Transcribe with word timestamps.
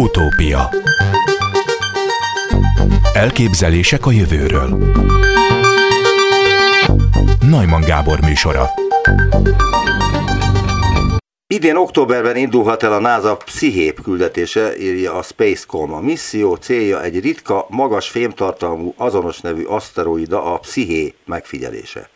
Utópia 0.00 0.70
Elképzelések 3.12 4.06
a 4.06 4.10
jövőről 4.10 4.94
Najman 7.40 7.80
Gábor 7.80 8.20
műsora 8.20 8.70
Idén 11.46 11.76
októberben 11.76 12.36
indulhat 12.36 12.82
el 12.82 12.92
a 12.92 12.98
NASA 12.98 13.36
Pszichép 13.36 14.02
küldetése, 14.02 14.78
írja 14.78 15.14
a 15.14 15.22
Spacecom. 15.22 15.92
A 15.92 16.00
misszió 16.00 16.54
célja 16.54 17.02
egy 17.02 17.20
ritka, 17.20 17.66
magas 17.68 18.08
fémtartalmú, 18.08 18.94
azonos 18.96 19.40
nevű 19.40 19.64
aszteroida, 19.64 20.54
a 20.54 20.58
Psziché 20.58 21.14
megfigyelése. 21.24 22.08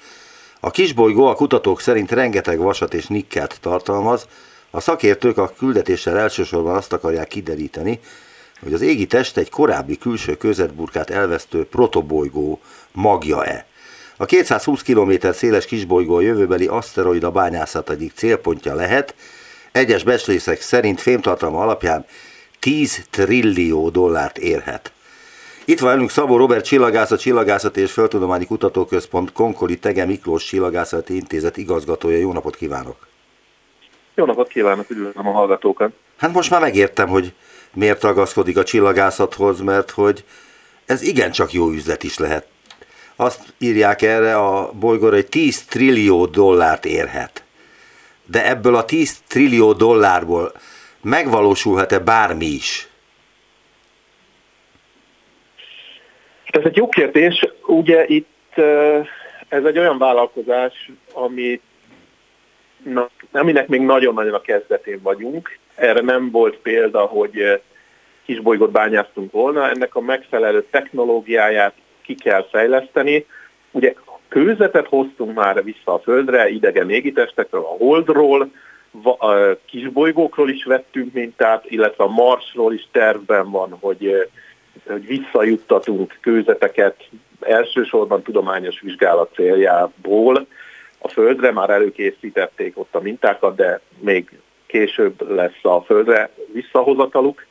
A 0.61 0.71
kisbolygó 0.71 1.27
a 1.27 1.35
kutatók 1.35 1.81
szerint 1.81 2.11
rengeteg 2.11 2.59
vasat 2.59 2.95
és 2.95 3.07
nikkelt 3.07 3.59
tartalmaz, 3.61 4.27
a 4.75 4.81
szakértők 4.81 5.39
a 5.39 5.53
küldetéssel 5.59 6.19
elsősorban 6.19 6.77
azt 6.77 6.93
akarják 6.93 7.29
kideríteni, 7.29 8.01
hogy 8.63 8.73
az 8.73 8.81
égi 8.81 9.07
test 9.07 9.37
egy 9.37 9.51
korábbi 9.51 9.99
külső 9.99 10.37
közetburkát 10.37 11.11
elvesztő 11.11 11.65
protobolygó 11.67 12.61
magja-e. 12.93 13.67
A 14.17 14.25
220 14.25 14.83
km 14.83 15.13
széles 15.33 15.67
kisbolygó 15.67 16.15
a 16.15 16.21
jövőbeli 16.21 16.67
aszteroida 16.67 17.31
bányászat 17.31 17.91
egyik 17.91 18.13
célpontja 18.15 18.75
lehet, 18.75 19.15
egyes 19.73 20.03
becslések 20.03 20.61
szerint 20.61 21.01
fémtartalma 21.01 21.61
alapján 21.61 22.07
10 22.61 23.07
trillió 23.11 23.89
dollárt 23.89 24.39
érhet. 24.39 24.93
Itt 25.65 25.81
van 25.81 25.91
velünk 25.91 26.11
Szabó 26.11 26.37
Robert 26.37 26.65
Csillagászat, 26.65 27.21
Csillagászati 27.21 27.81
és 27.81 27.93
Földtudományi 27.93 28.47
Kutatóközpont 28.47 29.33
Konkoli 29.33 29.79
Tege 29.79 30.05
Miklós 30.05 30.45
Csillagászati 30.45 31.15
Intézet 31.15 31.57
igazgatója. 31.57 32.19
Jó 32.19 32.33
napot 32.33 32.57
kívánok! 32.57 33.14
Jó 34.15 34.25
napot 34.25 34.49
kívánok, 34.49 34.91
üdvözlöm 34.91 35.29
a 35.29 35.33
hallgatókat! 35.33 35.93
Hát 36.17 36.33
most 36.33 36.51
már 36.51 36.61
megértem, 36.61 37.09
hogy 37.09 37.33
miért 37.73 38.03
ragaszkodik 38.03 38.57
a 38.57 38.63
csillagászathoz, 38.63 39.61
mert 39.61 39.91
hogy 39.91 40.25
ez 40.87 41.03
igencsak 41.03 41.53
jó 41.53 41.71
üzlet 41.71 42.03
is 42.03 42.19
lehet. 42.19 42.47
Azt 43.17 43.55
írják 43.59 44.03
erre 44.03 44.37
a 44.37 44.73
bolygóra, 44.73 45.15
hogy 45.15 45.27
10 45.27 45.65
trillió 45.65 46.27
dollárt 46.27 46.85
érhet. 46.85 47.45
De 48.27 48.49
ebből 48.49 48.75
a 48.75 48.85
10 48.85 49.19
trillió 49.29 49.73
dollárból 49.73 50.53
megvalósulhat-e 51.03 51.99
bármi 51.99 52.47
is? 52.47 52.89
Ez 56.45 56.63
egy 56.65 56.77
jó 56.77 56.89
kérdés. 56.89 57.47
Ugye 57.67 58.05
itt 58.07 58.55
ez 59.49 59.65
egy 59.65 59.79
olyan 59.79 59.99
vállalkozás, 59.99 60.91
ami, 61.13 61.61
na, 62.85 63.09
aminek 63.33 63.69
még 63.69 63.81
nagyon-nagyon 63.81 64.35
a 64.35 64.41
kezdetén 64.41 65.01
vagyunk. 65.03 65.59
Erre 65.75 66.01
nem 66.01 66.31
volt 66.31 66.57
példa, 66.57 67.01
hogy 67.01 67.61
kisbolygót 68.25 68.71
bányáztunk 68.71 69.33
volna. 69.33 69.69
Ennek 69.69 69.95
a 69.95 70.01
megfelelő 70.01 70.67
technológiáját 70.71 71.75
ki 72.03 72.15
kell 72.15 72.47
fejleszteni. 72.51 73.27
Ugye 73.71 73.95
kőzetet 74.29 74.87
hoztunk 74.87 75.35
már 75.35 75.65
vissza 75.65 75.93
a 75.93 75.99
Földre, 75.99 76.49
idegen 76.49 76.91
égitestekről, 76.91 77.61
a 77.61 77.77
Holdról, 77.85 78.51
a 79.19 79.35
kisbolygókról 79.65 80.51
is 80.51 80.65
vettünk 80.65 81.13
mintát, 81.13 81.71
illetve 81.71 82.05
a 82.05 82.09
Marsról 82.09 82.75
is 82.75 82.89
tervben 82.93 83.51
van, 83.51 83.77
hogy 83.81 84.29
hogy 84.87 85.07
visszajuttatunk 85.07 86.19
kőzeteket 86.21 87.09
elsősorban 87.41 88.23
tudományos 88.23 88.81
vizsgálat 88.81 89.35
céljából 89.35 90.47
a 91.05 91.09
Földre, 91.09 91.53
már 91.53 91.71
előkészítették 91.71 92.79
ott 92.79 92.95
a 92.95 93.01
mintákat, 93.01 93.57
de 93.57 93.81
még 93.99 94.39
később 94.67 95.31
lesz 95.31 95.65
a 95.65 95.81
Földre 95.81 96.31
visszahozataluk. 96.53 97.47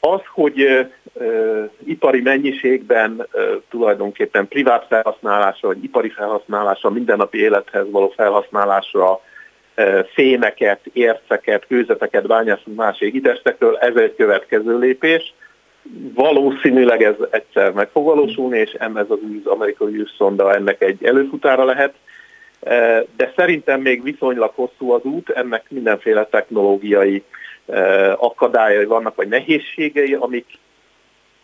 Az, 0.00 0.20
hogy 0.26 0.60
ö, 0.60 0.80
ö, 1.14 1.64
ipari 1.84 2.20
mennyiségben 2.20 3.26
ö, 3.30 3.56
tulajdonképpen 3.70 4.48
privát 4.48 4.86
felhasználásra, 4.88 5.68
vagy 5.68 5.84
ipari 5.84 6.08
felhasználásra, 6.08 6.90
mindennapi 6.90 7.38
élethez 7.38 7.90
való 7.90 8.12
felhasználásra 8.16 9.20
ö, 9.74 10.00
fémeket, 10.12 10.80
érceket, 10.92 11.66
kőzeteket 11.66 12.26
bányászunk 12.26 12.76
más 12.76 13.00
égitestekről, 13.00 13.76
ez 13.76 13.96
egy 13.96 14.14
következő 14.16 14.78
lépés 14.78 15.34
valószínűleg 16.14 17.02
ez 17.02 17.14
egyszer 17.30 17.72
meg 17.72 17.88
fog 17.88 18.04
valósulni, 18.04 18.58
és 18.58 18.72
ez 18.72 19.06
az 19.08 19.18
űz, 19.32 19.46
amerikai 19.46 19.94
űrszonda 19.94 20.54
ennek 20.54 20.82
egy 20.82 21.04
előfutára 21.04 21.64
lehet. 21.64 21.94
De 23.16 23.32
szerintem 23.36 23.80
még 23.80 24.02
viszonylag 24.02 24.52
hosszú 24.54 24.90
az 24.90 25.02
út, 25.04 25.30
ennek 25.30 25.70
mindenféle 25.70 26.26
technológiai 26.26 27.22
akadályai 28.16 28.84
vannak, 28.84 29.14
vagy 29.14 29.28
nehézségei, 29.28 30.14
amik 30.14 30.46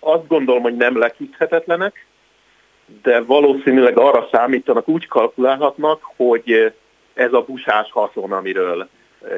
azt 0.01 0.27
gondolom, 0.27 0.63
hogy 0.63 0.77
nem 0.77 0.99
leküzdhetetlenek, 0.99 2.07
de 3.03 3.21
valószínűleg 3.21 3.99
arra 3.99 4.29
számítanak, 4.33 4.89
úgy 4.89 5.07
kalkulálhatnak, 5.07 6.03
hogy 6.17 6.73
ez 7.15 7.33
a 7.33 7.45
busás 7.45 7.91
haszon, 7.91 8.33
amiről 8.33 8.89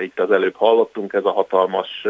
itt 0.01 0.21
az 0.21 0.31
előbb 0.31 0.55
hallottunk, 0.57 1.12
ez 1.12 1.25
a 1.25 1.31
hatalmas 1.31 2.07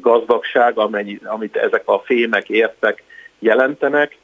gazdagság, 0.00 0.78
amennyi, 0.78 1.18
amit 1.24 1.56
ezek 1.56 1.82
a 1.84 1.98
fémek 1.98 2.48
értek 2.48 3.02
jelentenek, 3.38 4.16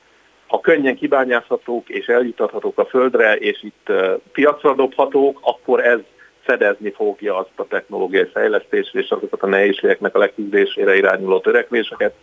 ha 0.49 0.61
könnyen 0.61 0.97
kibányázhatók 0.97 1.89
és 1.89 2.07
eljutathatók 2.07 2.79
a 2.79 2.85
földre, 2.85 3.37
és 3.37 3.63
itt 3.63 3.93
piacra 4.33 4.75
dobhatók, 4.75 5.39
akkor 5.43 5.85
ez 5.85 5.99
fedezni 6.41 6.91
fogja 6.91 7.37
azt 7.37 7.51
a 7.57 7.67
technológiai 7.67 8.29
fejlesztést 8.33 8.95
és 8.95 9.11
azokat 9.11 9.43
a 9.43 9.47
nehézségeknek 9.47 10.15
a 10.15 10.19
leküzdésére 10.19 10.97
irányuló 10.97 11.41
törekvéseket, 11.41 12.15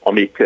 amik, 0.00 0.42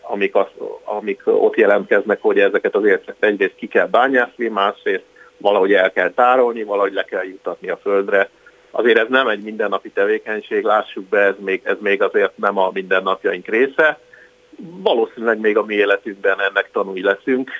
amik, 0.00 0.34
az, 0.34 0.46
amik 0.84 1.20
ott 1.24 1.56
jelentkeznek, 1.56 2.20
hogy 2.20 2.38
ezeket 2.38 2.74
az 2.74 2.84
érceket 2.84 3.24
egyrészt 3.24 3.54
ki 3.54 3.66
kell 3.66 3.86
bányászni, 3.86 4.48
másrészt 4.48 5.04
valahogy 5.36 5.72
el 5.72 5.92
kell 5.92 6.10
tárolni, 6.10 6.62
valahogy 6.62 6.92
le 6.92 7.04
kell 7.04 7.24
jutatni 7.24 7.68
a 7.68 7.76
földre, 7.82 8.30
Azért 8.70 8.98
ez 8.98 9.06
nem 9.08 9.28
egy 9.28 9.42
mindennapi 9.42 9.90
tevékenység, 9.90 10.64
lássuk 10.64 11.04
be, 11.04 11.18
ez 11.18 11.34
még, 11.38 11.60
ez 11.64 11.76
még 11.80 12.02
azért 12.02 12.36
nem 12.36 12.58
a 12.58 12.70
mindennapjaink 12.72 13.46
része. 13.46 13.98
Valószínűleg 14.58 15.38
még 15.38 15.56
a 15.56 15.64
mi 15.64 15.74
életünkben 15.74 16.40
ennek 16.40 16.70
tanulni 16.72 17.02
leszünk. 17.02 17.50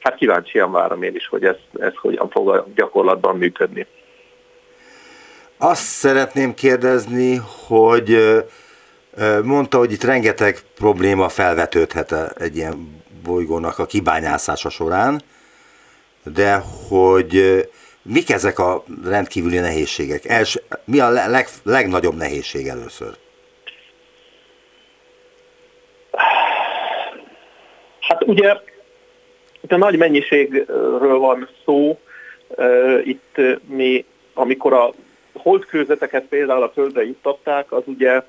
Hát 0.00 0.14
kíváncsian 0.14 0.72
várom 0.72 1.02
én 1.02 1.14
is, 1.14 1.28
hogy 1.28 1.44
ez, 1.44 1.56
ez 1.78 1.94
hogyan 1.94 2.30
fog 2.30 2.48
a 2.48 2.66
gyakorlatban 2.74 3.36
működni. 3.36 3.86
Azt 5.58 5.82
szeretném 5.82 6.54
kérdezni, 6.54 7.40
hogy 7.66 8.18
mondta, 9.42 9.78
hogy 9.78 9.92
itt 9.92 10.04
rengeteg 10.04 10.58
probléma 10.74 11.28
felvetődhet 11.28 12.12
egy 12.38 12.56
ilyen 12.56 13.02
bolygónak 13.24 13.78
a 13.78 13.86
kibányászása 13.86 14.68
során, 14.68 15.20
de 16.22 16.62
hogy 16.88 17.66
Mik 18.08 18.30
ezek 18.30 18.58
a 18.58 18.84
rendkívüli 19.04 19.58
nehézségek? 19.58 20.24
Els, 20.24 20.58
mi 20.84 20.98
a 20.98 21.08
leg, 21.08 21.48
legnagyobb 21.62 22.16
nehézség 22.16 22.66
először? 22.66 23.16
Ugye 28.26 28.56
itt 29.60 29.72
a 29.72 29.76
nagy 29.76 29.96
mennyiségről 29.96 31.18
van 31.18 31.48
szó. 31.64 32.00
Itt 33.04 33.36
mi, 33.66 34.04
amikor 34.34 34.72
a 34.72 34.92
holdkőzeteket 35.32 36.24
például 36.24 36.62
a 36.62 36.70
földre 36.74 37.04
juttatták, 37.04 37.72
az 37.72 37.82
ugye 37.84 38.22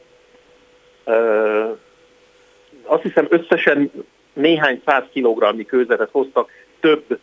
azt 2.83 3.01
hiszem 3.01 3.27
összesen 3.29 3.91
néhány 4.33 4.81
száz 4.85 5.03
kilogramnyi 5.11 5.65
kőzetet 5.65 6.09
hoztak 6.11 6.51
több 6.79 7.19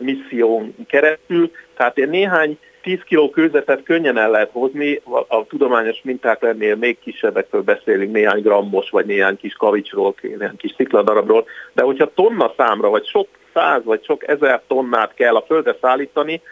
misszión 0.00 0.74
keresztül, 0.86 1.50
tehát 1.76 1.98
én 1.98 2.08
néhány 2.08 2.58
10 2.82 3.00
kg 3.08 3.30
kőzetet 3.30 3.82
könnyen 3.82 4.18
el 4.18 4.30
lehet 4.30 4.50
hozni, 4.52 5.00
a 5.28 5.46
tudományos 5.46 6.00
minták 6.02 6.42
lennél 6.42 6.76
még 6.76 6.98
kisebbekről 6.98 7.62
beszélünk, 7.62 8.12
néhány 8.12 8.42
grammos, 8.42 8.90
vagy 8.90 9.06
néhány 9.06 9.36
kis 9.36 9.54
kavicsról, 9.54 10.14
néhány 10.20 10.56
kis 10.56 10.74
szikladarabról, 10.76 11.46
de 11.72 11.82
hogyha 11.82 12.12
tonna 12.14 12.52
számra, 12.56 12.88
vagy 12.88 13.06
sok 13.06 13.28
száz, 13.54 13.84
vagy 13.84 14.04
sok 14.04 14.28
ezer 14.28 14.62
tonnát 14.66 15.14
kell 15.14 15.36
a 15.36 15.44
földre 15.46 15.76
szállítani, 15.80 16.42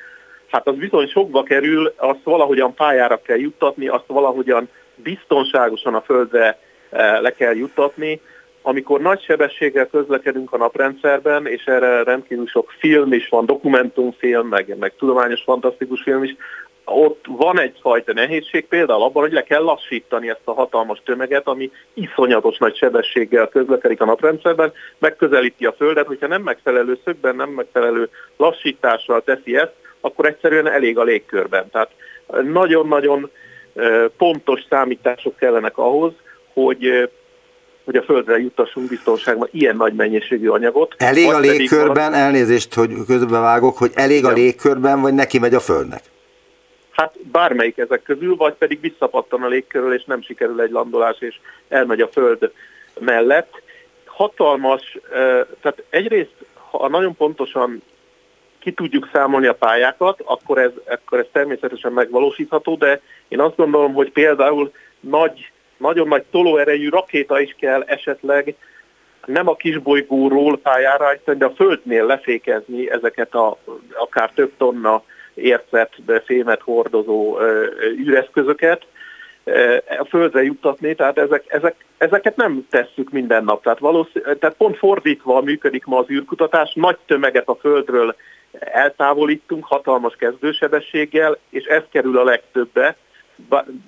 hát 0.50 0.66
az 0.66 0.74
bizony 0.74 1.08
sokba 1.08 1.42
kerül, 1.42 1.92
azt 1.96 2.22
valahogyan 2.22 2.74
pályára 2.74 3.20
kell 3.22 3.38
juttatni, 3.38 3.88
azt 3.88 4.06
valahogyan 4.06 4.68
biztonságosan 4.94 5.94
a 5.94 6.00
földre 6.00 6.58
eh, 6.90 7.20
le 7.20 7.30
kell 7.30 7.54
juttatni, 7.54 8.20
amikor 8.66 9.00
nagy 9.00 9.22
sebességgel 9.22 9.86
közlekedünk 9.86 10.52
a 10.52 10.56
naprendszerben, 10.56 11.46
és 11.46 11.64
erre 11.64 12.02
rendkívül 12.02 12.46
sok 12.46 12.74
film 12.78 13.12
is 13.12 13.28
van, 13.28 13.46
dokumentumfilm, 13.46 14.46
meg, 14.46 14.76
meg 14.78 14.92
tudományos 14.98 15.42
fantasztikus 15.42 16.02
film 16.02 16.22
is, 16.22 16.36
ott 16.84 17.24
van 17.28 17.60
egyfajta 17.60 18.12
nehézség, 18.12 18.66
például 18.66 19.02
abban, 19.02 19.22
hogy 19.22 19.32
le 19.32 19.42
kell 19.42 19.62
lassítani 19.62 20.28
ezt 20.28 20.40
a 20.44 20.52
hatalmas 20.52 21.02
tömeget, 21.04 21.46
ami 21.46 21.70
iszonyatos 21.94 22.58
nagy 22.58 22.76
sebességgel 22.76 23.48
közlekedik 23.48 24.00
a 24.00 24.04
naprendszerben, 24.04 24.72
megközelíti 24.98 25.66
a 25.66 25.74
Földet, 25.78 26.06
hogyha 26.06 26.26
nem 26.26 26.42
megfelelő 26.42 26.98
szögben, 27.04 27.36
nem 27.36 27.50
megfelelő 27.50 28.08
lassítással 28.36 29.22
teszi 29.22 29.56
ezt, 29.56 29.74
akkor 30.00 30.26
egyszerűen 30.26 30.66
elég 30.66 30.98
a 30.98 31.02
légkörben. 31.02 31.70
Tehát 31.70 31.90
nagyon-nagyon 32.42 33.30
pontos 34.16 34.60
számítások 34.68 35.36
kellenek 35.36 35.78
ahhoz, 35.78 36.12
hogy 36.52 37.10
hogy 37.86 37.96
a 37.96 38.02
földre 38.02 38.38
juttassunk 38.38 38.88
biztonságban 38.88 39.48
ilyen 39.52 39.76
nagy 39.76 39.94
mennyiségű 39.94 40.48
anyagot. 40.48 40.94
Elég 40.98 41.32
a 41.32 41.38
légkörben, 41.38 41.94
valami... 41.94 42.16
elnézést, 42.16 42.74
hogy 42.74 42.92
közbevágok, 43.06 43.78
hogy 43.78 43.90
elég 43.94 44.24
a 44.24 44.32
légkörben, 44.32 45.00
vagy 45.00 45.14
neki 45.14 45.38
megy 45.38 45.54
a 45.54 45.60
földnek? 45.60 46.02
Hát 46.90 47.14
bármelyik 47.32 47.78
ezek 47.78 48.02
közül, 48.02 48.36
vagy 48.36 48.54
pedig 48.54 48.80
visszapattan 48.80 49.42
a 49.42 49.48
légkörül, 49.48 49.94
és 49.94 50.04
nem 50.04 50.22
sikerül 50.22 50.60
egy 50.60 50.70
landolás, 50.70 51.16
és 51.18 51.34
elmegy 51.68 52.00
a 52.00 52.08
föld 52.08 52.52
mellett. 53.00 53.62
Hatalmas, 54.04 54.98
tehát 55.60 55.82
egyrészt, 55.90 56.34
ha 56.70 56.88
nagyon 56.88 57.16
pontosan 57.16 57.82
ki 58.58 58.72
tudjuk 58.72 59.08
számolni 59.12 59.46
a 59.46 59.54
pályákat, 59.54 60.20
akkor 60.24 60.58
ez, 60.58 60.70
akkor 60.86 61.18
ez 61.18 61.26
természetesen 61.32 61.92
megvalósítható, 61.92 62.74
de 62.74 63.00
én 63.28 63.40
azt 63.40 63.56
gondolom, 63.56 63.94
hogy 63.94 64.12
például 64.12 64.72
nagy 65.00 65.50
nagyon 65.76 66.08
nagy 66.08 66.24
tolóerejű 66.30 66.88
rakéta 66.88 67.40
is 67.40 67.54
kell 67.58 67.82
esetleg 67.82 68.54
nem 69.26 69.48
a 69.48 69.56
kisbolygóról 69.56 70.58
pályára 70.58 71.06
állítani, 71.06 71.38
de 71.38 71.44
a 71.44 71.54
Földnél 71.56 72.06
lefékezni 72.06 72.90
ezeket 72.90 73.34
a 73.34 73.58
akár 73.94 74.30
több 74.30 74.52
tonna 74.56 75.02
ércet, 75.34 75.92
fémet 76.24 76.60
hordozó 76.60 77.38
űreszközöket, 77.80 78.86
a 79.98 80.04
Földre 80.08 80.42
juttatni, 80.42 80.94
tehát 80.94 81.18
ezek, 81.18 81.44
ezek, 81.46 81.84
ezeket 81.98 82.36
nem 82.36 82.66
tesszük 82.70 83.10
minden 83.10 83.44
nap. 83.44 83.62
Tehát, 83.62 83.80
tehát 84.38 84.56
pont 84.56 84.76
fordítva 84.76 85.40
működik 85.40 85.84
ma 85.84 85.98
az 85.98 86.10
űrkutatás, 86.10 86.72
nagy 86.74 86.96
tömeget 87.06 87.48
a 87.48 87.54
Földről 87.54 88.16
eltávolítunk 88.60 89.64
hatalmas 89.64 90.14
kezdősebességgel, 90.18 91.38
és 91.50 91.64
ez 91.64 91.82
kerül 91.90 92.18
a 92.18 92.24
legtöbbe, 92.24 92.96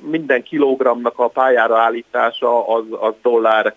minden 0.01 0.43
kilogramnak 0.43 1.19
a 1.19 1.29
pályára 1.29 1.79
állítása 1.79 2.69
az, 2.69 2.85
az 3.01 3.15
dollár 3.23 3.75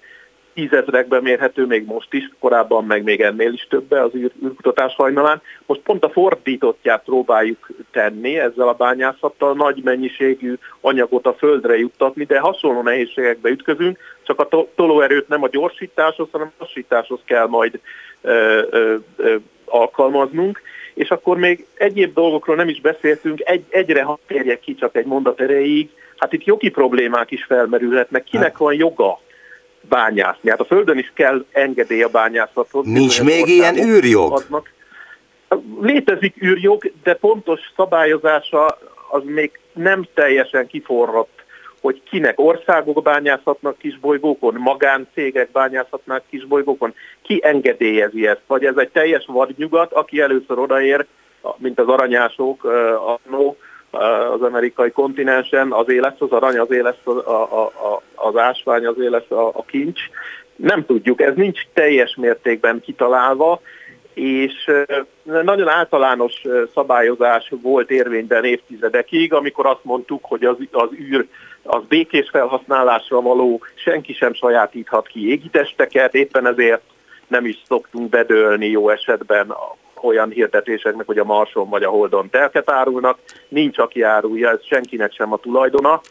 tízezrekben 0.54 1.22
mérhető, 1.22 1.66
még 1.66 1.86
most 1.86 2.14
is, 2.14 2.30
korábban 2.40 2.86
meg 2.86 3.04
még 3.04 3.22
ennél 3.22 3.54
is 3.54 3.68
többe 3.70 4.02
az 4.02 4.16
űr, 4.16 4.32
űrkutatás 4.46 4.96
hajnalán. 4.96 5.42
Most 5.66 5.82
pont 5.82 6.04
a 6.04 6.10
fordítottját 6.10 7.04
próbáljuk 7.04 7.70
tenni 7.92 8.40
ezzel 8.40 8.68
a 8.68 8.74
bányászattal, 8.74 9.54
nagy 9.54 9.82
mennyiségű 9.84 10.54
anyagot 10.82 11.26
a 11.26 11.34
földre 11.34 11.78
juttatni, 11.78 12.24
de 12.24 12.40
hasonló 12.40 12.82
nehézségekbe 12.82 13.50
ütközünk, 13.50 13.98
csak 14.24 14.40
a 14.40 14.66
tolóerőt 14.76 15.28
nem 15.28 15.44
a 15.44 15.50
gyorsításhoz, 15.50 16.28
hanem 16.32 16.48
a 16.48 16.64
lassításhoz 16.64 17.20
kell 17.26 17.48
majd 17.48 17.80
ö, 18.22 18.62
ö, 18.70 18.96
ö, 19.16 19.36
alkalmaznunk. 19.66 20.62
És 20.94 21.10
akkor 21.10 21.38
még 21.38 21.66
egyéb 21.74 22.14
dolgokról 22.14 22.56
nem 22.56 22.70
is 22.70 22.82
beszéltünk, 22.82 23.42
egy, 23.44 23.64
egyre 23.70 24.04
ha 24.04 24.20
térjek 24.28 24.60
ki 24.60 24.76
csak 24.76 24.96
egy 24.96 25.06
mondat 25.06 25.42
erejéig, 25.42 25.90
hát 26.18 26.34
itt 26.34 26.44
jogi 26.44 26.70
problémák 26.70 27.32
is 27.32 27.44
felmerülhetnek, 27.44 28.24
kinek 28.24 28.58
van 28.58 28.74
joga 28.74 29.20
bányászni. 29.90 30.50
Hát 30.50 30.60
a 30.60 30.66
Földön 30.66 30.98
is 30.98 31.12
kell 31.16 31.46
engedély 31.52 32.04
a 32.04 32.10
bányászathoz. 32.10 32.86
Nincs 32.86 33.24
még 33.24 33.48
ilyen 33.48 33.76
űrjog? 33.78 34.34
Adnak. 34.34 34.72
Létezik 35.82 36.44
űrjog, 36.44 36.92
de 37.04 37.14
pontos 37.14 37.60
szabályozása 37.76 38.78
az 39.10 39.22
még 39.26 39.60
nem 39.74 40.08
teljesen 40.14 40.68
kiforrott 40.68 41.42
hogy 41.82 42.02
kinek 42.04 42.40
országok 42.40 43.04
bányászhatnak 43.04 43.78
kisbolygókon, 43.78 44.54
magáncégek 44.54 45.52
bányászhatnak 45.52 46.24
kisbolygókon, 46.30 46.94
ki 47.22 47.40
engedélyezi 47.44 48.28
ezt, 48.28 48.42
vagy 48.48 48.66
ez 48.66 48.78
egy 48.78 48.90
teljes 48.90 49.26
vadnyugat, 49.28 49.94
aki 49.94 50.22
először 50.22 50.60
odaér, 50.60 51.06
mint 51.58 51.80
az 51.80 51.88
aranyások 51.88 52.64
annó 53.26 53.58
az 53.92 54.42
amerikai 54.42 54.92
kontinensen, 54.92 55.72
az 55.72 55.88
lesz 55.88 56.20
az 56.20 56.32
arany, 56.32 56.58
az 56.58 56.70
lesz 56.70 56.96
az, 57.04 57.18
a, 57.18 57.66
a, 57.66 58.02
az 58.16 58.38
ásvány, 58.38 58.86
az 58.86 58.96
lesz 58.98 59.32
a, 59.32 59.48
a 59.48 59.64
kincs. 59.66 60.00
Nem 60.56 60.86
tudjuk, 60.86 61.22
ez 61.22 61.36
nincs 61.36 61.62
teljes 61.74 62.16
mértékben 62.16 62.82
kitalálva, 62.82 63.62
és 64.14 64.72
nagyon 65.24 65.68
általános 65.68 66.42
szabályozás 66.74 67.52
volt 67.62 67.92
érvényben 67.92 68.46
évtizedekig, 68.46 69.34
amikor 69.34 69.66
azt 69.66 69.84
mondtuk, 69.84 70.26
hogy 70.26 70.44
az, 70.44 70.56
az 70.72 70.90
űr 71.00 71.28
az 71.64 71.82
békés 71.88 72.30
felhasználásra 72.32 73.22
való, 73.22 73.62
senki 73.76 74.14
sem 74.14 74.34
sajátíthat 74.34 75.08
ki 75.08 75.30
égitesteket, 75.30 76.16
éppen 76.16 76.48
ezért 76.48 76.82
nem 77.28 77.46
is 77.46 77.62
szoktunk 77.68 78.10
bedőlni 78.10 78.68
jó 78.68 78.90
esetben 78.90 79.54
olyan 80.04 80.30
hirdetéseknek, 80.30 81.06
hogy 81.06 81.18
a 81.18 81.24
Marson 81.24 81.70
vagy 81.70 81.84
a 81.84 81.90
Holdon 81.90 82.30
telket 82.30 82.72
árulnak, 82.72 83.20
nincs 83.48 83.78
aki 83.78 84.02
árulja, 84.02 84.50
ez 84.50 84.66
senkinek 84.66 85.14
sem 85.14 85.34
a 85.34 85.38
tulajdona, 85.38 86.02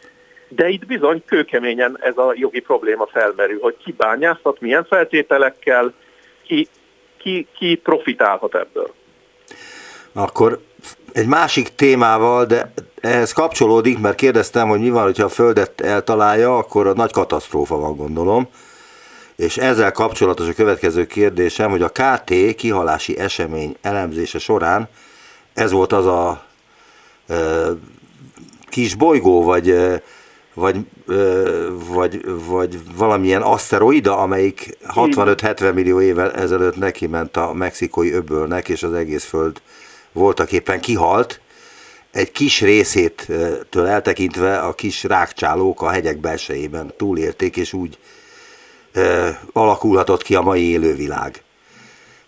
de 0.47 0.67
itt 0.67 0.85
bizony 0.85 1.23
kőkeményen 1.25 1.97
ez 2.01 2.17
a 2.17 2.33
jogi 2.35 2.59
probléma 2.59 3.07
felmerül, 3.11 3.59
hogy 3.61 3.77
ki 3.83 3.91
bányászhat, 3.91 4.59
milyen 4.59 4.85
feltételekkel, 4.85 5.93
ki, 6.43 6.67
ki, 7.17 7.47
ki 7.57 7.75
profitálhat 7.75 8.55
ebből. 8.55 8.93
Akkor 10.13 10.59
egy 11.13 11.27
másik 11.27 11.75
témával, 11.75 12.45
de 12.45 12.71
ehhez 13.01 13.31
kapcsolódik, 13.31 13.99
mert 13.99 14.15
kérdeztem, 14.15 14.67
hogy 14.67 14.79
mi 14.79 14.89
van, 14.89 15.03
hogyha 15.03 15.25
a 15.25 15.29
Földet 15.29 15.81
eltalálja, 15.81 16.57
akkor 16.57 16.87
a 16.87 16.93
nagy 16.93 17.11
katasztrófa 17.11 17.75
van, 17.77 17.95
gondolom. 17.95 18.49
És 19.41 19.57
ezzel 19.57 19.91
kapcsolatos 19.91 20.47
a 20.47 20.53
következő 20.53 21.05
kérdésem, 21.07 21.69
hogy 21.69 21.81
a 21.81 21.89
KT 21.89 22.55
kihalási 22.55 23.19
esemény 23.19 23.75
elemzése 23.81 24.39
során 24.39 24.89
ez 25.53 25.71
volt 25.71 25.93
az 25.93 26.05
a 26.05 26.43
e, 27.27 27.35
kis 28.69 28.95
bolygó, 28.95 29.43
vagy, 29.43 29.75
vagy, 30.53 30.77
e, 31.07 31.13
vagy, 31.87 32.21
vagy 32.47 32.79
valamilyen 32.95 33.41
aszteroida, 33.41 34.17
amelyik 34.17 34.77
65-70 34.95 35.73
millió 35.73 36.01
évvel 36.01 36.31
ezelőtt 36.31 36.77
neki 36.77 37.07
ment 37.07 37.37
a 37.37 37.53
mexikói 37.53 38.11
öbölnek, 38.11 38.69
és 38.69 38.83
az 38.83 38.93
egész 38.93 39.25
Föld 39.25 39.61
voltak 40.11 40.51
éppen 40.51 40.79
kihalt, 40.79 41.39
egy 42.11 42.31
kis 42.31 42.61
részétől 42.61 43.85
eltekintve 43.85 44.57
a 44.57 44.73
kis 44.73 45.03
rákcsálók 45.03 45.81
a 45.81 45.89
hegyek 45.89 46.17
belsejében 46.17 46.93
túlélték, 46.97 47.57
és 47.57 47.73
úgy 47.73 47.97
e, 48.93 49.39
alakulhatott 49.53 50.21
ki 50.21 50.35
a 50.35 50.41
mai 50.41 50.69
élővilág. 50.69 51.43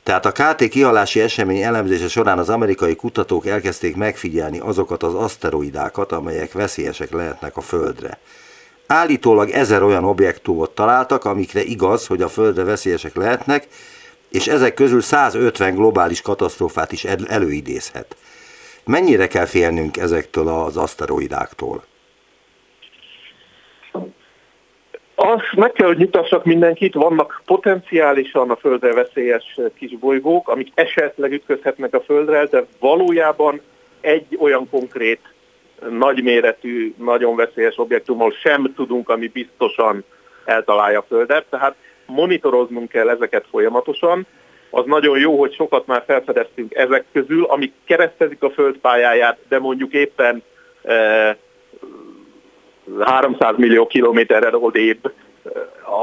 Tehát 0.04 0.26
a 0.26 0.32
KT 0.32 0.68
kihalási 0.68 1.20
esemény 1.20 1.62
elemzése 1.62 2.08
során 2.08 2.38
az 2.38 2.50
amerikai 2.50 2.96
kutatók 2.96 3.46
elkezdték 3.46 3.96
megfigyelni 3.96 4.60
azokat 4.60 5.04
az 5.04 5.14
aszteroidákat, 5.14 6.12
amelyek 6.12 6.52
veszélyesek 6.52 7.12
lehetnek 7.12 7.58
a 7.58 7.62
Földre. 7.62 8.20
Állítólag 8.88 9.50
ezer 9.50 9.84
olyan 9.84 10.04
objektumot 10.04 10.76
találtak, 10.76 11.26
amikre 11.26 11.64
igaz, 11.64 12.08
hogy 12.08 12.22
a 12.22 12.30
Földre 12.30 12.64
veszélyesek 12.64 13.16
lehetnek, 13.16 13.68
és 14.30 14.48
ezek 14.48 14.74
közül 14.74 15.02
150 15.02 15.76
globális 15.76 16.22
katasztrófát 16.22 16.92
is 16.92 17.04
előidézhet. 17.28 18.16
Mennyire 18.86 19.28
kell 19.28 19.46
félnünk 19.46 19.98
ezektől 19.98 20.48
az 20.48 20.78
aszteroidáktól? 20.78 21.84
Azt 25.26 25.56
meg 25.56 25.72
kell, 25.72 25.88
hogy 25.88 25.98
nyutassak 25.98 26.46
mindenkit, 26.46 26.94
vannak 26.94 27.42
potenciálisan 27.46 28.50
a 28.50 28.56
Földre 28.56 28.94
veszélyes 28.94 29.60
kis 29.76 29.98
bolygók, 29.98 30.50
amik 30.50 30.68
esetleg 30.74 31.32
ütközhetnek 31.32 31.94
a 31.94 32.02
Földre, 32.02 32.46
de 32.46 32.66
valójában 32.80 33.62
egy 34.02 34.38
olyan 34.40 34.70
konkrét, 34.70 35.20
nagyméretű, 35.90 36.94
nagyon 36.98 37.36
veszélyes 37.36 37.78
objektumról 37.78 38.32
sem 38.32 38.74
tudunk, 38.76 39.10
ami 39.10 39.28
biztosan 39.28 40.04
eltalálja 40.46 41.00
a 41.00 41.06
Földet, 41.08 41.46
tehát 41.50 41.76
monitoroznunk 42.06 42.90
kell 42.90 43.10
ezeket 43.10 43.46
folyamatosan. 43.50 44.28
Az 44.70 44.86
nagyon 44.86 45.20
jó, 45.20 45.40
hogy 45.40 45.54
sokat 45.54 45.86
már 45.86 46.04
felfedeztünk 46.08 46.76
ezek 46.76 47.06
közül, 47.12 47.44
amik 47.44 47.74
keresztezik 47.86 48.44
a 48.44 48.50
földpályáját, 48.50 49.38
de 49.48 49.60
mondjuk 49.60 49.94
éppen 49.94 50.44
e, 50.84 51.38
300 53.00 53.58
millió 53.58 53.88
kilométerre 53.88 54.58
odébb, 54.58 55.12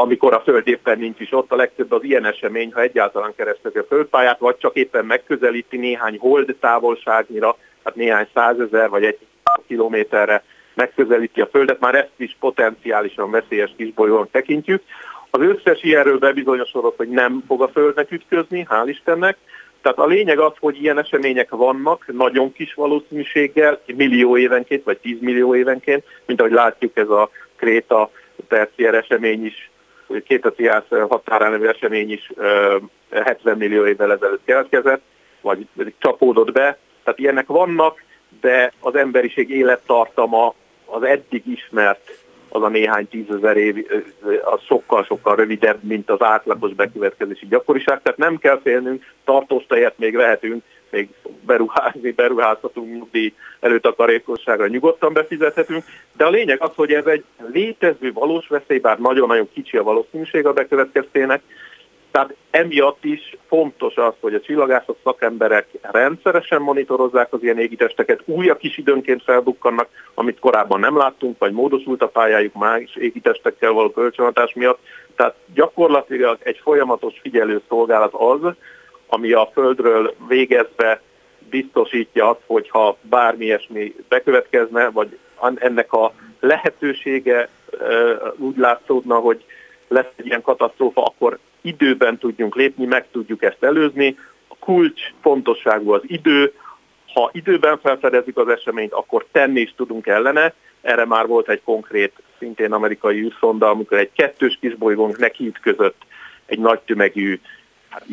amikor 0.00 0.34
a 0.34 0.40
Föld 0.40 0.68
éppen 0.68 0.98
nincs 0.98 1.20
is 1.20 1.32
ott, 1.32 1.52
a 1.52 1.56
legtöbb 1.56 1.92
az 1.92 2.04
ilyen 2.04 2.24
esemény, 2.24 2.72
ha 2.72 2.80
egyáltalán 2.80 3.34
keresztezi 3.36 3.78
a 3.78 3.84
földpályát, 3.88 4.38
vagy 4.38 4.56
csak 4.58 4.76
éppen 4.76 5.04
megközelíti 5.04 5.76
néhány 5.76 6.18
hold 6.18 6.56
távolságnyira, 6.60 7.56
hát 7.84 7.94
néhány 7.94 8.26
százezer 8.34 8.88
vagy 8.88 9.04
egy 9.04 9.18
kilométerre 9.66 10.44
megközelíti 10.74 11.40
a 11.40 11.46
Földet, 11.46 11.80
már 11.80 11.94
ezt 11.94 12.12
is 12.16 12.36
potenciálisan 12.40 13.30
veszélyes 13.30 13.72
kisbolygónak 13.76 14.30
tekintjük. 14.30 14.82
Az 15.30 15.40
összes 15.40 15.82
ilyenről 15.82 16.18
bebizonyosodott, 16.18 16.96
hogy 16.96 17.08
nem 17.08 17.42
fog 17.46 17.62
a 17.62 17.68
Földnek 17.68 18.10
ütközni, 18.10 18.66
hál' 18.70 18.88
Istennek. 18.88 19.36
Tehát 19.82 19.98
a 19.98 20.06
lényeg 20.06 20.38
az, 20.38 20.52
hogy 20.58 20.82
ilyen 20.82 20.98
események 20.98 21.50
vannak, 21.50 22.04
nagyon 22.12 22.52
kis 22.52 22.74
valószínűséggel, 22.74 23.80
millió 23.86 24.36
évenként, 24.36 24.84
vagy 24.84 24.98
10 24.98 25.16
millió 25.20 25.54
évenként, 25.54 26.04
mint 26.26 26.40
ahogy 26.40 26.52
látjuk 26.52 26.96
ez 26.96 27.08
a 27.08 27.30
Kréta 27.56 28.10
terciér 28.48 28.94
esemény 28.94 29.44
is, 29.44 29.70
vagy 30.06 30.22
Kétaciász 30.22 30.88
határán 31.08 31.50
nevű 31.50 31.66
esemény 31.66 32.12
is 32.12 32.32
70 33.10 33.56
millió 33.56 33.86
évvel 33.86 34.12
ezelőtt 34.12 34.44
keletkezett, 34.44 35.02
vagy 35.40 35.66
csapódott 35.98 36.52
be. 36.52 36.78
Tehát 37.04 37.18
ilyenek 37.18 37.46
vannak, 37.46 38.02
de 38.40 38.72
az 38.80 38.94
emberiség 38.94 39.50
élettartama 39.50 40.54
az 40.84 41.02
eddig 41.02 41.42
ismert 41.46 42.19
az 42.50 42.62
a 42.62 42.68
néhány 42.68 43.08
tízezer 43.08 43.56
év 43.56 43.86
az 44.44 44.60
sokkal-sokkal 44.66 45.36
rövidebb, 45.36 45.82
mint 45.82 46.10
az 46.10 46.22
átlagos 46.22 46.74
bekövetkezési 46.74 47.46
gyakoriság, 47.46 48.02
tehát 48.02 48.18
nem 48.18 48.38
kell 48.38 48.60
félnünk, 48.62 49.04
tartós 49.24 49.66
tejet 49.66 49.98
még 49.98 50.16
vehetünk, 50.16 50.62
még 50.90 51.08
beruházni, 51.40 52.10
beruházhatunk 52.10 52.94
nyugdíj 52.94 53.34
előtakarékosságra 53.60 54.66
nyugodtan 54.66 55.12
befizethetünk, 55.12 55.84
de 56.16 56.24
a 56.24 56.30
lényeg 56.30 56.62
az, 56.62 56.70
hogy 56.74 56.92
ez 56.92 57.06
egy 57.06 57.24
létező 57.52 58.12
valós 58.12 58.48
veszély, 58.48 58.78
bár 58.78 58.98
nagyon-nagyon 58.98 59.48
kicsi 59.52 59.76
a 59.76 59.82
valószínűség 59.82 60.46
a 60.46 60.52
bekövetkeztének, 60.52 61.42
tehát 62.10 62.34
emiatt 62.50 63.04
is 63.04 63.36
fontos 63.48 63.96
az, 63.96 64.12
hogy 64.20 64.34
a 64.34 64.40
csillagászat 64.40 64.96
szakemberek 65.04 65.66
rendszeresen 65.80 66.62
monitorozzák 66.62 67.32
az 67.32 67.42
ilyen 67.42 67.58
égitesteket, 67.58 68.22
újak 68.24 68.62
is 68.62 68.78
időnként 68.78 69.22
feldukkannak, 69.22 69.88
amit 70.14 70.38
korábban 70.38 70.80
nem 70.80 70.96
láttunk, 70.96 71.38
vagy 71.38 71.52
módosult 71.52 72.02
a 72.02 72.08
pályájuk 72.08 72.54
más 72.54 72.96
égitestekkel 72.96 73.72
való 73.72 73.90
kölcsönhatás 73.90 74.54
miatt. 74.54 74.78
Tehát 75.16 75.34
gyakorlatilag 75.54 76.38
egy 76.42 76.60
folyamatos 76.62 77.18
figyelő 77.20 77.62
szolgálat 77.68 78.14
az, 78.14 78.54
ami 79.06 79.32
a 79.32 79.50
Földről 79.52 80.14
végezve 80.28 81.00
biztosítja 81.50 82.28
azt, 82.28 82.40
hogyha 82.46 82.96
bármi 83.02 83.44
ilyesmi 83.44 83.94
bekövetkezne, 84.08 84.90
vagy 84.90 85.18
ennek 85.54 85.92
a 85.92 86.12
lehetősége 86.40 87.48
úgy 88.36 88.56
látszódna, 88.56 89.14
hogy 89.14 89.44
lesz 89.88 90.12
egy 90.16 90.26
ilyen 90.26 90.42
katasztrófa, 90.42 91.02
akkor 91.02 91.38
időben 91.60 92.18
tudjunk 92.18 92.54
lépni, 92.54 92.84
meg 92.84 93.06
tudjuk 93.10 93.42
ezt 93.42 93.62
előzni. 93.62 94.18
A 94.48 94.54
kulcs 94.58 95.00
fontosságú 95.20 95.92
az 95.92 96.02
idő, 96.06 96.52
ha 97.14 97.30
időben 97.32 97.78
felfedezik 97.78 98.36
az 98.36 98.48
eseményt, 98.48 98.92
akkor 98.92 99.26
tenni 99.32 99.60
is 99.60 99.74
tudunk 99.76 100.06
ellene. 100.06 100.54
Erre 100.80 101.04
már 101.04 101.26
volt 101.26 101.48
egy 101.48 101.62
konkrét, 101.64 102.12
szintén 102.38 102.72
amerikai 102.72 103.20
űrszonda, 103.20 103.70
amikor 103.70 103.98
egy 103.98 104.10
kettős 104.12 104.58
kisbolygónk 104.60 105.18
neki 105.18 105.52
között 105.62 106.02
egy 106.46 106.58
nagy 106.58 106.80
tömegű 106.80 107.40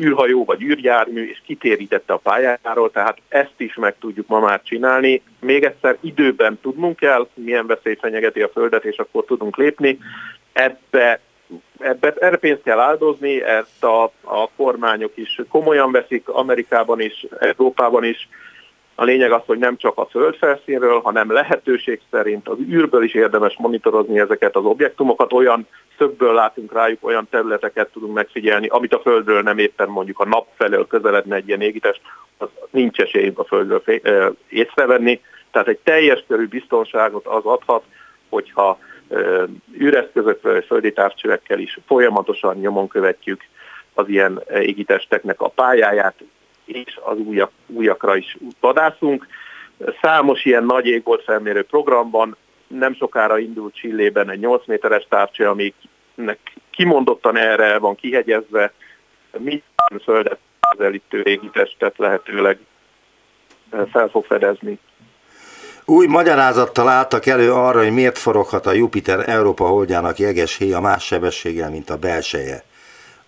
űrhajó 0.00 0.44
vagy 0.44 0.62
űrjármű, 0.62 1.28
és 1.28 1.40
kitérítette 1.46 2.12
a 2.12 2.16
pályáról, 2.16 2.90
tehát 2.90 3.18
ezt 3.28 3.54
is 3.56 3.74
meg 3.74 3.94
tudjuk 3.98 4.26
ma 4.26 4.40
már 4.40 4.62
csinálni. 4.62 5.22
Még 5.40 5.64
egyszer 5.64 5.96
időben 6.00 6.58
tudnunk 6.62 6.96
kell, 6.96 7.28
milyen 7.34 7.66
veszély 7.66 7.94
fenyegeti 8.00 8.42
a 8.42 8.48
Földet, 8.48 8.84
és 8.84 8.96
akkor 8.96 9.24
tudunk 9.24 9.56
lépni. 9.56 9.98
Ebbe 10.52 11.20
ebbe, 11.78 12.14
erre 12.20 12.36
pénzt 12.36 12.62
kell 12.62 12.78
áldozni, 12.78 13.42
ezt 13.42 13.84
a, 13.84 14.02
a 14.20 14.48
kormányok 14.56 15.12
is 15.14 15.40
komolyan 15.48 15.92
veszik, 15.92 16.28
Amerikában 16.28 17.00
is, 17.00 17.26
Európában 17.38 18.04
is. 18.04 18.28
A 18.94 19.04
lényeg 19.04 19.32
az, 19.32 19.42
hogy 19.46 19.58
nem 19.58 19.76
csak 19.76 19.98
a 19.98 20.06
földfelszínről, 20.06 21.00
hanem 21.00 21.32
lehetőség 21.32 22.00
szerint 22.10 22.48
az 22.48 22.56
űrből 22.70 23.02
is 23.02 23.14
érdemes 23.14 23.56
monitorozni 23.58 24.18
ezeket 24.18 24.56
az 24.56 24.64
objektumokat, 24.64 25.32
olyan 25.32 25.66
többből 25.96 26.34
látunk 26.34 26.72
rájuk, 26.72 27.04
olyan 27.04 27.28
területeket 27.30 27.88
tudunk 27.88 28.14
megfigyelni, 28.14 28.66
amit 28.66 28.94
a 28.94 29.00
Földről 29.00 29.42
nem 29.42 29.58
éppen 29.58 29.88
mondjuk 29.88 30.18
a 30.18 30.28
nap 30.28 30.46
felől 30.56 30.86
közeledne 30.86 31.36
egy 31.36 31.48
ilyen 31.48 31.60
égitest, 31.60 32.00
az 32.38 32.48
nincs 32.70 32.98
esélyünk 32.98 33.38
a 33.38 33.44
Földről 33.44 33.82
észrevenni. 34.48 35.20
Tehát 35.50 35.68
egy 35.68 35.78
teljes 35.78 36.24
körű 36.28 36.46
biztonságot 36.46 37.26
az 37.26 37.44
adhat, 37.44 37.82
hogyha 38.28 38.78
űreszközökről 39.80 40.56
és 40.56 40.66
földi 40.66 40.92
távcsövekkel 40.92 41.58
is 41.58 41.78
folyamatosan 41.86 42.56
nyomon 42.56 42.88
követjük 42.88 43.42
az 43.94 44.08
ilyen 44.08 44.42
égitesteknek 44.60 45.40
a 45.40 45.48
pályáját, 45.48 46.14
és 46.64 46.98
az 47.04 47.18
újak, 47.18 47.50
újakra 47.66 48.16
is 48.16 48.36
vadászunk. 48.60 49.26
Számos 50.02 50.44
ilyen 50.44 50.64
nagy 50.64 50.86
égbolt 50.86 51.22
felmérő 51.22 51.64
programban 51.64 52.36
nem 52.66 52.94
sokára 52.94 53.38
indult 53.38 53.74
Csillében 53.74 54.30
egy 54.30 54.40
8 54.40 54.66
méteres 54.66 55.06
távcső, 55.08 55.48
amiknek 55.48 56.38
kimondottan 56.70 57.36
erre 57.36 57.78
van 57.78 57.94
kihegyezve, 57.94 58.72
minden 59.38 60.00
földet 60.02 60.38
közelítő 60.70 61.22
égitestet 61.22 61.98
lehetőleg 61.98 62.58
fel 63.90 64.08
fog 64.08 64.24
fedezni. 64.24 64.78
Új 65.90 66.06
magyarázattal 66.06 66.88
álltak 66.88 67.26
elő 67.26 67.52
arra, 67.52 67.82
hogy 67.82 67.92
miért 67.92 68.18
foroghat 68.18 68.66
a 68.66 68.72
Jupiter 68.72 69.28
Európa 69.28 69.66
holdjának 69.66 70.18
jeges 70.18 70.56
héja 70.56 70.80
más 70.80 71.04
sebességgel, 71.04 71.70
mint 71.70 71.90
a 71.90 71.96
belseje. 71.96 72.64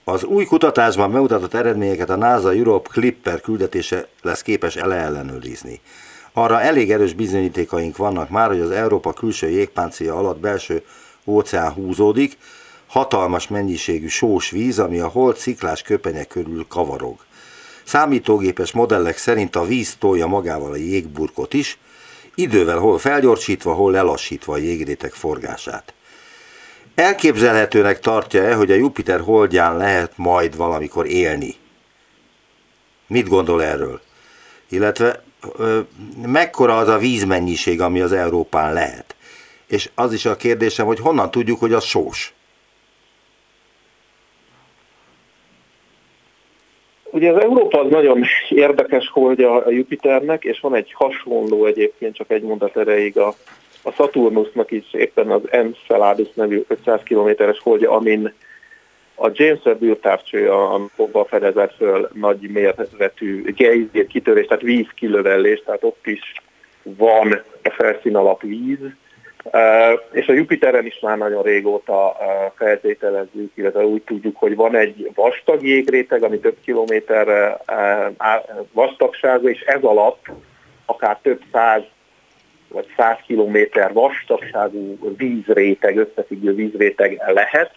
Az 0.04 0.24
új 0.24 0.44
kutatásban 0.44 1.12
bemutatott 1.12 1.54
eredményeket 1.54 2.10
a 2.10 2.16
NASA 2.16 2.52
Europe 2.52 2.88
Clipper 2.92 3.40
küldetése 3.40 4.06
lesz 4.22 4.42
képes 4.42 4.76
ellenőrizni. 4.76 5.80
Arra 6.32 6.60
elég 6.60 6.90
erős 6.90 7.12
bizonyítékaink 7.12 7.96
vannak 7.96 8.28
már, 8.28 8.48
hogy 8.48 8.60
az 8.60 8.70
Európa 8.70 9.12
külső 9.12 9.48
jégpáncéja 9.48 10.16
alatt 10.16 10.38
belső 10.38 10.82
óceán 11.24 11.72
húzódik, 11.72 12.38
hatalmas 12.86 13.48
mennyiségű 13.48 14.06
sós 14.06 14.50
víz, 14.50 14.78
ami 14.78 14.98
a 14.98 15.08
hold 15.08 15.36
sziklás 15.36 15.82
köpenyek 15.82 16.28
körül 16.28 16.66
kavarog. 16.68 17.16
Számítógépes 17.84 18.72
modellek 18.72 19.16
szerint 19.16 19.56
a 19.56 19.64
víz 19.64 19.96
tolja 19.98 20.26
magával 20.26 20.72
a 20.72 20.76
jégburkot 20.76 21.54
is, 21.54 21.78
idővel 22.34 22.78
hol 22.78 22.98
felgyorsítva, 22.98 23.74
hol 23.74 23.92
lelassítva 23.92 24.52
a 24.52 24.56
jégrétek 24.56 25.12
forgását. 25.12 25.94
Elképzelhetőnek 26.94 28.00
tartja-e, 28.00 28.54
hogy 28.54 28.70
a 28.70 28.74
Jupiter 28.74 29.20
holdján 29.20 29.76
lehet 29.76 30.12
majd 30.16 30.56
valamikor 30.56 31.06
élni? 31.06 31.56
Mit 33.06 33.28
gondol 33.28 33.62
erről? 33.62 34.00
Illetve 34.68 35.22
mekkora 36.26 36.78
az 36.78 36.88
a 36.88 36.98
vízmennyiség, 36.98 37.80
ami 37.80 38.00
az 38.00 38.12
Európán 38.12 38.72
lehet? 38.72 39.14
És 39.66 39.90
az 39.94 40.12
is 40.12 40.24
a 40.24 40.36
kérdésem, 40.36 40.86
hogy 40.86 40.98
honnan 40.98 41.30
tudjuk, 41.30 41.60
hogy 41.60 41.72
az 41.72 41.84
sós? 41.84 42.34
Ugye 47.12 47.32
az 47.32 47.42
Európa 47.42 47.80
az 47.80 47.90
nagyon 47.90 48.24
érdekes 48.48 49.08
holdja 49.08 49.64
a 49.64 49.70
Jupiternek, 49.70 50.44
és 50.44 50.60
van 50.60 50.74
egy 50.74 50.92
hasonló 50.92 51.66
egyébként, 51.66 52.14
csak 52.14 52.30
egy 52.30 52.42
mondat 52.42 52.76
erejéig 52.76 53.18
a, 53.18 53.34
a 53.82 53.90
Saturnusnak 53.90 54.70
is 54.70 54.92
éppen 54.92 55.30
az 55.30 55.40
Enceladus 55.50 56.28
nevű 56.34 56.64
500 56.68 57.00
kilométeres 57.02 57.58
holdja, 57.58 57.90
amin 57.90 58.32
a 59.14 59.30
James 59.32 59.64
Webb 59.64 59.82
űrtávcsője, 59.82 60.52
amikor 60.52 61.26
fedezett 61.28 61.74
föl 61.74 62.10
nagy 62.14 62.40
méretű 62.40 63.42
gejzír 63.42 64.06
kitörés, 64.06 64.46
tehát 64.46 64.62
vízkilövellés, 64.62 65.62
tehát 65.64 65.84
ott 65.84 66.06
is 66.06 66.34
van 66.82 67.42
a 67.62 67.70
felszín 67.70 68.16
alatt 68.16 68.40
víz, 68.40 68.78
és 70.12 70.26
a 70.26 70.32
Jupiteren 70.32 70.86
is 70.86 70.98
már 71.00 71.18
nagyon 71.18 71.42
régóta 71.42 72.16
feltételezzük, 72.56 73.52
illetve 73.54 73.84
úgy 73.84 74.02
tudjuk, 74.02 74.36
hogy 74.36 74.56
van 74.56 74.76
egy 74.76 75.10
vastag 75.14 75.66
jégréteg, 75.66 76.22
ami 76.22 76.38
több 76.38 76.56
kilométer 76.64 77.56
vastagsága, 78.72 79.48
és 79.48 79.60
ez 79.60 79.82
alatt 79.82 80.26
akár 80.86 81.18
több 81.22 81.40
száz 81.52 81.82
vagy 82.72 82.86
száz 82.96 83.16
kilométer 83.26 83.92
vastagságú 83.92 84.98
vízréteg, 85.16 85.96
összefüggő 85.96 86.54
vízréteg 86.54 87.22
lehet, 87.26 87.74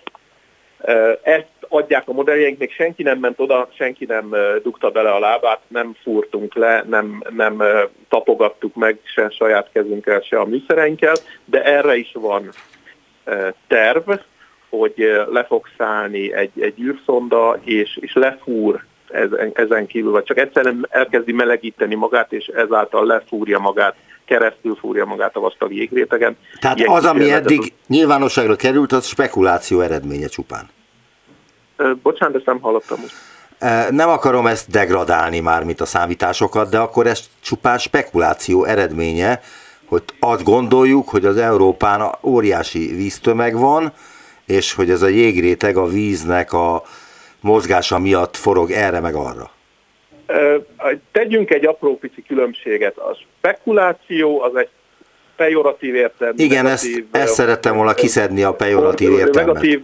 ezt 1.22 1.48
adják 1.68 2.10
a 2.10 2.14
modelljeink, 2.14 2.60
még 2.60 2.72
senki 2.72 3.04
nem 3.04 3.20
ment 3.20 3.40
oda, 3.40 3.70
senki 3.74 4.06
nem 4.06 4.36
dugta 4.64 4.90
bele 4.90 5.12
a 5.12 5.20
lábát, 5.20 5.60
nem 5.68 5.96
fúrtunk 6.02 6.56
le, 6.56 6.84
nem, 6.90 7.24
nem 7.30 7.64
tapogattuk 8.10 8.76
meg 8.76 9.00
se 9.04 9.30
saját 9.30 9.70
kezünkkel, 9.72 10.20
se 10.20 10.40
a 10.40 10.46
műszereinkkel, 10.46 11.16
de 11.46 11.64
erre 11.64 11.96
is 11.96 12.12
van 12.14 12.50
terv, 13.68 14.12
hogy 14.70 14.94
le 15.32 15.44
fog 15.44 15.68
szállni 15.78 16.34
egy, 16.34 16.62
egy 16.62 16.80
űrszonda, 16.82 17.60
és, 17.64 17.98
és 18.02 18.14
lefúr 18.14 18.84
ezen, 19.10 19.52
ezen 19.54 19.86
kívül, 19.86 20.12
vagy 20.12 20.24
csak 20.24 20.38
egyszerűen 20.38 20.88
elkezdi 20.90 21.32
melegíteni 21.32 21.96
magát, 21.96 22.34
és 22.34 22.48
ezáltal 22.48 23.06
lefúrja 23.06 23.60
magát 23.60 23.96
keresztül 24.26 24.76
fúrja 24.76 25.06
magát 25.06 25.36
a 25.36 25.40
vastag 25.40 25.74
jégrétegen. 25.74 26.38
Tehát 26.60 26.78
Ilyen 26.78 26.92
az, 26.92 27.06
ami 27.06 27.32
eddig 27.32 27.74
nyilvánosságra 27.88 28.56
került, 28.56 28.92
az 28.92 29.06
spekuláció 29.06 29.82
eredménye 29.82 30.28
csupán. 30.28 30.70
Bocsánat, 32.02 32.36
ezt 32.36 32.46
nem 32.46 32.60
hallottam 32.60 33.00
most. 33.00 33.14
Nem 33.92 34.10
akarom 34.10 34.48
ezt 34.48 34.70
degradálni 34.70 35.40
már, 35.40 35.64
mint 35.64 35.82
a 35.82 35.86
számításokat, 35.86 36.70
de 36.70 36.78
akkor 36.78 37.08
ez 37.08 37.20
csupán 37.42 37.78
spekuláció 37.78 38.64
eredménye, 38.64 39.42
hogy 39.86 40.04
azt 40.20 40.44
gondoljuk, 40.44 41.10
hogy 41.10 41.26
az 41.26 41.38
Európán 41.38 42.16
óriási 42.22 42.96
víztömeg 42.96 43.58
van, 43.58 43.94
és 44.46 44.74
hogy 44.74 44.90
ez 44.90 45.02
a 45.02 45.08
jégréteg 45.08 45.78
a 45.78 45.86
víznek 45.86 46.54
a 46.54 46.84
mozgása 47.40 48.00
miatt 48.00 48.38
forog 48.38 48.72
erre 48.72 49.00
meg 49.00 49.16
arra. 49.16 49.52
Tegyünk 51.12 51.52
egy 51.52 51.66
apró 51.66 51.98
pici 51.98 52.24
különbséget. 52.28 52.98
A 52.98 53.18
spekuláció 53.38 54.42
az 54.42 54.56
egy 54.56 54.70
pejoratív 55.36 55.96
értelme. 55.96 56.44
Igen, 56.44 56.64
negatív, 56.64 57.06
ezt, 57.12 57.24
ezt 57.24 57.34
szerettem 57.34 57.76
volna 57.76 57.94
kiszedni 57.94 58.44
a 58.44 58.54
pejoratív 58.54 59.12
értelmet. 59.12 59.46
Negatív 59.46 59.82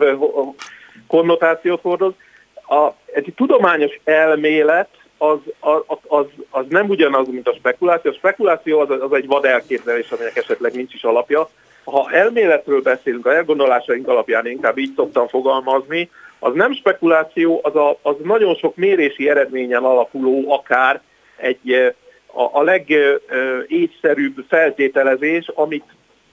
konnotációt 1.08 1.82
hordoz. 1.82 2.14
A, 2.54 2.90
egy 3.06 3.34
tudományos 3.36 4.00
elmélet 4.04 4.90
az, 5.18 5.38
az, 5.60 5.82
az, 6.08 6.26
az 6.50 6.66
nem 6.70 6.90
ugyanaz, 6.90 7.28
mint 7.28 7.48
a 7.48 7.54
spekuláció. 7.54 8.12
A 8.12 8.14
spekuláció 8.14 8.80
az, 8.80 8.90
az 8.90 9.14
egy 9.14 9.28
vad 9.28 9.46
elképzelés, 9.46 10.12
aminek 10.12 10.36
esetleg 10.36 10.74
nincs 10.74 10.94
is 10.94 11.04
alapja, 11.04 11.50
ha 11.90 12.10
elméletről 12.12 12.82
beszélünk, 12.82 13.26
a 13.26 13.36
elgondolásaink 13.36 14.08
alapján 14.08 14.48
inkább 14.48 14.78
így 14.78 14.94
szoktam 14.96 15.28
fogalmazni, 15.28 16.10
az 16.40 16.54
nem 16.54 16.74
spekuláció, 16.74 17.60
az, 17.64 17.76
a, 17.76 18.00
az 18.02 18.16
nagyon 18.24 18.56
sok 18.56 18.76
mérési 18.76 19.30
eredményen 19.30 19.84
alapuló 19.84 20.52
akár 20.52 21.02
egy 21.36 21.94
a, 22.26 22.60
a 22.60 22.64
legészszerűbb 22.64 24.46
feltételezés, 24.48 25.48
amit 25.56 25.86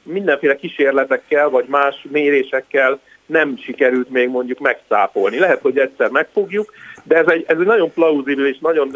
mindenféle 0.02 0.56
kísérletekkel 0.56 1.48
vagy 1.48 1.64
más 1.68 2.06
mérésekkel 2.10 3.00
nem 3.26 3.56
sikerült 3.56 4.10
még 4.10 4.28
mondjuk 4.28 4.58
megszápolni. 4.58 5.38
Lehet, 5.38 5.60
hogy 5.60 5.78
egyszer 5.78 6.10
megfogjuk, 6.10 6.72
de 7.02 7.16
ez 7.16 7.26
egy, 7.26 7.44
ez 7.46 7.58
egy 7.58 7.66
nagyon 7.66 7.92
plauzibilis, 7.92 8.58
nagyon 8.58 8.90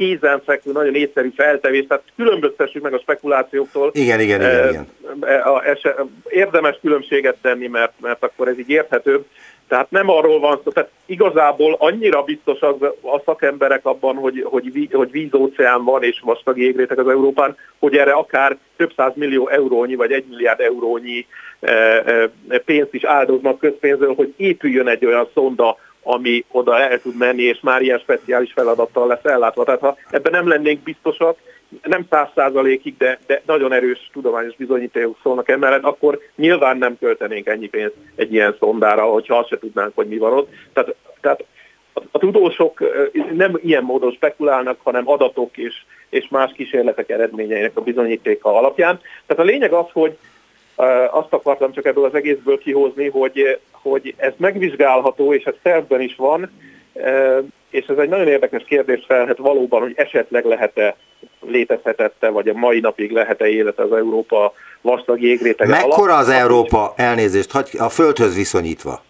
kézenfekvő, 0.00 0.72
nagyon 0.72 0.94
észszerű 0.94 1.30
feltevés, 1.36 1.86
tehát 1.88 2.04
különböztessük 2.16 2.82
meg 2.82 2.94
a 2.94 2.98
spekulációktól. 2.98 3.90
Igen, 3.94 4.20
igen, 4.20 4.40
igen. 4.40 4.68
igen. 4.68 4.86
Érdemes 6.28 6.78
különbséget 6.80 7.36
tenni, 7.42 7.66
mert, 7.66 7.92
mert 8.00 8.22
akkor 8.24 8.48
ez 8.48 8.58
így 8.58 8.70
érthetőbb. 8.70 9.24
Tehát 9.68 9.90
nem 9.90 10.10
arról 10.10 10.40
van 10.40 10.60
szó, 10.64 10.70
tehát 10.70 10.90
igazából 11.06 11.76
annyira 11.78 12.22
biztos 12.22 12.60
az, 12.60 12.74
a 13.02 13.20
szakemberek 13.24 13.86
abban, 13.86 14.16
hogy, 14.16 14.42
hogy, 14.44 14.88
hogy 14.92 15.10
vízóceán 15.10 15.84
van 15.84 16.02
és 16.02 16.20
vastag 16.24 16.58
jégrétek 16.58 16.98
az 16.98 17.08
Európán, 17.08 17.56
hogy 17.78 17.96
erre 17.96 18.12
akár 18.12 18.56
több 18.76 18.92
száz 18.96 19.12
millió 19.14 19.48
eurónyi 19.48 19.94
vagy 19.94 20.12
egy 20.12 20.24
milliárd 20.30 20.60
eurónyi 20.60 21.26
pénzt 22.64 22.94
is 22.94 23.04
áldoznak 23.04 23.58
közpénzről, 23.58 24.14
hogy 24.14 24.34
épüljön 24.36 24.88
egy 24.88 25.06
olyan 25.06 25.28
szonda, 25.34 25.76
ami 26.12 26.44
oda 26.50 26.78
el 26.78 27.00
tud 27.00 27.16
menni, 27.16 27.42
és 27.42 27.58
már 27.60 27.82
ilyen 27.82 27.98
speciális 27.98 28.52
feladattal 28.52 29.06
lesz 29.06 29.24
ellátva. 29.24 29.64
Tehát 29.64 29.80
ha 29.80 29.96
ebben 30.10 30.32
nem 30.32 30.48
lennénk 30.48 30.82
biztosak, 30.82 31.36
nem 31.82 32.06
száz 32.10 32.28
százalékig, 32.34 32.96
de, 32.96 33.18
de 33.26 33.42
nagyon 33.46 33.72
erős 33.72 34.10
tudományos 34.12 34.56
bizonyítékok 34.56 35.18
szólnak 35.22 35.48
emellett, 35.48 35.82
akkor 35.82 36.20
nyilván 36.36 36.78
nem 36.78 36.98
költenénk 36.98 37.46
ennyi 37.46 37.68
pénzt 37.68 37.94
egy 38.14 38.32
ilyen 38.32 38.56
szondára, 38.58 39.02
hogyha 39.02 39.36
azt 39.36 39.48
se 39.48 39.58
tudnánk, 39.58 39.92
hogy 39.94 40.06
mi 40.06 40.18
van 40.18 40.32
ott. 40.32 40.48
Tehát, 40.72 40.94
tehát 41.20 41.44
a, 42.10 42.18
tudósok 42.18 42.82
nem 43.32 43.58
ilyen 43.62 43.82
módon 43.82 44.12
spekulálnak, 44.12 44.78
hanem 44.82 45.08
adatok 45.08 45.56
és, 45.56 45.74
és 46.08 46.28
más 46.28 46.52
kísérletek 46.52 47.08
eredményeinek 47.08 47.76
a 47.76 47.80
bizonyítéka 47.80 48.56
alapján. 48.56 49.00
Tehát 49.26 49.42
a 49.42 49.46
lényeg 49.46 49.72
az, 49.72 49.86
hogy 49.92 50.16
azt 51.10 51.32
akartam 51.32 51.72
csak 51.72 51.86
ebből 51.86 52.04
az 52.04 52.14
egészből 52.14 52.58
kihozni, 52.58 53.08
hogy, 53.08 53.58
hogy 53.70 54.14
ez 54.16 54.32
megvizsgálható, 54.36 55.34
és 55.34 55.44
ez 55.44 55.54
szervben 55.62 56.00
is 56.00 56.16
van, 56.16 56.50
és 57.70 57.86
ez 57.86 57.98
egy 57.98 58.08
nagyon 58.08 58.28
érdekes 58.28 58.64
kérdés 58.64 59.04
felhet 59.06 59.38
valóban, 59.38 59.80
hogy 59.80 59.92
esetleg 59.96 60.44
lehet-e 60.44 60.96
létezhetette, 61.46 62.28
vagy 62.28 62.48
a 62.48 62.54
mai 62.54 62.80
napig 62.80 63.10
lehet-e 63.10 63.48
élet 63.48 63.78
az 63.78 63.92
Európa 63.92 64.52
vastag 64.80 65.22
jégrétege 65.22 65.70
Mekkora 65.70 66.16
az 66.16 66.28
Európa, 66.28 66.92
elnézést, 66.96 67.54
a 67.78 67.88
Földhöz 67.88 68.36
viszonyítva? 68.36 69.02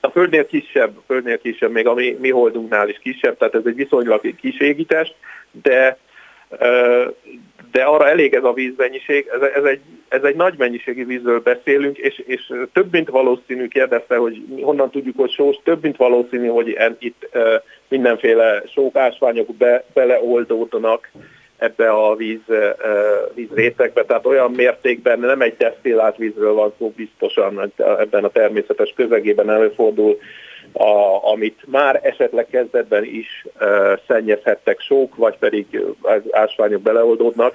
A 0.00 0.08
Földnél 0.08 0.46
kisebb, 0.46 0.96
a 0.96 1.02
Földnél 1.06 1.38
kisebb, 1.38 1.70
még 1.70 1.86
a 1.86 1.94
mi, 1.94 2.16
mi 2.20 2.30
holdunknál 2.30 2.88
is 2.88 2.98
kisebb, 2.98 3.36
tehát 3.36 3.54
ez 3.54 3.62
egy 3.64 3.74
viszonylag 3.74 4.34
kis 4.40 4.60
égítest, 4.60 5.14
de 5.62 5.98
de 7.72 7.82
arra 7.82 8.08
elég 8.08 8.34
ez 8.34 8.44
a 8.44 8.52
vízmennyiség, 8.52 9.30
ez, 9.34 9.40
ez, 9.40 9.64
egy, 9.64 9.80
ez 10.08 10.22
egy 10.22 10.36
nagy 10.36 10.54
mennyiségi 10.58 11.04
vízről 11.04 11.40
beszélünk, 11.40 11.98
és, 11.98 12.22
és 12.26 12.52
több 12.72 12.92
mint 12.92 13.08
valószínű 13.08 13.68
kérdezte, 13.68 14.16
hogy 14.16 14.42
honnan 14.60 14.90
tudjuk, 14.90 15.16
hogy 15.16 15.30
sós, 15.30 15.56
több 15.64 15.82
mint 15.82 15.96
valószínű, 15.96 16.46
hogy 16.46 16.72
en, 16.72 16.96
itt 16.98 17.28
mindenféle 17.88 18.62
sókásványok 18.72 19.54
be, 19.54 19.84
beleoldódnak 19.92 21.10
ebbe 21.58 21.90
a 21.90 22.14
víz, 22.14 22.50
e, 22.50 22.76
vízrétegbe, 23.34 24.04
tehát 24.04 24.26
olyan 24.26 24.50
mértékben 24.50 25.18
nem 25.18 25.40
egy 25.40 25.56
desztillált 25.56 26.16
vízről 26.16 26.52
van 26.52 26.72
szó 26.78 26.92
biztosan, 26.96 27.72
ebben 27.76 28.24
a 28.24 28.28
természetes 28.28 28.92
közegében 28.96 29.50
előfordul, 29.50 30.18
a, 30.72 31.24
amit 31.30 31.60
már 31.66 32.00
esetleg 32.02 32.46
kezdetben 32.50 33.04
is 33.04 33.46
e, 33.58 33.66
szennyezhettek 34.06 34.80
sók, 34.80 35.16
vagy 35.16 35.38
pedig 35.38 35.80
az 36.02 36.20
ásványok 36.30 36.82
beleoldódnak. 36.82 37.54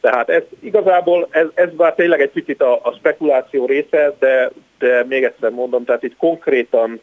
Tehát 0.00 0.28
ez 0.28 0.42
igazából, 0.60 1.28
ez, 1.30 1.46
ez 1.54 1.68
már 1.76 1.94
tényleg 1.94 2.20
egy 2.20 2.30
picit 2.30 2.62
a, 2.62 2.80
a 2.82 2.92
spekuláció 2.92 3.66
része, 3.66 4.14
de, 4.18 4.50
de 4.78 5.04
még 5.08 5.24
egyszer 5.24 5.50
mondom, 5.50 5.84
tehát 5.84 6.02
itt 6.02 6.16
konkrétan 6.16 7.00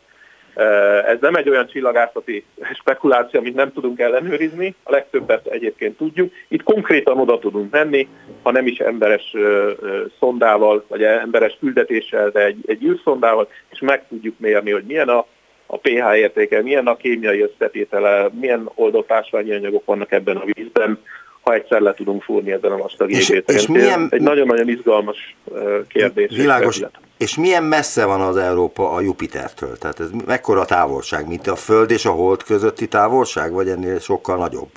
ez 1.05 1.17
nem 1.19 1.35
egy 1.35 1.49
olyan 1.49 1.67
csillagászati 1.67 2.45
spekuláció, 2.73 3.39
amit 3.39 3.55
nem 3.55 3.73
tudunk 3.73 3.99
ellenőrizni, 3.99 4.75
a 4.83 4.91
legtöbbet 4.91 5.47
egyébként 5.47 5.97
tudjuk. 5.97 6.33
Itt 6.47 6.63
konkrétan 6.63 7.19
oda 7.19 7.39
tudunk 7.39 7.71
menni, 7.71 8.07
ha 8.41 8.51
nem 8.51 8.67
is 8.67 8.77
emberes 8.77 9.35
szondával, 10.19 10.85
vagy 10.87 11.03
emberes 11.03 11.57
küldetéssel, 11.59 12.29
de 12.29 12.45
egy, 12.45 12.63
egy 12.65 12.83
űrszondával, 12.83 13.49
és 13.69 13.79
meg 13.79 14.07
tudjuk 14.07 14.39
mérni, 14.39 14.71
hogy 14.71 14.83
milyen 14.83 15.09
a 15.09 15.25
a 15.65 15.77
pH 15.77 16.17
értéke, 16.17 16.61
milyen 16.61 16.87
a 16.87 16.95
kémiai 16.95 17.41
összetétele, 17.41 18.29
milyen 18.39 18.69
oldott 18.75 19.11
ásványi 19.11 19.53
anyagok 19.53 19.85
vannak 19.85 20.11
ebben 20.11 20.37
a 20.37 20.43
vízben, 20.45 20.99
ha 21.41 21.53
egyszer 21.53 21.81
le 21.81 21.93
tudunk 21.93 22.23
fúrni 22.23 22.51
ezen 22.51 22.71
a 22.71 22.77
vastag 22.77 23.11
és, 23.11 23.29
és 23.45 23.67
milyen, 23.67 24.07
Egy 24.09 24.21
nagyon-nagyon 24.21 24.69
izgalmas 24.69 25.35
kérdés. 25.87 26.35
Világos. 26.35 26.77
És, 26.77 26.85
és 27.17 27.37
milyen 27.37 27.63
messze 27.63 28.05
van 28.05 28.21
az 28.21 28.37
Európa 28.37 28.91
a 28.91 29.01
Jupitertől? 29.01 29.77
Tehát 29.77 29.99
ez 29.99 30.09
mekkora 30.25 30.61
a 30.61 30.65
távolság, 30.65 31.27
mint 31.27 31.47
a 31.47 31.55
Föld 31.55 31.91
és 31.91 32.05
a 32.05 32.11
Hold 32.11 32.43
közötti 32.43 32.87
távolság, 32.87 33.51
vagy 33.51 33.67
ennél 33.67 33.99
sokkal 33.99 34.37
nagyobb? 34.37 34.69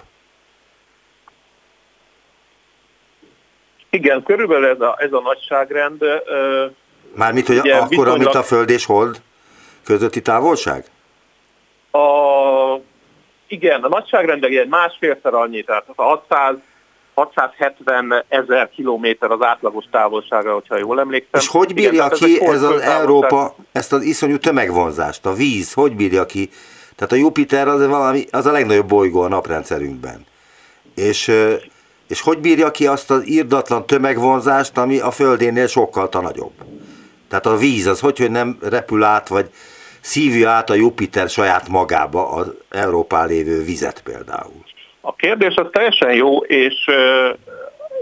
Igen, 3.91 4.23
körülbelül 4.23 4.67
ez 4.67 4.81
a, 4.81 4.97
ez 4.99 5.13
a 5.13 5.21
nagyságrend. 5.21 6.05
Mármint, 7.15 7.47
hogy 7.47 7.57
akkor, 7.57 7.89
viszonylag... 7.89 8.19
mint 8.19 8.35
a 8.35 8.43
Föld 8.43 8.71
és 8.71 8.85
Hold 8.85 9.21
közötti 9.87 10.23
távolság? 10.23 10.85
A, 11.91 11.99
igen, 13.47 13.83
a 13.83 13.89
nagyságrendek 13.89 14.51
egy 14.51 14.69
másfélszer 14.69 15.35
annyi, 15.35 15.63
tehát 15.63 15.85
600 15.97 16.55
670 17.17 18.25
ezer 18.29 18.71
kilométer 18.71 19.31
az 19.31 19.43
átlagos 19.43 19.85
távolsága, 19.91 20.53
hogyha 20.53 20.79
jól 20.79 21.01
emlékszem. 21.01 21.41
És 21.41 21.49
hogy 21.49 21.75
bírja 21.75 22.05
Igen, 22.05 22.09
ki 22.09 22.45
ez, 22.45 22.53
ez 22.53 22.63
az 22.63 22.81
Európa 22.81 23.55
ezt 23.73 23.93
az 23.93 24.03
iszonyú 24.03 24.39
tömegvonzást, 24.39 25.27
a 25.27 25.33
víz, 25.33 25.73
hogy 25.73 25.97
bírja 25.97 26.27
ki? 26.27 26.51
Tehát 26.97 27.13
a 27.13 27.17
Jupiter 27.17 27.69
az, 27.69 27.87
valami, 27.87 28.25
az 28.31 28.47
a 28.47 28.53
legnagyobb 28.53 28.89
bolygó 28.89 29.21
a 29.21 29.29
naprendszerünkben. 29.29 30.27
És, 30.95 31.33
és 32.09 32.21
hogy 32.21 32.39
bírja 32.39 32.71
ki 32.71 32.87
azt 32.87 33.11
az 33.11 33.29
írdatlan 33.29 33.87
tömegvonzást, 33.87 34.79
ami 34.79 34.99
a 34.99 35.11
Földénél 35.11 35.67
sokkal 35.67 36.09
nagyobb? 36.13 36.53
Tehát 37.29 37.47
a 37.47 37.57
víz 37.57 37.87
az 37.87 38.01
hogy, 38.01 38.19
hogy 38.19 38.31
nem 38.31 38.59
repül 38.63 39.03
át, 39.03 39.29
vagy 39.29 39.51
szívja 40.07 40.51
át 40.51 40.71
a 40.71 40.75
Jupiter 40.75 41.29
saját 41.29 41.69
magába 41.69 42.29
az 42.33 42.55
Európán 42.71 43.29
lévő 43.29 43.65
vizet 43.65 44.03
például? 44.03 44.65
A 45.01 45.15
kérdés 45.15 45.55
az 45.55 45.67
teljesen 45.71 46.15
jó, 46.15 46.39
és, 46.39 46.75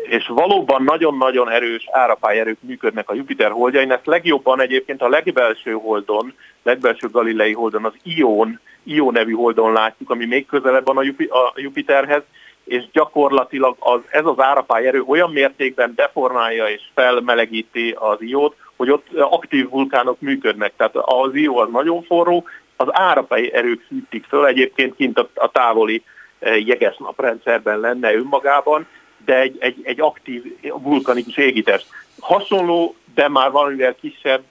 és 0.08 0.26
valóban 0.26 0.82
nagyon-nagyon 0.82 1.50
erős 1.50 1.88
árapályerők 1.90 2.58
működnek 2.60 3.10
a 3.10 3.14
Jupiter 3.14 3.50
holdjain. 3.50 3.92
Ezt 3.92 4.06
legjobban 4.06 4.60
egyébként 4.60 5.02
a 5.02 5.08
legbelső 5.08 5.72
holdon, 5.72 6.34
legbelső 6.62 7.08
galilei 7.08 7.52
holdon, 7.52 7.84
az 7.84 7.94
Ion, 8.02 8.60
Ion 8.82 9.12
nevű 9.12 9.32
holdon 9.32 9.72
látjuk, 9.72 10.10
ami 10.10 10.26
még 10.26 10.46
közelebb 10.46 10.86
van 10.86 10.96
a 11.28 11.52
Jupiterhez, 11.54 12.22
és 12.64 12.84
gyakorlatilag 12.92 13.76
az, 13.78 14.00
ez 14.10 14.24
az 14.24 14.38
árapályerő 14.38 15.02
olyan 15.06 15.30
mértékben 15.30 15.92
deformálja 15.96 16.66
és 16.66 16.82
felmelegíti 16.94 17.96
az 17.98 18.16
iót, 18.20 18.56
hogy 18.84 18.92
ott 18.92 19.30
aktív 19.30 19.68
vulkánok 19.68 20.20
működnek. 20.20 20.72
Tehát 20.76 20.96
az 20.96 21.34
ió 21.34 21.58
az 21.58 21.68
nagyon 21.70 22.02
forró, 22.02 22.44
az 22.76 22.86
árapály 22.90 23.50
erők 23.52 23.84
hűtik 23.88 24.24
föl, 24.24 24.46
egyébként 24.46 24.96
kint 24.96 25.18
a, 25.18 25.28
a 25.34 25.50
távoli 25.50 26.02
jeges 26.40 26.96
naprendszerben 26.96 27.80
lenne 27.80 28.14
önmagában, 28.14 28.86
de 29.24 29.40
egy, 29.40 29.56
egy, 29.60 29.80
egy 29.82 30.00
aktív 30.00 30.42
vulkanikus 30.82 31.36
égítés. 31.36 31.86
Hasonló, 32.20 32.94
de 33.14 33.28
már 33.28 33.50
valamivel 33.50 33.94
kisebb, 33.94 34.42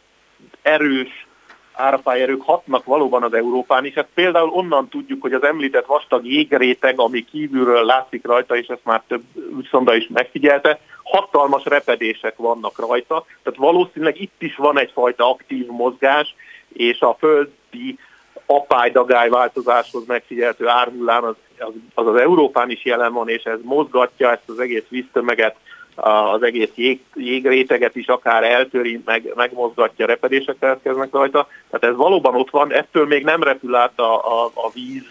erős 0.62 1.28
árapályerők 1.74 2.41
hatnak 2.41 2.86
valóban 2.86 3.24
az 3.24 3.34
Európán 3.34 3.86
is. 3.86 3.93
Hát 3.93 4.08
például 4.13 4.50
onnan 4.50 4.88
tudjuk, 4.88 5.22
hogy 5.22 5.34
az 5.34 5.43
említett 5.43 5.86
vastag 5.86 6.26
jégréteg, 6.26 7.00
ami 7.00 7.26
kívülről 7.26 7.86
látszik 7.86 8.26
rajta, 8.26 8.58
és 8.58 8.67
ezt 8.67 8.86
már 8.86 9.04
több 9.08 9.24
űrszonda 9.58 9.96
is 9.96 10.08
megfigyelte, 10.13 10.80
hatalmas 11.04 11.63
repedések 11.66 12.38
vannak 12.38 12.80
rajta, 12.80 13.26
tehát 13.44 13.60
valószínűleg 13.60 14.22
itt 14.22 14.42
is 14.42 14.56
van 14.56 14.80
egyfajta 14.80 15.30
aktív 15.30 15.68
mozgás, 15.68 16.36
és 16.74 17.00
a 17.00 17.16
földi 17.20 17.98
apály-dagály 18.46 19.30
változáshoz 19.30 20.06
megfigyeltő 20.06 20.68
árhullám 20.68 21.24
az, 21.24 21.36
az, 21.60 21.74
az 21.94 22.08
az 22.08 22.16
Európán 22.16 22.70
is 22.70 22.86
jelen 22.86 23.13
van, 23.13 23.30
és 23.30 23.44
ez 23.44 23.60
mozgatja 23.63 24.32
ezt 24.32 24.50
az 24.50 24.60
egész 24.60 24.86
víztömeget, 24.89 25.56
az 25.96 26.44
egész 26.44 26.72
jég, 26.76 27.02
jégréteget 27.16 27.96
is 27.96 28.08
akár 28.08 28.44
eltöri, 28.44 29.02
meg, 29.06 29.32
megmozgatja, 29.36 30.06
repedések 30.06 30.56
keletkeznek 30.60 31.12
rajta. 31.12 31.48
Tehát 31.70 31.96
ez 31.96 31.96
valóban 31.96 32.36
ott 32.36 32.50
van, 32.50 32.74
ettől 32.74 33.06
még 33.06 33.24
nem 33.24 33.44
repül 33.44 33.76
át 33.76 34.00
a, 34.00 34.44
a, 34.44 34.52
a 34.54 34.72
víz 34.74 35.04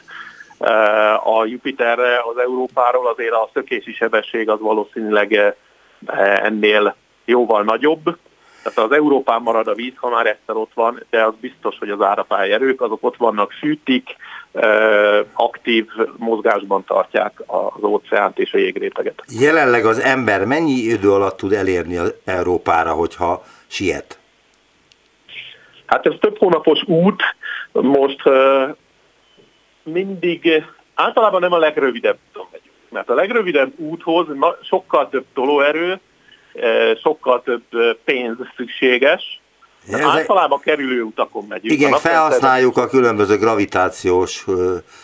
e, 0.59 1.15
a 1.15 1.45
Jupiterre, 1.45 2.23
az 2.33 2.39
Európáról, 2.39 3.07
azért 3.07 3.33
a 3.33 3.51
szökési 3.53 3.93
sebesség 3.93 4.49
az 4.49 4.61
valószínűleg 4.61 5.33
e, 5.33 5.57
ennél 6.43 6.97
jóval 7.25 7.63
nagyobb. 7.63 8.17
Tehát 8.63 8.91
az 8.91 8.97
Európán 8.97 9.43
marad 9.43 9.67
a 9.67 9.75
víz, 9.75 9.93
ha 9.97 10.09
már 10.09 10.27
egyszer 10.27 10.57
ott 10.57 10.71
van, 10.75 11.03
de 11.11 11.25
az 11.25 11.35
biztos, 11.41 11.79
hogy 11.79 11.91
az 11.91 12.01
árapály 12.01 12.53
erők, 12.53 12.81
azok 12.81 13.05
ott 13.05 13.17
vannak, 13.17 13.53
fűtik, 13.53 14.17
aktív 15.33 15.87
mozgásban 16.17 16.85
tartják 16.85 17.43
az 17.47 17.83
óceánt 17.83 18.39
és 18.39 18.53
a 18.53 18.59
jégréteget. 18.59 19.23
Jelenleg 19.41 19.85
az 19.85 19.99
ember 19.99 20.45
mennyi 20.45 20.73
idő 20.73 21.13
alatt 21.13 21.37
tud 21.37 21.53
elérni 21.53 21.97
az 21.97 22.15
Európára, 22.25 22.93
hogyha 22.93 23.45
siet? 23.67 24.19
Hát 25.87 26.07
ez 26.07 26.15
több 26.21 26.39
hónapos 26.39 26.83
út, 26.87 27.23
most 27.73 28.23
mindig 29.83 30.65
általában 30.95 31.41
nem 31.41 31.53
a 31.53 31.59
legrövidebb 31.59 32.19
megyünk, 32.33 32.62
mert 32.93 33.09
a 33.09 33.15
legrövidebb 33.15 33.73
úthoz 33.77 34.27
sokkal 34.63 35.09
több 35.09 35.25
tolóerő, 35.35 36.01
sokkal 37.03 37.43
több 37.43 37.63
pénz 38.05 38.37
szükséges, 38.57 39.41
ez 39.91 40.01
általában 40.01 40.61
kerülő 40.61 41.03
utakon 41.03 41.45
megyünk. 41.49 41.81
Igen, 41.81 41.93
felhasználjuk 41.93 42.77
a 42.77 42.87
különböző 42.87 43.37
gravitációs 43.37 44.45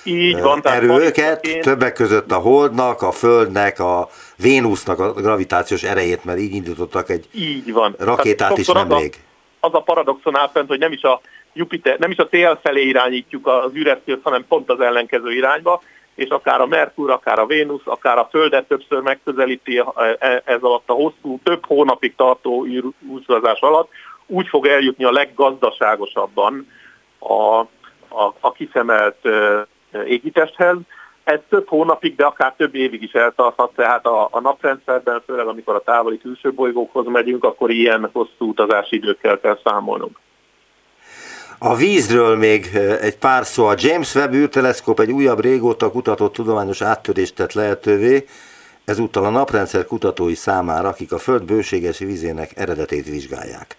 Így 0.05 0.41
van, 0.41 0.61
erőket, 0.63 1.59
többek 1.61 1.93
között 1.93 2.31
a 2.31 2.37
Holdnak, 2.37 3.03
a 3.03 3.13
Földnek, 3.13 3.79
a 3.79 4.09
Vénusznak 4.37 4.99
a 4.99 5.13
gravitációs 5.13 5.83
erejét, 5.83 6.25
mert 6.25 6.39
így 6.39 6.55
indítottak 6.55 7.11
egy 7.11 7.29
így 7.35 7.73
van. 7.73 7.95
rakétát 7.99 8.59
is 8.59 8.67
nemrég. 8.67 9.15
Az 9.61 9.73
a, 9.73 9.75
az 9.75 9.75
a 9.75 9.81
paradoxon 9.81 10.37
áll 10.37 10.51
fent, 10.53 10.69
hogy 10.69 10.79
nem 10.79 10.93
is 10.93 11.03
a 11.03 11.21
Jupiter, 11.53 11.99
nem 11.99 12.11
is 12.11 12.17
a 12.17 12.29
tél 12.29 12.59
felé 12.63 12.83
irányítjuk 12.83 13.47
az 13.47 13.75
űreszközt, 13.75 14.23
hanem 14.23 14.45
pont 14.49 14.71
az 14.71 14.81
ellenkező 14.81 15.33
irányba, 15.33 15.83
és 16.19 16.29
akár 16.29 16.61
a 16.61 16.67
Merkur, 16.67 17.11
akár 17.11 17.39
a 17.39 17.47
Vénusz, 17.47 17.81
akár 17.85 18.19
a 18.19 18.29
Földet 18.31 18.69
többször 18.69 19.01
megközelíti 19.01 19.83
e, 20.19 20.43
ez 20.45 20.63
alatt 20.63 20.89
a 20.89 20.93
hosszú, 20.93 21.41
több 21.43 21.67
hónapig 21.67 22.15
tartó 22.17 22.67
űrúszvazás 22.67 23.61
alatt, 23.61 23.91
úgy 24.27 24.49
fog 24.49 24.67
eljutni 24.67 25.05
a 25.05 25.13
leggazdaságosabban 25.13 26.69
a, 27.19 27.59
a, 28.09 28.35
a 28.41 28.53
kiszemelt 28.53 29.29
égitesthez. 30.05 30.77
Ez 31.25 31.39
több 31.49 31.69
hónapig, 31.69 32.17
de 32.17 32.25
akár 32.25 32.55
több 32.57 32.75
évig 32.75 33.03
is 33.03 33.13
eltarthat, 33.13 33.75
tehát 33.75 34.07
a, 34.07 34.29
a 34.31 34.41
naprendszerben, 34.41 35.23
főleg 35.27 35.47
amikor 35.47 35.75
a 35.75 35.83
távoli 35.83 36.19
külső 36.19 36.53
bolygókhoz 36.53 37.07
megyünk, 37.07 37.45
akkor 37.45 37.71
ilyen 37.71 38.11
hosszú 38.13 38.49
utazási 38.49 38.97
időkkel 38.97 39.41
kell 39.41 39.59
számolnunk. 39.65 40.19
A 41.61 41.77
vízről 41.77 42.37
még 42.37 42.71
egy 43.01 43.17
pár 43.17 43.47
szó. 43.47 43.65
A 43.67 43.75
James 43.77 44.15
Webb 44.15 44.35
űrteleszkóp 44.35 45.01
egy 45.01 45.13
újabb 45.13 45.41
régóta 45.41 45.91
kutatott 45.91 46.33
tudományos 46.33 46.83
áttörést 46.83 47.35
tett 47.35 47.53
lehetővé, 47.53 48.27
ezúttal 48.85 49.25
a 49.25 49.31
naprendszer 49.31 49.85
kutatói 49.85 50.35
számára, 50.35 50.89
akik 50.89 51.13
a 51.13 51.19
Föld 51.19 51.43
bőséges 51.43 51.99
vízének 51.99 52.51
eredetét 52.57 53.07
vizsgálják. 53.07 53.77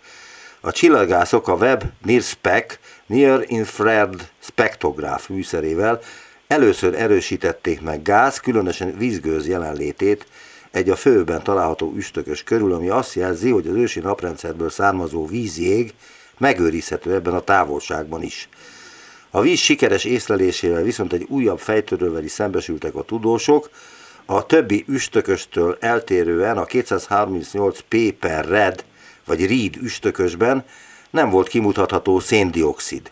A 0.61 0.71
csillagászok 0.71 1.47
a 1.47 1.53
Webb 1.53 1.83
NIRSPEC 2.05 2.79
Near 3.05 3.43
Infrared 3.47 4.29
Spektrográf 4.39 5.27
műszerével 5.27 5.99
először 6.47 6.95
erősítették 6.95 7.81
meg 7.81 8.01
gáz, 8.01 8.39
különösen 8.39 8.97
vízgőz 8.97 9.47
jelenlétét 9.47 10.25
egy 10.71 10.89
a 10.89 10.95
főben 10.95 11.43
található 11.43 11.93
üstökös 11.95 12.43
körül, 12.43 12.73
ami 12.73 12.89
azt 12.89 13.13
jelzi, 13.13 13.49
hogy 13.49 13.67
az 13.67 13.75
ősi 13.75 13.99
naprendszerből 13.99 14.69
származó 14.69 15.25
vízjég 15.25 15.93
megőrizhető 16.39 17.13
ebben 17.13 17.33
a 17.33 17.39
távolságban 17.39 18.23
is. 18.23 18.49
A 19.31 19.41
víz 19.41 19.59
sikeres 19.59 20.03
észlelésével 20.03 20.83
viszont 20.83 21.13
egy 21.13 21.25
újabb 21.29 21.59
fejtörővel 21.59 22.23
is 22.23 22.31
szembesültek 22.31 22.95
a 22.95 23.03
tudósok, 23.03 23.69
a 24.25 24.45
többi 24.45 24.85
üstököstől 24.87 25.77
eltérően 25.79 26.57
a 26.57 26.65
238 26.65 27.79
P 27.79 28.11
per 28.19 28.45
red 28.45 28.85
vagy 29.25 29.45
ríd 29.45 29.75
üstökösben 29.81 30.65
nem 31.09 31.29
volt 31.29 31.47
kimutatható 31.47 32.19
széndiokszid. 32.19 33.11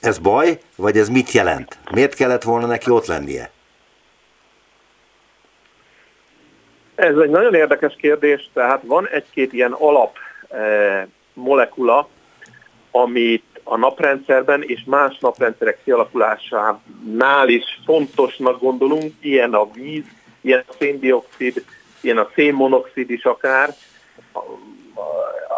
Ez 0.00 0.18
baj, 0.18 0.58
vagy 0.76 0.96
ez 0.96 1.08
mit 1.08 1.30
jelent? 1.30 1.78
Miért 1.90 2.14
kellett 2.14 2.42
volna 2.42 2.66
neki 2.66 2.90
ott 2.90 3.06
lennie? 3.06 3.50
Ez 6.94 7.16
egy 7.16 7.30
nagyon 7.30 7.54
érdekes 7.54 7.96
kérdés, 8.00 8.50
tehát 8.52 8.82
van 8.84 9.08
egy-két 9.08 9.52
ilyen 9.52 9.72
alap 9.72 10.16
eh, 10.48 11.06
molekula, 11.32 12.08
amit 12.90 13.44
a 13.64 13.76
naprendszerben 13.76 14.62
és 14.62 14.82
más 14.86 15.18
naprendszerek 15.18 15.78
kialakulásánál 15.84 17.48
is 17.48 17.80
fontosnak 17.84 18.60
gondolunk, 18.60 19.12
ilyen 19.20 19.54
a 19.54 19.70
víz, 19.72 20.04
ilyen 20.40 20.64
a 20.68 20.72
széndiokszid, 20.78 21.64
ilyen 22.00 22.18
a 22.18 22.30
szénmonoxid 22.34 23.10
is 23.10 23.24
akár, 23.24 23.74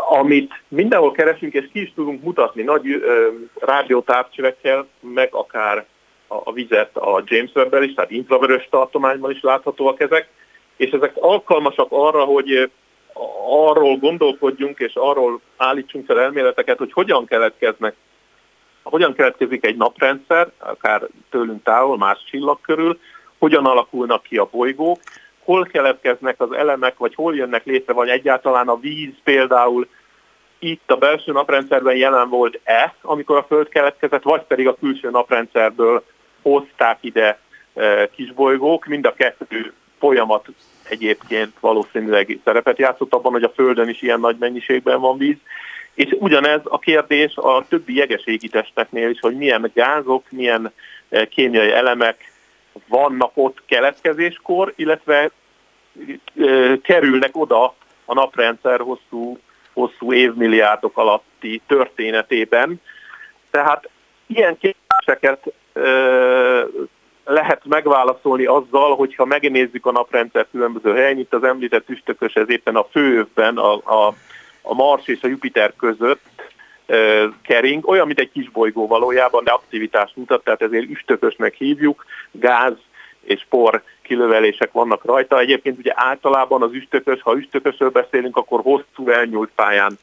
amit 0.08 0.52
mindenhol 0.68 1.12
keresünk, 1.12 1.54
és 1.54 1.68
ki 1.72 1.80
is 1.80 1.92
tudunk 1.94 2.22
mutatni 2.22 2.62
nagy 2.62 2.90
ö, 2.90 3.28
rádiótávcsövekkel, 3.58 4.86
meg 5.00 5.28
akár 5.32 5.86
a, 6.26 6.34
a 6.44 6.52
vizet 6.52 6.96
a 6.96 7.22
James 7.24 7.50
webb 7.54 7.82
is, 7.82 7.94
tehát 7.94 8.10
infravörös 8.10 8.68
tartományban 8.70 9.30
is 9.30 9.40
láthatóak 9.40 10.00
ezek, 10.00 10.28
és 10.76 10.90
ezek 10.90 11.12
alkalmasak 11.16 11.86
arra, 11.90 12.24
hogy 12.24 12.70
arról 13.46 13.96
gondolkodjunk, 13.96 14.78
és 14.78 14.92
arról 14.94 15.40
állítsunk 15.56 16.06
fel 16.06 16.20
elméleteket, 16.20 16.78
hogy 16.78 16.92
hogyan 16.92 17.26
keletkeznek, 17.26 17.94
hogyan 18.82 19.14
keletkezik 19.14 19.66
egy 19.66 19.76
naprendszer, 19.76 20.50
akár 20.58 21.02
tőlünk 21.30 21.62
távol, 21.62 21.96
más 21.96 22.24
csillag 22.30 22.60
körül, 22.60 22.98
hogyan 23.38 23.66
alakulnak 23.66 24.22
ki 24.22 24.36
a 24.36 24.48
bolygók, 24.50 25.00
hol 25.44 25.64
keletkeznek 25.64 26.40
az 26.40 26.52
elemek, 26.52 26.98
vagy 26.98 27.14
hol 27.14 27.34
jönnek 27.34 27.64
létre, 27.64 27.92
vagy 27.92 28.08
egyáltalán 28.08 28.68
a 28.68 28.80
víz 28.80 29.14
például 29.24 29.88
itt 30.58 30.90
a 30.90 30.96
belső 30.96 31.32
naprendszerben 31.32 31.96
jelen 31.96 32.28
volt-e, 32.28 32.94
amikor 33.00 33.36
a 33.36 33.44
Föld 33.48 33.68
keletkezett, 33.68 34.22
vagy 34.22 34.42
pedig 34.42 34.68
a 34.68 34.74
külső 34.74 35.10
naprendszerből 35.10 36.04
hozták 36.42 36.98
ide 37.00 37.38
e, 37.74 38.10
kisbolygók, 38.10 38.86
mind 38.86 39.06
a 39.06 39.14
kettő 39.14 39.72
folyamat 40.00 40.46
egyébként 40.88 41.52
valószínűleg 41.60 42.38
szerepet 42.44 42.78
játszott 42.78 43.12
abban, 43.14 43.32
hogy 43.32 43.42
a 43.42 43.52
Földön 43.54 43.88
is 43.88 44.02
ilyen 44.02 44.20
nagy 44.20 44.36
mennyiségben 44.38 45.00
van 45.00 45.18
víz. 45.18 45.36
És 45.94 46.16
ugyanez 46.18 46.60
a 46.64 46.78
kérdés 46.78 47.36
a 47.36 47.64
többi 47.68 47.94
jegeségi 47.94 48.48
testeknél 48.48 49.10
is, 49.10 49.20
hogy 49.20 49.36
milyen 49.36 49.70
gázok, 49.74 50.24
milyen 50.30 50.72
e, 51.08 51.28
kémiai 51.28 51.70
elemek 51.70 52.32
vannak 52.88 53.30
ott 53.34 53.62
keletkezéskor, 53.66 54.72
illetve 54.76 55.16
e, 55.20 55.30
kerülnek 56.82 57.36
oda 57.36 57.74
a 58.04 58.14
naprendszer 58.14 58.80
hosszú 58.80 59.38
hosszú 59.72 60.12
évmilliárdok 60.12 60.98
alatti 60.98 61.62
történetében. 61.66 62.80
Tehát 63.50 63.88
ilyen 64.26 64.58
kérdéseket 64.58 65.52
lehet 67.24 67.64
megválaszolni 67.64 68.44
azzal, 68.44 68.96
hogyha 68.96 69.24
megnézzük 69.24 69.86
a 69.86 69.92
naprendszer 69.92 70.46
különböző 70.50 70.94
helyen, 70.94 71.18
itt 71.18 71.34
az 71.34 71.44
említett 71.44 71.88
üstökös, 71.88 72.34
ez 72.34 72.50
éppen 72.50 72.76
a 72.76 72.86
főövben 72.90 73.56
a, 73.56 73.72
a, 73.74 74.14
a 74.62 74.74
Mars 74.74 75.06
és 75.06 75.22
a 75.22 75.28
Jupiter 75.28 75.72
között 75.76 76.20
kering, 77.42 77.88
olyan, 77.88 78.06
mint 78.06 78.18
egy 78.18 78.30
kis 78.32 78.50
bolygó 78.50 78.86
valójában, 78.86 79.44
de 79.44 79.50
aktivitást 79.50 80.16
mutat, 80.16 80.44
tehát 80.44 80.62
ezért 80.62 80.90
üstökösnek 80.90 81.54
hívjuk, 81.54 82.04
gáz 82.30 82.72
és 83.20 83.46
por 83.48 83.82
kilövelések 84.02 84.72
vannak 84.72 85.04
rajta. 85.04 85.38
Egyébként 85.38 85.78
ugye 85.78 85.92
általában 85.94 86.62
az 86.62 86.72
üstökös, 86.72 87.22
ha 87.22 87.36
üstökösről 87.36 87.90
beszélünk, 87.90 88.36
akkor 88.36 88.60
hosszú 88.60 89.08
elnyúlt 89.08 89.50
pályán 89.54 89.98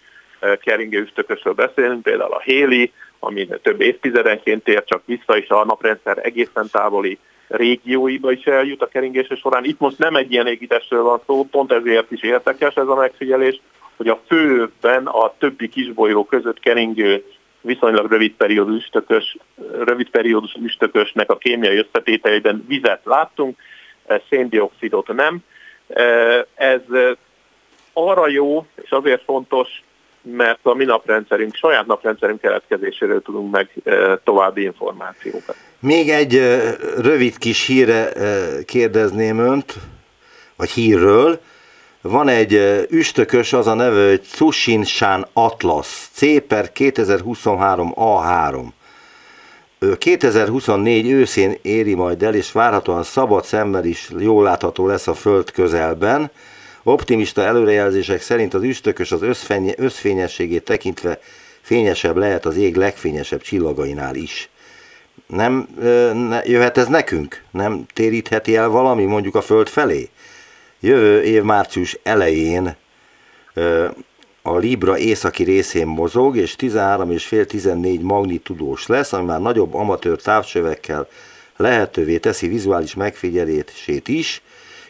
keringő 0.62 1.02
üstökösről 1.02 1.54
beszélünk, 1.54 2.02
például 2.04 2.34
a 2.34 2.40
Héli, 2.40 2.92
ami 3.20 3.48
több 3.62 3.82
évtizedenként 3.82 4.64
tér 4.64 4.84
csak 4.84 5.02
vissza, 5.06 5.38
és 5.38 5.50
a 5.50 5.66
naprendszer 5.66 6.18
egészen 6.26 6.68
távoli 6.72 7.20
régióiba 7.48 8.32
is 8.32 8.46
eljut 8.46 8.82
a 8.82 8.88
keringése 8.88 9.36
során. 9.36 9.64
Itt 9.64 9.80
most 9.80 9.98
nem 9.98 10.16
egy 10.16 10.32
ilyen 10.32 10.48
égitestről 10.48 11.04
van 11.04 11.22
szó, 11.26 11.44
pont 11.44 11.72
ezért 11.72 12.12
is 12.12 12.22
érdekes 12.22 12.76
ez 12.76 12.88
a 12.88 12.96
megfigyelés, 12.96 13.62
hogy 13.96 14.08
a 14.08 14.20
főben 14.28 15.06
a 15.06 15.34
többi 15.38 15.70
kisbolygó 15.70 16.26
között 16.26 16.60
keringő 16.60 17.24
viszonylag 17.62 18.12
rövid 18.12 18.34
periódus 18.34 18.84
üstökös, 18.84 19.38
rövid 19.86 20.10
periódus 20.10 20.54
üstökösnek 20.62 21.32
a 21.32 21.38
kémiai 21.38 21.78
összetételében 21.78 22.66
vizet 22.68 23.02
láttunk, 23.04 23.58
széndiokszidot 24.30 25.08
nem. 25.08 25.40
Ez 26.56 26.82
arra 27.94 28.28
jó, 28.28 28.66
és 28.84 28.90
azért 28.90 29.24
fontos, 29.24 29.84
mert 30.36 30.60
a 30.64 30.74
mi 30.74 30.84
naprendszerünk, 30.84 31.56
saját 31.56 31.86
naprendszerünk 31.86 32.42
keletkezéséről 32.42 33.22
tudunk 33.22 33.52
meg 33.52 33.70
további 34.24 34.64
információkat. 34.64 35.56
Még 35.80 36.10
egy 36.10 36.42
rövid 36.98 37.38
kis 37.38 37.66
híre 37.66 38.12
kérdezném 38.66 39.40
önt, 39.40 39.74
vagy 40.56 40.70
hírről. 40.70 41.40
Van 42.02 42.28
egy 42.28 42.86
üstökös, 42.90 43.54
az 43.54 43.68
a 43.68 43.74
neve, 43.74 44.08
hogy 44.08 44.22
Tsushinshan 44.22 45.28
Atlas, 45.34 46.10
C 46.12 46.48
per 46.48 46.72
2023 46.72 47.94
A3. 47.96 48.66
2024 49.98 51.12
őszén 51.12 51.58
éri 51.62 51.94
majd 51.94 52.24
el, 52.24 52.36
és 52.36 52.52
várhatóan 52.52 53.04
szabad 53.04 53.44
szemmel 53.44 53.86
is 53.86 54.10
jól 54.18 54.44
látható 54.44 54.88
lesz 54.88 55.08
a 55.08 55.14
Föld 55.14 55.52
közelben. 55.52 56.32
Optimista 56.90 57.42
előrejelzések 57.42 58.22
szerint 58.22 58.54
az 58.54 58.64
üstökös 58.64 59.12
az 59.12 59.22
összfényességét 59.78 60.64
tekintve 60.64 61.20
fényesebb 61.62 62.16
lehet 62.16 62.46
az 62.46 62.58
ég 62.58 62.76
legfényesebb 62.76 63.42
csillagainál 63.42 64.16
is. 64.16 64.50
Nem 65.26 65.68
ne, 66.30 66.42
jöhet 66.44 66.78
ez 66.78 66.88
nekünk? 66.88 67.44
Nem 67.52 67.86
térítheti 67.94 68.56
el 68.56 68.70
valami 68.70 69.04
mondjuk 69.04 69.36
a 69.36 69.42
Föld 69.42 69.68
felé? 69.68 70.10
Jövő 70.80 71.22
év 71.24 71.44
március 71.44 71.98
elején 72.04 72.76
a 74.42 74.58
Libra 74.58 74.98
északi 74.98 75.44
részén 75.44 75.88
mozog, 75.88 76.38
és 76.38 76.56
13,5-14 76.58 78.02
magnitudós 78.02 78.88
lesz, 78.88 79.14
ami 79.14 79.26
már 79.26 79.42
nagyobb 79.42 79.74
amatőr 79.74 80.22
távcsövekkel 80.22 81.08
lehetővé 81.58 82.18
teszi 82.18 82.48
vizuális 82.48 82.94
megfigyelését 82.94 84.08
is. 84.08 84.42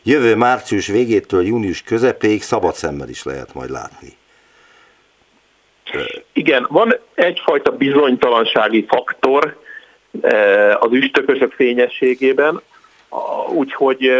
Jövő 0.10 0.36
március 0.36 0.88
végétől 0.88 1.46
június 1.46 1.82
közepéig 1.84 2.42
szabad 2.42 2.74
szemmel 2.74 3.10
is 3.10 3.24
lehet 3.24 3.54
majd 3.54 3.70
látni. 3.70 4.18
Igen, 6.34 6.66
van 6.70 6.96
egyfajta 7.14 7.72
bizonytalansági 7.72 8.86
faktor 8.88 9.62
az 10.80 10.92
üstökösök 10.92 11.52
fényességében, 11.52 12.62
úgyhogy 13.50 14.12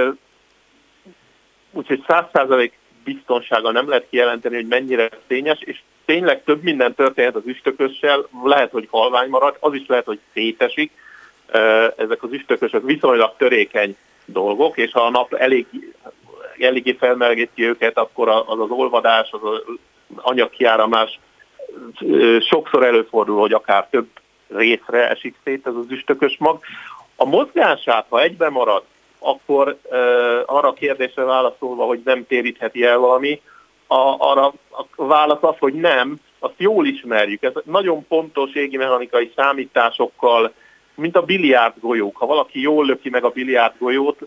úgyhogy 1.72 2.04
száz 2.08 2.26
százalék 2.34 2.78
biztonsága 3.04 3.72
nem 3.72 3.90
lehet 3.90 4.06
kijelenteni, 4.10 4.56
hogy 4.56 4.68
mennyire 4.68 5.10
fényes, 5.28 5.60
és 5.60 5.80
tényleg 6.06 6.44
több 6.44 6.64
minden 6.64 6.94
történhet 6.94 7.36
az 7.36 7.46
üstökössel, 7.46 8.28
lehet, 8.44 8.72
hogy 8.72 8.88
halvány 8.92 9.30
marad, 9.30 9.58
az 9.60 9.74
is 9.74 9.88
lehet, 9.88 10.06
hogy 10.06 10.20
szétesik. 10.34 10.92
Ezek 11.98 12.24
az 12.24 12.32
üstökösök 12.32 12.86
viszonylag 12.86 13.34
törékeny 13.38 13.98
dolgok, 14.28 14.78
és 14.78 14.92
ha 14.92 15.02
a 15.02 15.10
nap 15.10 15.34
elég, 15.34 15.68
eléggé 16.60 16.94
felmelgeti 16.94 17.68
őket, 17.68 17.98
akkor 17.98 18.30
az 18.30 18.60
az 18.60 18.70
olvadás, 18.70 19.30
az 19.32 19.40
az 19.44 19.62
anyagkiáramlás 20.16 21.20
sokszor 22.40 22.84
előfordul, 22.84 23.40
hogy 23.40 23.54
akár 23.54 23.88
több 23.90 24.08
részre 24.48 25.10
esik 25.10 25.36
szét 25.44 25.68
ez 25.68 25.74
az 25.76 25.86
üstökös 25.90 26.36
mag. 26.40 26.60
A 27.16 27.26
mozgását, 27.26 28.06
ha 28.10 28.22
egyben 28.22 28.52
marad, 28.52 28.84
akkor 29.20 29.78
uh, 29.84 29.98
arra 30.46 30.68
a 30.68 30.74
kérdésre 30.74 31.24
válaszolva, 31.24 31.86
hogy 31.86 32.02
nem 32.06 32.26
térítheti 32.28 32.84
el 32.84 32.98
valami, 32.98 33.42
a, 33.88 34.16
arra 34.18 34.54
a 34.96 35.06
válasz 35.06 35.44
az, 35.44 35.56
hogy 35.60 35.74
nem, 35.74 36.20
azt 36.40 36.54
jól 36.58 36.86
ismerjük. 36.86 37.44
Ez 37.44 37.52
nagyon 37.64 38.08
pontos 38.08 38.54
égi 38.54 38.78
mechanikai 38.78 39.32
számításokkal, 39.36 40.54
mint 40.98 41.16
a 41.16 41.22
biliárd 41.22 41.74
golyók. 41.80 42.18
Ha 42.18 42.26
valaki 42.26 42.62
jól 42.62 42.86
löki 42.86 43.10
meg 43.10 43.24
a 43.24 43.30
biliárd 43.30 43.74
golyót, 43.78 44.20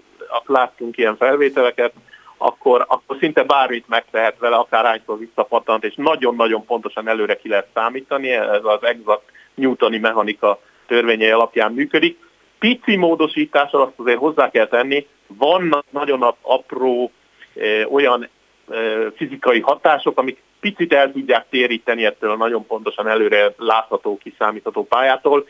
láttunk 0.46 0.96
ilyen 0.96 1.16
felvételeket, 1.16 1.92
akkor, 2.36 2.84
akkor 2.88 3.16
szinte 3.20 3.42
bármit 3.42 3.88
megtehet 3.88 4.38
vele, 4.38 4.56
akár 4.56 4.84
hányszor 4.84 5.18
visszapatant, 5.18 5.84
és 5.84 5.94
nagyon-nagyon 5.96 6.64
pontosan 6.64 7.08
előre 7.08 7.36
ki 7.36 7.48
lehet 7.48 7.68
számítani, 7.74 8.30
ez 8.30 8.64
az 8.64 8.82
exakt 8.82 9.24
newtoni 9.54 9.98
mechanika 9.98 10.60
törvényei 10.86 11.30
alapján 11.30 11.72
működik 11.72 12.18
pici 12.60 12.96
módosítással 12.96 13.80
azt 13.80 13.92
azért 13.96 14.18
hozzá 14.18 14.50
kell 14.50 14.66
tenni, 14.66 15.06
vannak 15.26 15.84
nagyon 15.90 16.34
apró 16.40 17.12
eh, 17.54 17.92
olyan 17.92 18.28
eh, 18.70 19.06
fizikai 19.16 19.60
hatások, 19.60 20.18
amik 20.18 20.42
picit 20.60 20.92
el 20.92 21.12
tudják 21.12 21.46
téríteni 21.50 22.04
ettől 22.04 22.30
a 22.30 22.36
nagyon 22.36 22.66
pontosan 22.66 23.08
előre 23.08 23.54
látható, 23.56 24.18
kiszámítható 24.22 24.86
pályától. 24.86 25.46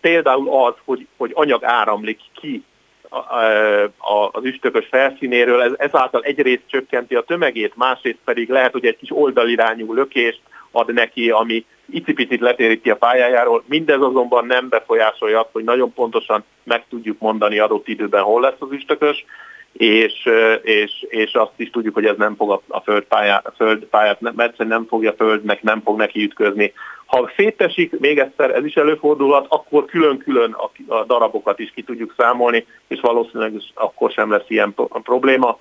Például 0.00 0.64
az, 0.66 0.74
hogy, 0.84 1.06
hogy 1.16 1.30
anyag 1.34 1.64
áramlik 1.64 2.20
ki 2.40 2.64
az 4.32 4.44
üstökös 4.44 4.86
felszínéről, 4.90 5.62
ez, 5.62 5.72
ezáltal 5.76 6.22
egyrészt 6.22 6.62
csökkenti 6.66 7.14
a 7.14 7.20
tömegét, 7.20 7.76
másrészt 7.76 8.18
pedig 8.24 8.48
lehet, 8.48 8.72
hogy 8.72 8.86
egy 8.86 8.96
kis 8.96 9.10
oldalirányú 9.12 9.92
lökést 9.92 10.40
ad 10.70 10.92
neki, 10.92 11.30
ami 11.30 11.64
icipicit 11.92 12.40
letéríti 12.40 12.90
a 12.90 12.96
pályájáról. 12.96 13.62
Mindez 13.66 14.00
azonban 14.00 14.46
nem 14.46 14.68
befolyásolja 14.68 15.40
azt, 15.40 15.52
hogy 15.52 15.64
nagyon 15.64 15.92
pontosan 15.92 16.44
meg 16.62 16.84
tudjuk 16.88 17.18
mondani 17.18 17.58
adott 17.58 17.88
időben, 17.88 18.22
hol 18.22 18.40
lesz 18.40 18.60
az 18.60 18.72
üstökös, 18.72 19.24
és, 19.72 20.28
és, 20.62 21.06
és 21.08 21.32
azt 21.32 21.52
is 21.56 21.70
tudjuk, 21.70 21.94
hogy 21.94 22.06
ez 22.06 22.16
nem 22.16 22.36
fog 22.36 22.62
a, 22.68 22.80
földpályát, 22.80 23.46
a 23.46 23.52
földpályát 23.56 24.20
mert 24.20 24.58
nem 24.58 24.86
fogja 24.86 25.12
földnek, 25.12 25.62
nem 25.62 25.82
fog 25.82 25.96
neki 25.96 26.22
ütközni. 26.22 26.72
Ha 27.06 27.30
szétesik, 27.36 27.98
még 27.98 28.18
egyszer 28.18 28.50
ez 28.50 28.64
is 28.64 28.74
előfordulhat, 28.74 29.46
akkor 29.48 29.84
külön-külön 29.84 30.52
a, 30.52 30.94
a 30.94 31.04
darabokat 31.04 31.58
is 31.58 31.72
ki 31.74 31.82
tudjuk 31.82 32.14
számolni, 32.16 32.66
és 32.88 33.00
valószínűleg 33.00 33.52
akkor 33.74 34.10
sem 34.10 34.30
lesz 34.30 34.48
ilyen 34.48 34.74
probléma. 35.02 35.58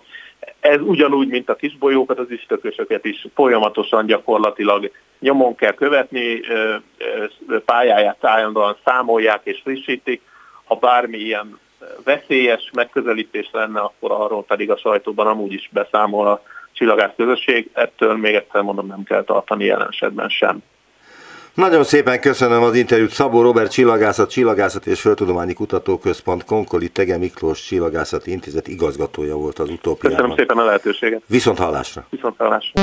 Ez 0.59 0.81
ugyanúgy, 0.81 1.27
mint 1.27 1.49
a 1.49 1.55
kisbolyókat, 1.55 2.19
az 2.19 2.29
üstökösöket 2.29 3.05
is 3.05 3.27
folyamatosan 3.35 4.05
gyakorlatilag 4.05 4.91
nyomon 5.19 5.55
kell 5.55 5.73
követni, 5.73 6.39
pályáját 7.65 8.25
állandóan 8.25 8.77
számolják 8.85 9.41
és 9.43 9.59
frissítik. 9.63 10.21
Ha 10.63 10.75
bármi 10.75 11.17
ilyen 11.17 11.59
veszélyes 12.03 12.69
megközelítés 12.73 13.49
lenne, 13.51 13.79
akkor 13.79 14.11
arról 14.11 14.43
pedig 14.43 14.71
a 14.71 14.77
sajtóban 14.77 15.27
amúgy 15.27 15.53
is 15.53 15.69
beszámol 15.73 16.27
a 16.27 16.41
csillagász 16.73 17.13
közösség. 17.15 17.69
Ettől 17.73 18.17
még 18.17 18.35
egyszer 18.35 18.61
mondom, 18.61 18.87
nem 18.87 19.03
kell 19.03 19.23
tartani 19.23 19.65
jelen 19.65 19.87
esetben 19.89 20.29
sem. 20.29 20.63
Nagyon 21.53 21.83
szépen 21.83 22.19
köszönöm 22.19 22.63
az 22.63 22.75
interjút 22.75 23.11
Szabó 23.11 23.41
Robert 23.41 23.71
Csillagászat, 23.71 24.29
Csillagászat 24.29 24.85
és 24.85 25.01
Földtudományi 25.01 25.53
Kutatóközpont 25.53 26.43
Konkoli 26.43 26.89
Tege 26.89 27.17
Miklós 27.17 27.63
Csillagászati 27.65 28.31
Intézet 28.31 28.67
igazgatója 28.67 29.35
volt 29.35 29.59
az 29.59 29.69
utópiában. 29.69 30.17
Köszönöm 30.17 30.37
szépen 30.37 30.57
a 30.57 30.65
lehetőséget. 30.65 31.21
Viszont 31.27 31.57
hallásra. 31.57 32.05
Viszont 32.09 32.35
hallásra. 32.37 32.81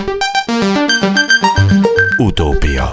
Utópia 2.19 2.89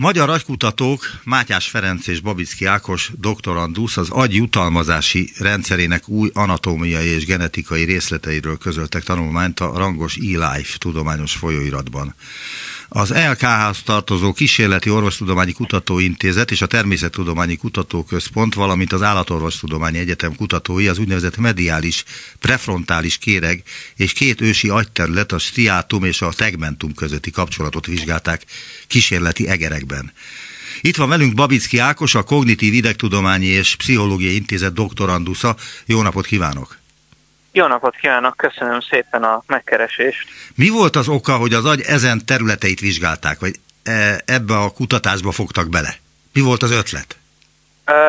Magyar 0.00 0.30
agykutatók 0.30 1.20
Mátyás 1.24 1.68
Ferenc 1.68 2.06
és 2.06 2.20
Babicki 2.20 2.64
Ákos 2.64 3.10
doktorandusz 3.20 3.96
az 3.96 4.10
agy 4.10 4.34
jutalmazási 4.34 5.30
rendszerének 5.38 6.08
új 6.08 6.30
anatómiai 6.34 7.06
és 7.06 7.24
genetikai 7.26 7.84
részleteiről 7.84 8.58
közöltek 8.58 9.02
tanulmányt 9.02 9.60
a 9.60 9.78
rangos 9.78 10.16
eLife 10.16 10.78
tudományos 10.78 11.32
folyóiratban. 11.34 12.14
Az 12.90 13.10
LKH-hoz 13.10 13.82
tartozó 13.82 14.32
Kísérleti 14.32 14.90
Orvostudományi 14.90 15.52
Kutatóintézet 15.52 16.50
és 16.50 16.62
a 16.62 16.66
Természettudományi 16.66 17.56
Kutatóközpont, 17.56 18.54
valamint 18.54 18.92
az 18.92 19.02
Állatorvostudományi 19.02 19.98
Egyetem 19.98 20.34
kutatói 20.34 20.88
az 20.88 20.98
úgynevezett 20.98 21.36
mediális, 21.36 22.04
prefrontális 22.38 23.18
kéreg 23.18 23.62
és 23.96 24.12
két 24.12 24.40
ősi 24.40 24.68
agyterület, 24.68 25.32
a 25.32 25.38
striátum 25.38 26.04
és 26.04 26.22
a 26.22 26.32
tegmentum 26.32 26.94
közötti 26.94 27.30
kapcsolatot 27.30 27.86
vizsgálták 27.86 28.44
kísérleti 28.86 29.48
egerekben. 29.48 30.12
Itt 30.80 30.96
van 30.96 31.08
velünk 31.08 31.34
Babicki 31.34 31.78
Ákos, 31.78 32.14
a 32.14 32.22
Kognitív 32.22 32.74
Idegtudományi 32.74 33.46
és 33.46 33.76
Pszichológiai 33.76 34.34
Intézet 34.34 34.72
doktorandusza. 34.72 35.56
Jó 35.86 36.02
napot 36.02 36.26
kívánok! 36.26 36.77
Jó 37.58 37.66
napot 37.66 37.96
kívánok, 37.96 38.36
köszönöm 38.36 38.80
szépen 38.80 39.22
a 39.22 39.42
megkeresést. 39.46 40.28
Mi 40.54 40.68
volt 40.68 40.96
az 40.96 41.08
oka, 41.08 41.36
hogy 41.36 41.52
az 41.52 41.64
agy 41.64 41.80
ezen 41.80 42.24
területeit 42.26 42.80
vizsgálták, 42.80 43.38
vagy 43.38 43.54
e, 43.82 44.20
ebbe 44.24 44.54
a 44.56 44.70
kutatásba 44.70 45.32
fogtak 45.32 45.68
bele? 45.68 45.88
Mi 46.32 46.40
volt 46.40 46.62
az 46.62 46.70
ötlet? 46.70 47.16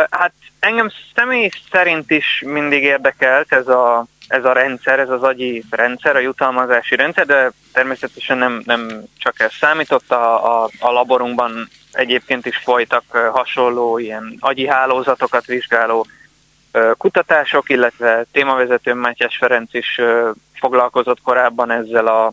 Hát 0.10 0.34
engem 0.60 0.90
személy 1.16 1.50
szerint 1.72 2.12
is 2.12 2.44
mindig 2.46 2.84
érdekelt 2.84 3.54
ez 3.54 3.68
a, 3.68 4.06
ez 4.28 4.46
a 4.46 4.54
rendszer, 4.54 5.00
ez 5.00 5.10
az 5.10 5.24
agyi 5.24 5.64
rendszer, 5.70 6.16
a 6.16 6.20
jutalmazási 6.20 6.96
rendszer, 6.96 7.26
de 7.26 7.52
természetesen 7.74 8.38
nem, 8.38 8.62
nem 8.66 9.04
csak 9.18 9.40
ez 9.40 9.54
számított, 9.60 10.12
a, 10.12 10.64
a, 10.64 10.70
a 10.80 10.92
laborunkban 10.92 11.70
egyébként 11.92 12.46
is 12.46 12.58
folytak 12.58 13.04
hasonló 13.32 13.98
ilyen 13.98 14.36
agyi 14.40 14.68
hálózatokat 14.68 15.46
vizsgáló 15.46 16.08
kutatások, 16.98 17.70
illetve 17.70 18.26
témavezető 18.32 18.94
Mátyás 18.94 19.38
Ferenc 19.38 19.74
is 19.74 20.02
foglalkozott 20.54 21.22
korábban 21.22 21.72
ezzel 21.72 22.08
a, 22.08 22.32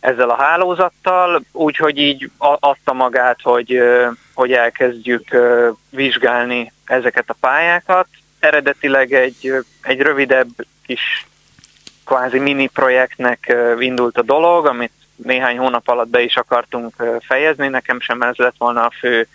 ezzel 0.00 0.30
a 0.30 0.36
hálózattal, 0.36 1.42
úgyhogy 1.52 1.98
így 1.98 2.30
adta 2.38 2.92
magát, 2.92 3.38
hogy, 3.42 3.82
hogy 4.34 4.52
elkezdjük 4.52 5.36
vizsgálni 5.90 6.72
ezeket 6.84 7.30
a 7.30 7.36
pályákat. 7.40 8.06
Eredetileg 8.38 9.12
egy, 9.12 9.52
egy 9.82 10.00
rövidebb 10.00 10.48
kis 10.86 11.26
kvázi 12.04 12.38
mini 12.38 12.66
projektnek 12.66 13.56
indult 13.78 14.18
a 14.18 14.22
dolog, 14.22 14.66
amit 14.66 14.92
néhány 15.16 15.58
hónap 15.58 15.88
alatt 15.88 16.08
be 16.08 16.22
is 16.22 16.36
akartunk 16.36 16.94
fejezni, 17.20 17.68
nekem 17.68 18.00
sem 18.00 18.22
ez 18.22 18.36
lett 18.36 18.54
volna 18.58 18.84
a 18.84 18.92
fő 18.98 19.28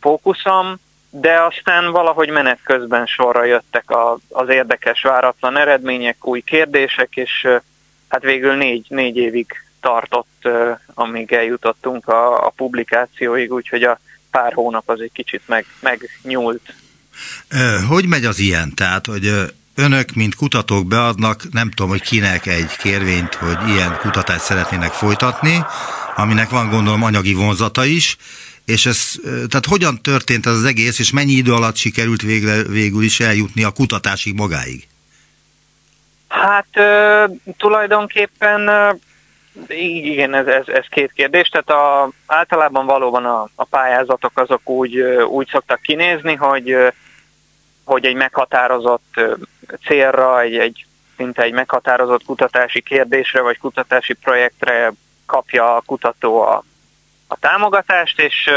fókuszom, 0.00 0.76
de 1.10 1.42
aztán 1.42 1.90
valahogy 1.90 2.28
menet 2.28 2.58
közben 2.62 3.06
sorra 3.06 3.44
jöttek 3.44 3.84
az 4.28 4.48
érdekes, 4.48 5.02
váratlan 5.02 5.56
eredmények, 5.56 6.26
új 6.26 6.40
kérdések, 6.40 7.16
és 7.16 7.46
hát 8.08 8.22
végül 8.22 8.54
négy, 8.54 8.86
négy 8.88 9.16
évig 9.16 9.46
tartott, 9.80 10.48
amíg 10.94 11.32
eljutottunk 11.32 12.08
a, 12.08 12.46
a 12.46 12.52
publikációig, 12.56 13.52
úgyhogy 13.52 13.82
a 13.82 14.00
pár 14.30 14.52
hónap 14.52 14.88
az 14.88 15.00
egy 15.00 15.12
kicsit 15.12 15.42
meg, 15.46 15.66
megnyúlt. 15.80 16.74
Hogy 17.88 18.06
megy 18.06 18.24
az 18.24 18.38
ilyen? 18.38 18.74
Tehát, 18.74 19.06
hogy 19.06 19.32
önök, 19.74 20.12
mint 20.14 20.34
kutatók 20.34 20.86
beadnak, 20.86 21.42
nem 21.52 21.70
tudom, 21.70 21.90
hogy 21.90 22.02
kinek 22.02 22.46
egy 22.46 22.76
kérvényt, 22.76 23.34
hogy 23.34 23.68
ilyen 23.68 23.96
kutatást 24.00 24.44
szeretnének 24.44 24.92
folytatni, 24.92 25.64
aminek 26.16 26.48
van 26.48 26.70
gondolom 26.70 27.02
anyagi 27.02 27.34
vonzata 27.34 27.84
is, 27.84 28.16
és 28.68 28.86
ez, 28.86 29.14
tehát 29.24 29.66
hogyan 29.68 30.02
történt 30.02 30.46
ez 30.46 30.52
az 30.52 30.64
egész, 30.64 30.98
és 30.98 31.12
mennyi 31.12 31.32
idő 31.32 31.52
alatt 31.52 31.76
sikerült 31.76 32.22
végre, 32.22 32.62
végül 32.62 33.02
is 33.02 33.20
eljutni 33.20 33.64
a 33.64 33.70
kutatásig 33.70 34.34
magáig? 34.34 34.88
Hát 36.28 36.66
ö, 36.74 37.24
tulajdonképpen 37.56 38.70
igen, 39.68 40.34
ez, 40.34 40.46
ez, 40.46 40.64
ez 40.66 40.84
két 40.90 41.12
kérdés. 41.12 41.48
Tehát 41.48 41.70
a, 41.70 42.10
általában 42.26 42.86
valóban 42.86 43.24
a, 43.24 43.48
a 43.54 43.64
pályázatok 43.64 44.32
azok 44.34 44.68
úgy, 44.68 45.00
úgy 45.28 45.48
szoktak 45.48 45.80
kinézni, 45.80 46.34
hogy, 46.34 46.76
hogy 47.84 48.04
egy 48.04 48.14
meghatározott 48.14 49.20
célra, 49.86 50.40
egy, 50.40 50.56
egy 50.56 50.86
szinte 51.16 51.42
egy 51.42 51.52
meghatározott 51.52 52.24
kutatási 52.24 52.80
kérdésre 52.80 53.40
vagy 53.40 53.58
kutatási 53.58 54.14
projektre 54.14 54.92
kapja 55.26 55.76
a 55.76 55.82
kutató 55.86 56.40
a, 56.40 56.64
a 57.28 57.36
támogatást, 57.36 58.20
és 58.20 58.50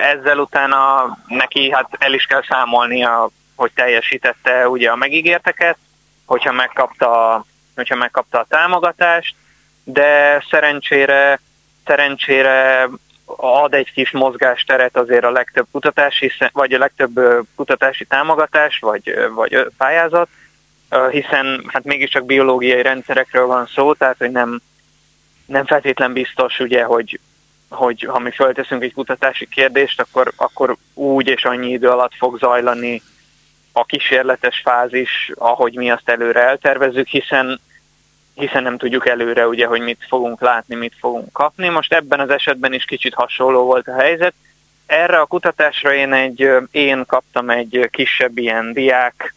ezzel 0.00 0.38
utána 0.38 1.06
neki 1.26 1.70
hát 1.70 1.88
el 1.98 2.12
is 2.12 2.24
kell 2.24 2.42
számolnia, 2.48 3.28
hogy 3.56 3.72
teljesítette 3.74 4.68
ugye 4.68 4.90
a 4.90 4.96
megígérteket, 4.96 5.76
hogyha 6.24 6.52
megkapta, 6.52 7.44
hogyha 7.74 7.96
megkapta 7.96 8.38
a 8.38 8.46
támogatást, 8.48 9.34
de 9.84 10.42
szerencsére, 10.50 11.40
szerencsére 11.86 12.88
ad 13.36 13.74
egy 13.74 13.92
kis 13.92 14.10
mozgásteret 14.10 14.96
azért 14.96 15.24
a 15.24 15.30
legtöbb 15.30 15.66
kutatási, 15.70 16.32
vagy 16.52 16.72
a 16.72 16.78
legtöbb 16.78 17.20
kutatási 17.56 18.04
támogatás, 18.04 18.78
vagy, 18.78 19.14
vagy 19.34 19.66
pályázat, 19.76 20.28
hiszen 21.10 21.64
hát 21.66 21.84
mégiscsak 21.84 22.24
biológiai 22.24 22.82
rendszerekről 22.82 23.46
van 23.46 23.66
szó, 23.66 23.94
tehát 23.94 24.18
hogy 24.18 24.30
nem, 24.30 24.60
nem 25.46 25.66
feltétlen 25.66 26.12
biztos, 26.12 26.58
ugye, 26.58 26.84
hogy, 26.84 27.20
hogy 27.68 28.04
ha 28.04 28.18
mi 28.18 28.30
fölteszünk 28.30 28.82
egy 28.82 28.92
kutatási 28.92 29.48
kérdést, 29.48 30.00
akkor, 30.00 30.32
akkor 30.36 30.76
úgy 30.94 31.28
és 31.28 31.44
annyi 31.44 31.70
idő 31.70 31.88
alatt 31.88 32.14
fog 32.14 32.38
zajlani 32.38 33.02
a 33.72 33.84
kísérletes 33.84 34.60
fázis, 34.64 35.30
ahogy 35.34 35.74
mi 35.74 35.90
azt 35.90 36.08
előre 36.08 36.40
eltervezzük, 36.40 37.06
hiszen 37.06 37.60
hiszen 38.38 38.62
nem 38.62 38.78
tudjuk 38.78 39.08
előre, 39.08 39.46
ugye, 39.46 39.66
hogy 39.66 39.80
mit 39.80 40.04
fogunk 40.08 40.40
látni, 40.40 40.74
mit 40.74 40.94
fogunk 40.98 41.32
kapni. 41.32 41.68
Most 41.68 41.92
ebben 41.92 42.20
az 42.20 42.30
esetben 42.30 42.72
is 42.72 42.84
kicsit 42.84 43.14
hasonló 43.14 43.64
volt 43.64 43.88
a 43.88 43.94
helyzet. 43.94 44.34
Erre 44.86 45.18
a 45.18 45.26
kutatásra 45.26 45.94
én, 45.94 46.12
egy, 46.12 46.50
én 46.70 47.04
kaptam 47.06 47.50
egy 47.50 47.88
kisebb 47.90 48.38
ilyen 48.38 48.72
diák, 48.72 49.34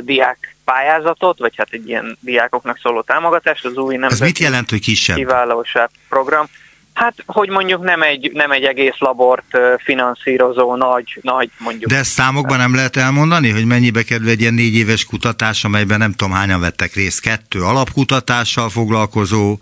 diák 0.00 0.56
pályázatot, 0.64 1.38
vagy 1.38 1.56
hát 1.56 1.68
egy 1.70 1.88
ilyen 1.88 2.18
diákoknak 2.20 2.78
szóló 2.78 3.00
támogatást, 3.00 3.64
az 3.64 3.76
új 3.76 3.96
nemzeti 3.96 4.22
Ez 4.22 4.28
mit 4.28 4.38
jelent, 4.38 4.70
hogy 4.70 4.80
kisebb? 4.80 5.16
kiválóság 5.16 5.90
program. 6.08 6.46
Hát, 6.94 7.14
hogy 7.26 7.48
mondjuk 7.48 7.82
nem 7.82 8.02
egy, 8.02 8.30
nem 8.32 8.50
egy 8.50 8.64
egész 8.64 8.98
labort 8.98 9.58
finanszírozó 9.78 10.76
nagy, 10.76 11.18
nagy 11.22 11.50
mondjuk. 11.58 11.90
De 11.90 11.96
ezt 11.96 12.10
számokban 12.10 12.58
nem 12.58 12.74
lehet 12.74 12.96
elmondani, 12.96 13.50
hogy 13.50 13.64
mennyibe 13.64 14.02
kerül 14.02 14.28
egy 14.28 14.40
ilyen 14.40 14.54
négy 14.54 14.74
éves 14.74 15.04
kutatás, 15.04 15.64
amelyben 15.64 15.98
nem 15.98 16.12
tudom 16.12 16.32
hányan 16.32 16.60
vettek 16.60 16.94
részt, 16.94 17.20
kettő 17.20 17.62
alapkutatással 17.62 18.68
foglalkozó, 18.68 19.56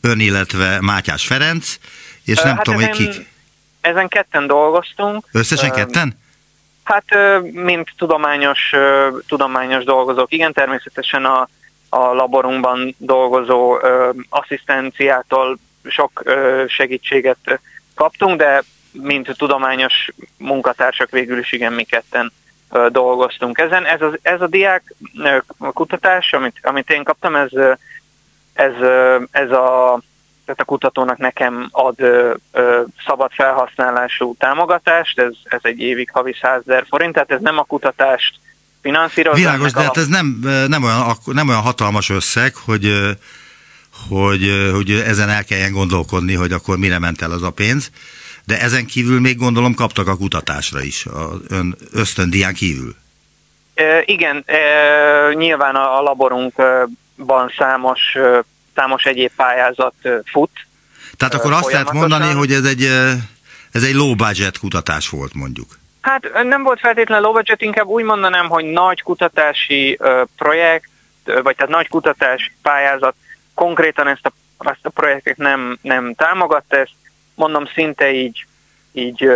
ön, 0.00 0.20
illetve 0.20 0.78
Mátyás 0.80 1.26
Ferenc, 1.26 1.78
és 2.24 2.40
nem 2.42 2.54
hát 2.54 2.64
tudom, 2.64 2.80
ezen, 2.80 2.94
hogy 2.94 3.08
kik. 3.08 3.26
Ezen 3.80 4.08
ketten 4.08 4.46
dolgoztunk. 4.46 5.24
Összesen 5.32 5.70
ketten? 5.70 6.18
Hát, 6.82 7.04
mint 7.52 7.92
tudományos, 7.96 8.72
tudományos 9.26 9.84
dolgozók, 9.84 10.32
igen, 10.32 10.52
természetesen 10.52 11.24
a, 11.24 11.48
a 11.88 12.12
laborunkban 12.12 12.94
dolgozó 12.98 13.78
asszisztenciától 14.28 15.58
sok 15.84 16.22
segítséget 16.68 17.60
kaptunk, 17.94 18.38
de 18.38 18.62
mint 18.92 19.34
tudományos 19.36 20.08
munkatársak 20.36 21.10
végül 21.10 21.38
is 21.38 21.52
igen, 21.52 21.72
mi 21.72 21.84
ketten 21.84 22.32
dolgoztunk 22.88 23.58
ezen. 23.58 23.84
Ez, 23.84 24.02
az, 24.02 24.18
ez 24.22 24.40
a 24.40 24.46
diák 24.46 24.94
kutatás, 25.58 26.32
amit, 26.32 26.58
amit 26.62 26.90
én 26.90 27.04
kaptam, 27.04 27.36
ez, 27.36 27.50
ez, 28.52 28.72
ez 29.30 29.50
a, 29.50 30.00
tehát 30.44 30.60
a 30.60 30.64
kutatónak 30.64 31.18
nekem 31.18 31.68
ad 31.70 32.00
ö, 32.00 32.34
ö, 32.52 32.82
szabad 33.06 33.30
felhasználású 33.32 34.34
támogatást, 34.38 35.18
ez, 35.18 35.32
ez 35.44 35.60
egy 35.62 35.80
évig 35.80 36.10
havi 36.12 36.36
100 36.40 36.62
ezer 36.66 36.84
forint, 36.88 37.12
tehát 37.12 37.30
ez 37.30 37.40
nem 37.40 37.58
a 37.58 37.62
kutatást 37.64 38.34
finanszírozza. 38.82 39.38
Világos, 39.38 39.72
de 39.72 39.82
hát 39.82 39.96
ez 39.96 40.06
nem, 40.06 40.38
nem, 40.68 40.82
olyan, 40.82 41.16
nem 41.24 41.48
olyan 41.48 41.60
hatalmas 41.60 42.10
összeg, 42.10 42.54
hogy 42.54 43.16
hogy, 44.08 44.70
hogy 44.72 44.90
ezen 44.90 45.28
el 45.28 45.44
kelljen 45.44 45.72
gondolkodni, 45.72 46.34
hogy 46.34 46.52
akkor 46.52 46.78
mire 46.78 46.98
ment 46.98 47.22
el 47.22 47.30
az 47.30 47.42
a 47.42 47.50
pénz. 47.50 47.90
De 48.44 48.60
ezen 48.60 48.86
kívül 48.86 49.20
még 49.20 49.36
gondolom 49.36 49.74
kaptak 49.74 50.08
a 50.08 50.16
kutatásra 50.16 50.82
is, 50.82 51.06
az 51.06 51.40
ön 51.48 51.76
ösztöndián 51.92 52.54
kívül. 52.54 52.94
E, 53.74 54.02
igen, 54.04 54.42
e, 54.46 54.58
nyilván 55.34 55.74
a, 55.74 55.98
a 55.98 56.02
laborunkban 56.02 57.52
számos, 57.58 58.00
számos 58.74 59.04
egyéb 59.04 59.30
pályázat 59.36 59.94
fut. 60.24 60.50
Tehát 61.16 61.34
akkor 61.34 61.52
azt 61.52 61.72
lehet 61.72 61.92
mondani, 61.92 62.32
hogy 62.32 62.52
ez 62.52 62.64
egy, 62.64 62.82
ez 63.72 63.82
egy 63.82 63.94
low 63.94 64.14
budget 64.14 64.58
kutatás 64.58 65.08
volt 65.08 65.34
mondjuk. 65.34 65.78
Hát 66.00 66.42
nem 66.42 66.62
volt 66.62 66.80
feltétlenül 66.80 67.24
low 67.24 67.32
budget, 67.32 67.62
inkább 67.62 67.86
úgy 67.86 68.04
mondanám, 68.04 68.48
hogy 68.48 68.64
nagy 68.64 69.02
kutatási 69.02 69.98
projekt, 70.36 70.88
vagy 71.24 71.56
tehát 71.56 71.72
nagy 71.72 71.88
kutatási 71.88 72.52
pályázat 72.62 73.14
konkrétan 73.58 74.06
ezt 74.06 74.26
a, 74.26 74.32
ezt 74.58 74.86
a 74.86 74.90
projektet 74.90 75.36
nem, 75.36 75.78
nem 75.82 76.14
támogatta, 76.14 76.76
ezt 76.76 76.94
mondom 77.34 77.66
szinte 77.66 78.12
így, 78.12 78.46
így 78.92 79.30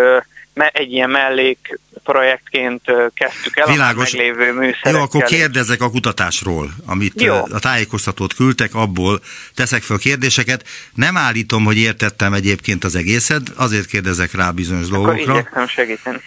egy 0.54 0.92
ilyen 0.92 1.10
mellék 1.10 1.78
projektként 2.04 2.82
kezdtük 3.14 3.56
el 3.56 3.66
Világos. 3.66 4.12
a 4.12 4.16
meglévő 4.16 4.52
műszerekkel. 4.52 4.92
Jó, 4.92 5.00
akkor 5.00 5.22
kérdezek 5.22 5.82
a 5.82 5.90
kutatásról, 5.90 6.70
amit 6.86 7.22
Jó. 7.22 7.34
a 7.34 7.58
tájékoztatót 7.58 8.34
küldtek, 8.34 8.74
abból 8.74 9.20
teszek 9.54 9.82
fel 9.82 9.98
kérdéseket. 9.98 10.66
Nem 10.94 11.16
állítom, 11.16 11.64
hogy 11.64 11.78
értettem 11.78 12.32
egyébként 12.32 12.84
az 12.84 12.94
egészet, 12.94 13.48
azért 13.56 13.86
kérdezek 13.86 14.34
rá 14.34 14.50
bizonyos 14.50 14.86
akkor 14.86 14.98
dolgokra. 14.98 15.32
Igyekszem 15.32 15.68
segíteni. 15.68 16.18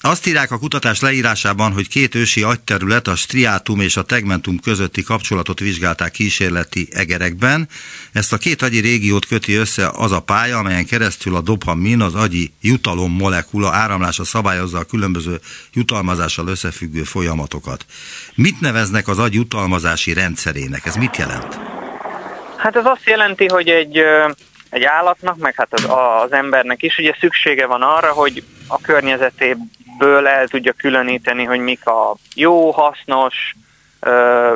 Azt 0.00 0.26
írják 0.26 0.50
a 0.50 0.58
kutatás 0.58 1.00
leírásában, 1.00 1.72
hogy 1.72 1.88
két 1.88 2.14
ősi 2.14 2.42
agyterület, 2.42 3.08
a 3.08 3.16
striátum 3.16 3.80
és 3.80 3.96
a 3.96 4.02
tegmentum 4.02 4.58
közötti 4.60 5.02
kapcsolatot 5.02 5.60
vizsgálták 5.60 6.10
kísérleti 6.10 6.88
egerekben. 6.92 7.68
Ezt 8.12 8.32
a 8.32 8.36
két 8.36 8.62
agyi 8.62 8.80
régiót 8.80 9.26
köti 9.26 9.54
össze 9.54 9.88
az 9.88 10.12
a 10.12 10.20
pálya, 10.20 10.58
amelyen 10.58 10.86
keresztül 10.86 11.36
a 11.36 11.40
dopamin, 11.40 12.00
az 12.00 12.14
agyi 12.14 12.52
jutalom 12.60 13.12
molekula 13.12 13.72
áramlása 13.72 14.24
szabályozza 14.24 14.78
a 14.78 14.84
különböző 14.84 14.96
jutalmazással 15.72 16.48
összefüggő 16.48 17.02
folyamatokat. 17.02 17.84
Mit 18.34 18.60
neveznek 18.60 19.08
az 19.08 19.18
agy 19.18 19.34
jutalmazási 19.34 20.12
rendszerének? 20.12 20.86
Ez 20.86 20.96
mit 20.96 21.16
jelent? 21.16 21.58
Hát 22.56 22.76
ez 22.76 22.84
azt 22.84 23.06
jelenti, 23.06 23.46
hogy 23.46 23.68
egy, 23.68 24.02
egy 24.70 24.82
állatnak, 24.84 25.36
meg 25.36 25.54
hát 25.56 25.72
az, 25.72 25.86
az 26.24 26.32
embernek 26.32 26.82
is 26.82 26.98
ugye 26.98 27.14
szüksége 27.20 27.66
van 27.66 27.82
arra, 27.82 28.12
hogy 28.12 28.44
a 28.66 28.80
környezetéből 28.80 30.26
el 30.26 30.48
tudja 30.48 30.72
különíteni, 30.72 31.44
hogy 31.44 31.60
mik 31.60 31.86
a 31.86 32.16
jó, 32.34 32.70
hasznos, 32.70 33.54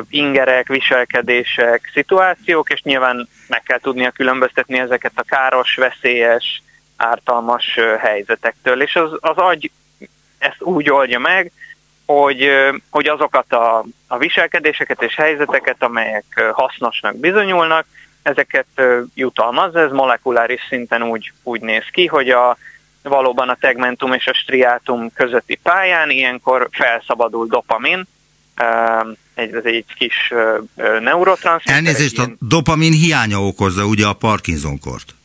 ingerek, 0.09 0.67
viselkedések, 0.67 1.89
szituációk, 1.93 2.69
és 2.69 2.81
nyilván 2.81 3.27
meg 3.47 3.63
kell 3.63 3.79
tudnia 3.79 4.11
különböztetni 4.11 4.79
ezeket 4.79 5.11
a 5.15 5.23
káros, 5.23 5.75
veszélyes, 5.75 6.61
ártalmas 6.97 7.79
helyzetektől. 7.99 8.81
És 8.81 8.95
az, 8.95 9.09
az 9.19 9.37
agy 9.37 9.71
ezt 10.43 10.61
úgy 10.61 10.89
oldja 10.89 11.19
meg, 11.19 11.51
hogy, 12.05 12.49
hogy 12.89 13.07
azokat 13.07 13.53
a, 13.53 13.85
a 14.07 14.17
viselkedéseket 14.17 15.01
és 15.01 15.15
helyzeteket, 15.15 15.83
amelyek 15.83 16.51
hasznosnak 16.53 17.15
bizonyulnak, 17.17 17.85
ezeket 18.21 18.67
jutalmaz. 19.13 19.75
Ez 19.75 19.91
molekuláris 19.91 20.61
szinten 20.69 21.03
úgy, 21.03 21.31
úgy 21.43 21.61
néz 21.61 21.83
ki, 21.91 22.05
hogy 22.05 22.29
a, 22.29 22.57
valóban 23.01 23.49
a 23.49 23.57
tegmentum 23.59 24.13
és 24.13 24.27
a 24.27 24.33
striátum 24.33 25.11
közötti 25.13 25.59
pályán 25.63 26.09
ilyenkor 26.09 26.67
felszabadul 26.71 27.47
dopamin, 27.47 28.07
egy, 29.33 29.53
ez 29.53 29.63
egy 29.63 29.85
kis 29.95 30.33
neurotranszmitter. 30.99 31.75
Elnézést, 31.75 32.19
a 32.19 32.29
dopamin 32.39 32.91
hiánya 32.91 33.45
okozza 33.45 33.85
ugye 33.85 34.05
a 34.05 34.13
Parkinson-kort. 34.13 35.15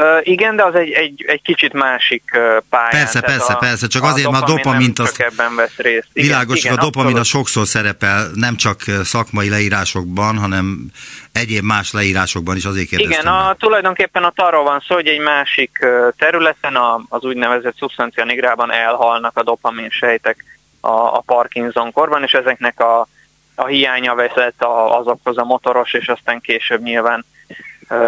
Uh, 0.00 0.20
igen, 0.22 0.56
de 0.56 0.64
az 0.64 0.74
egy, 0.74 0.90
egy, 0.90 1.24
egy 1.26 1.42
kicsit 1.42 1.72
másik 1.72 2.22
uh, 2.32 2.40
pályán. 2.68 2.90
Persze, 2.90 3.20
persze, 3.20 3.52
a, 3.52 3.56
persze, 3.56 3.86
csak 3.86 4.02
azért, 4.02 4.30
mert 4.30 4.42
a 4.42 4.46
dopamint 4.46 4.98
azt... 4.98 5.16
Csak 5.16 5.32
ebben 5.32 5.54
vesz 5.54 5.76
részt. 5.76 6.08
Igen, 6.12 6.28
világos, 6.28 6.64
igen, 6.64 6.76
a 6.76 6.80
dopamin 6.80 7.16
a 7.16 7.24
sokszor 7.24 7.66
szerepel, 7.66 8.30
nem 8.34 8.56
csak 8.56 8.80
szakmai 9.04 9.48
leírásokban, 9.48 10.38
hanem 10.38 10.90
egyéb 11.32 11.64
más 11.64 11.92
leírásokban 11.92 12.56
is 12.56 12.64
azért 12.64 12.88
kérdeztem. 12.88 13.20
Igen, 13.20 13.32
a, 13.32 13.54
tulajdonképpen 13.54 14.24
a 14.24 14.32
arról 14.36 14.62
van 14.62 14.80
szó, 14.86 14.94
hogy 14.94 15.06
egy 15.06 15.20
másik 15.20 15.86
területen, 16.16 16.76
a, 16.76 17.00
az 17.08 17.24
úgynevezett 17.24 17.76
szubstancia 17.76 18.24
nigrában 18.24 18.72
elhalnak 18.72 19.36
a 19.36 19.42
dopamin 19.42 19.90
sejtek 19.90 20.44
a, 20.80 20.90
a 20.90 21.22
Parkinson 21.26 21.92
korban, 21.92 22.22
és 22.22 22.32
ezeknek 22.32 22.80
a, 22.80 23.08
a 23.54 23.66
hiánya 23.66 24.14
vezet 24.14 24.62
a, 24.62 24.98
azokhoz 24.98 25.38
a 25.38 25.44
motoros, 25.44 25.92
és 25.92 26.08
aztán 26.08 26.40
később 26.40 26.82
nyilván 26.82 27.24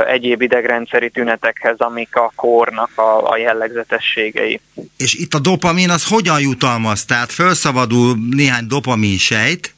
egyéb 0.07 0.43
idegrendszeri 0.43 1.11
tünetekhez, 1.11 1.79
amik 1.79 2.17
a 2.17 2.33
kórnak 2.37 2.91
a, 2.95 3.31
a 3.31 3.37
jellegzetességei. 3.37 4.61
És 4.97 5.15
itt 5.15 5.35
a 5.35 5.39
dopamin 5.39 5.91
az 5.91 6.09
hogyan 6.09 6.41
jutalmaz? 6.41 7.05
Tehát 7.05 7.33
felszabadul 7.33 8.17
néhány 8.31 8.67
dopamin 8.67 9.19
sejt, 9.19 9.75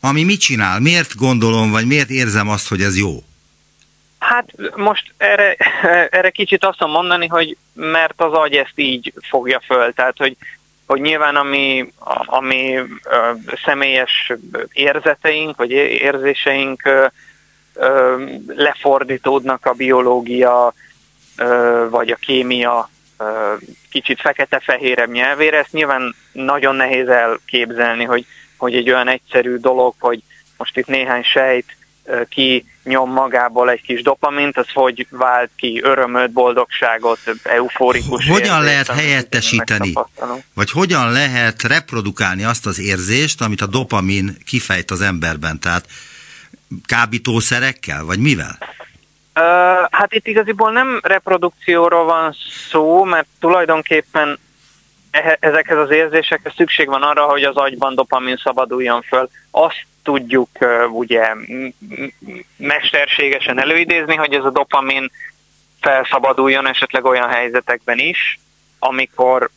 ami 0.00 0.24
mit 0.24 0.40
csinál? 0.40 0.80
Miért 0.80 1.16
gondolom, 1.16 1.70
vagy 1.70 1.86
miért 1.86 2.10
érzem 2.10 2.48
azt, 2.48 2.68
hogy 2.68 2.80
ez 2.80 2.98
jó? 2.98 3.22
Hát 4.18 4.52
most 4.76 5.14
erre, 5.16 5.56
erre 6.10 6.30
kicsit 6.30 6.64
azt 6.64 6.80
mondani, 6.80 7.26
hogy 7.26 7.56
mert 7.74 8.20
az 8.22 8.32
agy 8.32 8.54
ezt 8.54 8.72
így 8.74 9.12
fogja 9.28 9.60
föl, 9.66 9.92
tehát 9.92 10.16
hogy, 10.16 10.36
hogy 10.86 11.00
nyilván 11.00 11.36
ami, 11.36 11.92
ami 12.24 12.78
személyes 13.64 14.32
érzeteink, 14.72 15.56
vagy 15.56 15.70
érzéseink 15.70 16.82
lefordítódnak 18.46 19.66
a 19.66 19.72
biológia 19.72 20.74
vagy 21.90 22.10
a 22.10 22.16
kémia 22.16 22.90
kicsit 23.90 24.20
fekete-fehérebb 24.20 25.10
nyelvére. 25.10 25.58
Ezt 25.58 25.72
nyilván 25.72 26.14
nagyon 26.32 26.74
nehéz 26.74 27.08
elképzelni, 27.08 28.04
hogy, 28.04 28.26
hogy 28.56 28.74
egy 28.74 28.90
olyan 28.90 29.08
egyszerű 29.08 29.56
dolog, 29.56 29.94
hogy 29.98 30.22
most 30.56 30.76
itt 30.76 30.86
néhány 30.86 31.22
sejt 31.22 31.76
ki 32.28 32.64
nyom 32.84 33.10
magából 33.10 33.70
egy 33.70 33.82
kis 33.82 34.02
dopamint, 34.02 34.56
az 34.56 34.66
hogy 34.72 35.06
vált 35.10 35.50
ki 35.56 35.80
örömöt, 35.82 36.30
boldogságot, 36.30 37.18
euforikus 37.42 38.28
Hogyan 38.28 38.62
érzést, 38.62 38.64
lehet 38.64 38.86
helyettesíteni, 38.86 39.92
vagy 40.54 40.70
hogyan 40.70 41.12
lehet 41.12 41.62
reprodukálni 41.62 42.44
azt 42.44 42.66
az 42.66 42.78
érzést, 42.78 43.40
amit 43.40 43.60
a 43.60 43.66
dopamin 43.66 44.36
kifejt 44.46 44.90
az 44.90 45.00
emberben? 45.00 45.60
Tehát 45.60 45.86
kábítószerekkel, 46.86 48.04
vagy 48.04 48.18
mivel? 48.18 48.58
Uh, 49.34 49.42
hát 49.90 50.12
itt 50.14 50.26
igaziból 50.26 50.72
nem 50.72 51.00
reprodukcióról 51.02 52.04
van 52.04 52.36
szó, 52.70 53.04
mert 53.04 53.26
tulajdonképpen 53.40 54.38
ezekhez 55.40 55.78
az 55.78 55.90
érzésekhez 55.90 56.52
szükség 56.56 56.86
van 56.88 57.02
arra, 57.02 57.24
hogy 57.24 57.42
az 57.42 57.56
agyban 57.56 57.94
dopamin 57.94 58.36
szabaduljon 58.36 59.02
föl. 59.02 59.28
Azt 59.50 59.86
tudjuk 60.02 60.48
uh, 60.60 60.94
ugye 60.94 61.34
mesterségesen 62.56 63.60
előidézni, 63.60 64.14
hogy 64.14 64.32
ez 64.32 64.44
a 64.44 64.50
dopamin 64.50 65.10
felszabaduljon 65.80 66.68
esetleg 66.68 67.04
olyan 67.04 67.28
helyzetekben 67.28 67.98
is, 67.98 68.38
amikor 68.78 69.50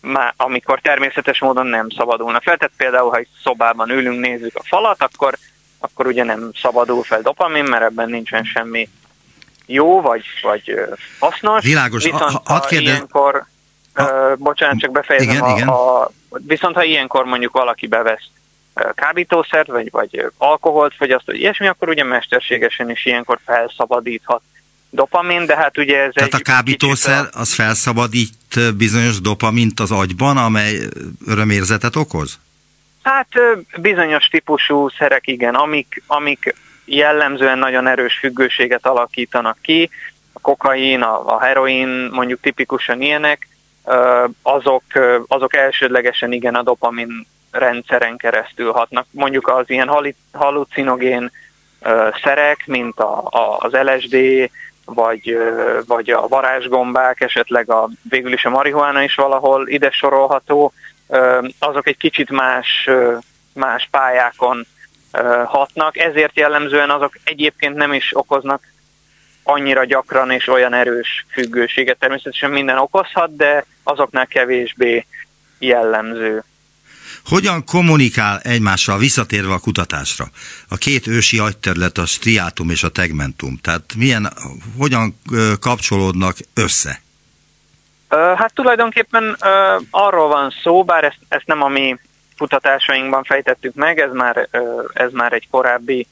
má, 0.00 0.34
amikor 0.36 0.80
természetes 0.80 1.40
módon 1.40 1.66
nem 1.66 1.88
szabadulna 1.88 2.40
fel. 2.40 2.56
Tehát 2.56 2.74
például, 2.76 3.10
ha 3.10 3.16
egy 3.16 3.28
szobában 3.42 3.90
ülünk, 3.90 4.20
nézzük 4.20 4.56
a 4.56 4.62
falat, 4.64 5.02
akkor 5.02 5.38
akkor 5.80 6.06
ugye 6.06 6.24
nem 6.24 6.50
szabadul 6.60 7.02
fel 7.02 7.20
dopamin, 7.20 7.64
mert 7.64 7.82
ebben 7.82 8.10
nincsen 8.10 8.44
semmi 8.44 8.88
jó 9.66 10.00
vagy, 10.00 10.24
vagy 10.42 10.74
hasznos. 11.18 11.64
Világos. 11.64 12.04
Viszont 12.04 12.22
ha, 12.22 12.42
ha 12.44 12.60
kérdez... 12.60 12.88
ilyenkor, 12.88 13.46
a... 13.94 14.02
uh, 14.02 14.36
bocsánat, 14.36 14.78
csak 14.78 14.90
befejezem, 14.90 15.30
igen, 15.30 15.42
a, 15.42 15.54
igen. 15.56 15.68
A, 15.68 16.10
viszont 16.28 16.74
ha 16.74 16.84
ilyenkor 16.84 17.24
mondjuk 17.24 17.52
valaki 17.52 17.86
bevesz 17.86 18.28
kábítószert, 18.94 19.68
vagy, 19.68 19.90
vagy 19.90 20.26
alkoholt 20.38 20.94
fogyaszt, 20.94 21.26
vagy 21.26 21.36
ilyesmi, 21.36 21.66
akkor 21.66 21.88
ugye 21.88 22.04
mesterségesen 22.04 22.90
is 22.90 23.06
ilyenkor 23.06 23.38
felszabadíthat 23.44 24.42
dopamin, 24.90 25.46
de 25.46 25.56
hát 25.56 25.78
ugye 25.78 25.98
ez 25.98 26.12
Tehát 26.12 26.34
egy 26.34 26.40
a 26.40 26.42
kábítószer 26.42 27.28
a... 27.32 27.38
az 27.40 27.54
felszabadít 27.54 28.76
bizonyos 28.76 29.20
dopamint 29.20 29.80
az 29.80 29.90
agyban, 29.90 30.36
amely 30.36 30.78
örömérzetet 31.26 31.96
okoz? 31.96 32.38
Hát 33.02 33.28
bizonyos 33.76 34.26
típusú 34.26 34.88
szerek 34.88 35.26
igen, 35.26 35.54
amik, 35.54 36.02
amik 36.06 36.54
jellemzően 36.84 37.58
nagyon 37.58 37.86
erős 37.86 38.18
függőséget 38.18 38.86
alakítanak 38.86 39.58
ki, 39.60 39.90
a 40.32 40.40
kokain, 40.40 41.02
a, 41.02 41.34
a 41.34 41.40
heroin 41.40 42.08
mondjuk 42.12 42.40
tipikusan 42.40 43.00
ilyenek, 43.00 43.48
azok, 44.42 44.82
azok 45.26 45.56
elsődlegesen 45.56 46.32
igen 46.32 46.54
a 46.54 46.62
dopamin 46.62 47.26
rendszeren 47.50 48.16
keresztül 48.16 48.72
hatnak. 48.72 49.06
Mondjuk 49.10 49.48
az 49.48 49.70
ilyen 49.70 50.14
halucinogén 50.32 51.30
szerek, 52.22 52.66
mint 52.66 52.98
a, 52.98 53.26
a, 53.30 53.56
az 53.58 53.72
LSD, 53.72 54.16
vagy, 54.84 55.38
vagy 55.86 56.10
a 56.10 56.28
varázsgombák, 56.28 57.20
esetleg 57.20 57.70
a, 57.70 57.88
végül 58.02 58.32
is 58.32 58.44
a 58.44 58.50
marihuána 58.50 59.02
is 59.02 59.14
valahol 59.14 59.68
ide 59.68 59.90
sorolható, 59.90 60.72
azok 61.58 61.86
egy 61.86 61.96
kicsit 61.96 62.30
más, 62.30 62.88
más 63.52 63.88
pályákon 63.90 64.66
hatnak, 65.44 65.98
ezért 65.98 66.36
jellemzően 66.36 66.90
azok 66.90 67.18
egyébként 67.24 67.74
nem 67.76 67.92
is 67.92 68.10
okoznak 68.12 68.62
annyira 69.42 69.84
gyakran 69.84 70.30
és 70.30 70.46
olyan 70.46 70.74
erős 70.74 71.26
függőséget. 71.32 71.98
Természetesen 71.98 72.50
minden 72.50 72.78
okozhat, 72.78 73.36
de 73.36 73.64
azoknál 73.82 74.26
kevésbé 74.26 75.06
jellemző. 75.58 76.44
Hogyan 77.24 77.64
kommunikál 77.64 78.40
egymással 78.40 78.98
visszatérve 78.98 79.52
a 79.52 79.58
kutatásra? 79.58 80.30
A 80.68 80.76
két 80.76 81.06
ősi 81.06 81.38
agyterület, 81.38 81.98
a 81.98 82.06
striátum 82.06 82.70
és 82.70 82.82
a 82.82 82.88
tegmentum. 82.88 83.58
Tehát 83.62 83.94
milyen, 83.96 84.32
hogyan 84.78 85.18
kapcsolódnak 85.60 86.36
össze? 86.54 87.02
Hát 88.10 88.54
tulajdonképpen 88.54 89.36
arról 89.90 90.28
van 90.28 90.50
szó, 90.62 90.84
bár 90.84 91.04
ezt, 91.04 91.18
ezt 91.28 91.46
nem 91.46 91.62
a 91.62 91.68
mi 91.68 91.98
kutatásainkban 92.38 93.22
fejtettük 93.24 93.74
meg, 93.74 94.00
ez 94.00 94.12
már, 94.12 94.48
ez 94.92 95.12
már 95.12 95.32
egy 95.32 95.48
korábbi, 95.50 96.06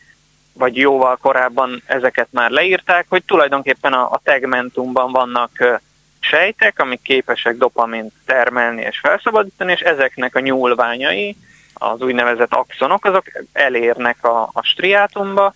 vagy 0.52 0.76
jóval 0.76 1.16
korábban 1.16 1.82
ezeket 1.86 2.28
már 2.30 2.50
leírták, 2.50 3.06
hogy 3.08 3.24
tulajdonképpen 3.24 3.92
a, 3.92 4.10
a 4.10 4.20
tegmentumban 4.22 5.12
vannak 5.12 5.80
sejtek, 6.20 6.78
amik 6.78 7.02
képesek 7.02 7.56
dopamint 7.56 8.12
termelni 8.26 8.82
és 8.82 8.98
felszabadítani, 8.98 9.72
és 9.72 9.80
ezeknek 9.80 10.34
a 10.36 10.40
nyúlványai, 10.40 11.36
az 11.74 12.00
úgynevezett 12.00 12.54
axonok, 12.54 13.04
azok 13.04 13.24
elérnek 13.52 14.24
a, 14.24 14.42
a 14.52 14.62
striátumba, 14.62 15.54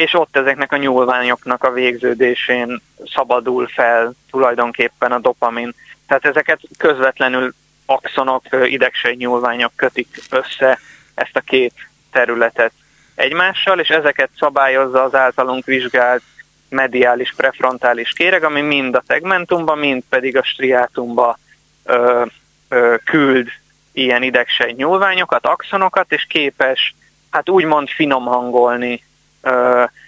és 0.00 0.14
ott 0.14 0.36
ezeknek 0.36 0.72
a 0.72 0.76
nyúlványoknak 0.76 1.64
a 1.64 1.72
végződésén 1.72 2.80
szabadul 3.04 3.66
fel 3.66 4.12
tulajdonképpen 4.30 5.12
a 5.12 5.18
dopamin. 5.18 5.74
Tehát 6.06 6.24
ezeket 6.24 6.60
közvetlenül 6.78 7.54
axonok, 7.86 8.42
idegsej 8.64 9.14
nyúlványok 9.14 9.72
kötik 9.76 10.08
össze 10.30 10.78
ezt 11.14 11.36
a 11.36 11.40
két 11.40 11.72
területet 12.12 12.72
egymással, 13.14 13.78
és 13.78 13.88
ezeket 13.88 14.30
szabályozza 14.38 15.02
az 15.02 15.14
általunk 15.14 15.64
vizsgált 15.64 16.22
mediális 16.68 17.34
prefrontális 17.36 18.12
kéreg, 18.12 18.44
ami 18.44 18.60
mind 18.60 18.94
a 18.94 19.02
tegmentumba, 19.06 19.74
mind 19.74 20.02
pedig 20.08 20.36
a 20.36 20.42
striátumba 20.42 21.38
ö, 21.84 22.24
ö, 22.68 22.94
küld 23.04 23.48
ilyen 23.92 24.22
idegsej 24.22 24.72
nyúlványokat, 24.72 25.46
axonokat, 25.46 26.12
és 26.12 26.26
képes 26.28 26.94
hát 27.30 27.48
úgymond 27.48 27.88
finom 27.88 28.24
hangolni 28.24 29.08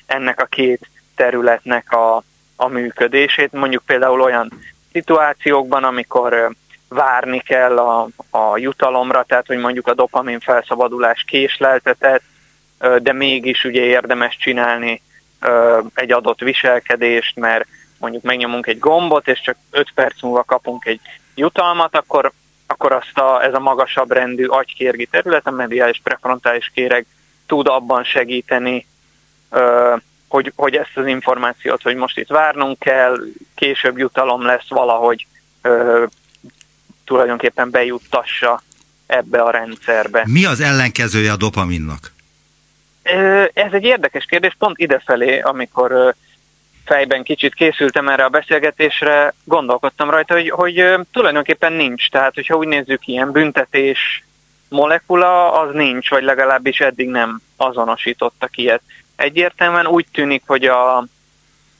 ennek 0.07 0.41
a 0.41 0.45
két 0.45 0.89
területnek 1.17 1.93
a, 1.93 2.23
a 2.57 2.67
működését. 2.67 3.53
Mondjuk 3.53 3.83
például 3.87 4.21
olyan 4.21 4.53
szituációkban, 4.93 5.85
amikor 5.85 6.55
várni 6.89 7.41
kell 7.41 7.79
a, 7.79 8.09
a 8.31 8.57
jutalomra, 8.57 9.23
tehát 9.23 9.47
hogy 9.47 9.59
mondjuk 9.59 9.87
a 9.87 9.95
dopamin 9.95 10.41
felszabadulás 10.41 11.25
késleltetett, 11.27 12.23
de 12.99 13.13
mégis 13.13 13.65
ugye 13.65 13.81
érdemes 13.81 14.37
csinálni 14.37 15.03
egy 15.95 16.13
adott 16.13 16.41
viselkedést, 16.41 17.37
mert 17.37 17.67
mondjuk 17.99 18.23
megnyomunk 18.23 18.67
egy 18.67 18.79
gombot, 18.79 19.29
és 19.29 19.41
csak 19.41 19.57
5 19.71 19.93
perc 19.95 20.23
múlva 20.23 20.43
kapunk 20.43 20.85
egy 20.85 21.01
jutalmat, 21.35 21.97
akkor, 21.97 22.33
akkor 22.67 22.93
azt 22.93 23.19
a, 23.19 23.43
ez 23.45 23.55
a 23.55 23.59
magasabb 23.59 24.13
rendű 24.13 24.47
agykérgi 24.47 25.07
terület, 25.07 25.47
a 25.47 25.51
mediális 25.51 26.01
prefrontális 26.03 26.71
kéreg 26.75 27.07
tud 27.47 27.69
abban 27.69 28.05
segíteni, 28.05 28.87
hogy, 30.29 30.53
hogy 30.57 30.75
ezt 30.75 30.97
az 30.97 31.07
információt, 31.07 31.83
hogy 31.83 31.97
most 31.97 32.19
itt 32.19 32.29
várnunk 32.29 32.79
kell, 32.79 33.17
később 33.55 33.99
jutalom 33.99 34.43
lesz 34.43 34.69
valahogy 34.69 35.27
tulajdonképpen 37.05 37.71
bejuttassa 37.71 38.63
ebbe 39.07 39.43
a 39.43 39.51
rendszerbe. 39.51 40.23
Mi 40.27 40.45
az 40.45 40.61
ellenkezője 40.61 41.33
a 41.33 41.37
dopaminnak? 41.37 42.13
Ez 43.53 43.73
egy 43.73 43.85
érdekes 43.85 44.25
kérdés, 44.25 44.57
pont 44.59 44.79
idefelé, 44.79 45.41
amikor 45.41 46.15
fejben 46.85 47.23
kicsit 47.23 47.55
készültem 47.55 48.09
erre 48.09 48.25
a 48.25 48.29
beszélgetésre, 48.29 49.35
gondolkodtam 49.45 50.11
rajta, 50.11 50.35
hogy, 50.35 50.51
hogy 50.51 50.85
tulajdonképpen 51.13 51.73
nincs. 51.73 52.11
Tehát, 52.11 52.35
hogyha 52.35 52.57
úgy 52.57 52.69
nézzük, 52.69 53.07
ilyen 53.07 53.31
büntetés 53.31 54.25
molekula, 54.69 55.61
az 55.61 55.75
nincs, 55.75 56.11
vagy 56.11 56.23
legalábbis 56.23 56.81
eddig 56.81 57.09
nem 57.09 57.41
azonosítottak 57.57 58.57
ilyet 58.57 58.83
egyértelműen 59.23 59.87
úgy 59.87 60.07
tűnik, 60.13 60.43
hogy 60.47 60.65
a, 60.65 61.05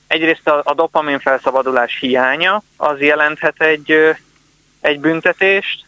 egyrészt 0.07 0.47
a, 0.47 0.61
a 0.65 0.73
dopamin 0.73 1.19
felszabadulás 1.19 1.97
hiánya 1.99 2.63
az 2.77 2.99
jelenthet 2.99 3.61
egy, 3.61 4.15
egy 4.81 4.99
büntetést, 4.99 5.85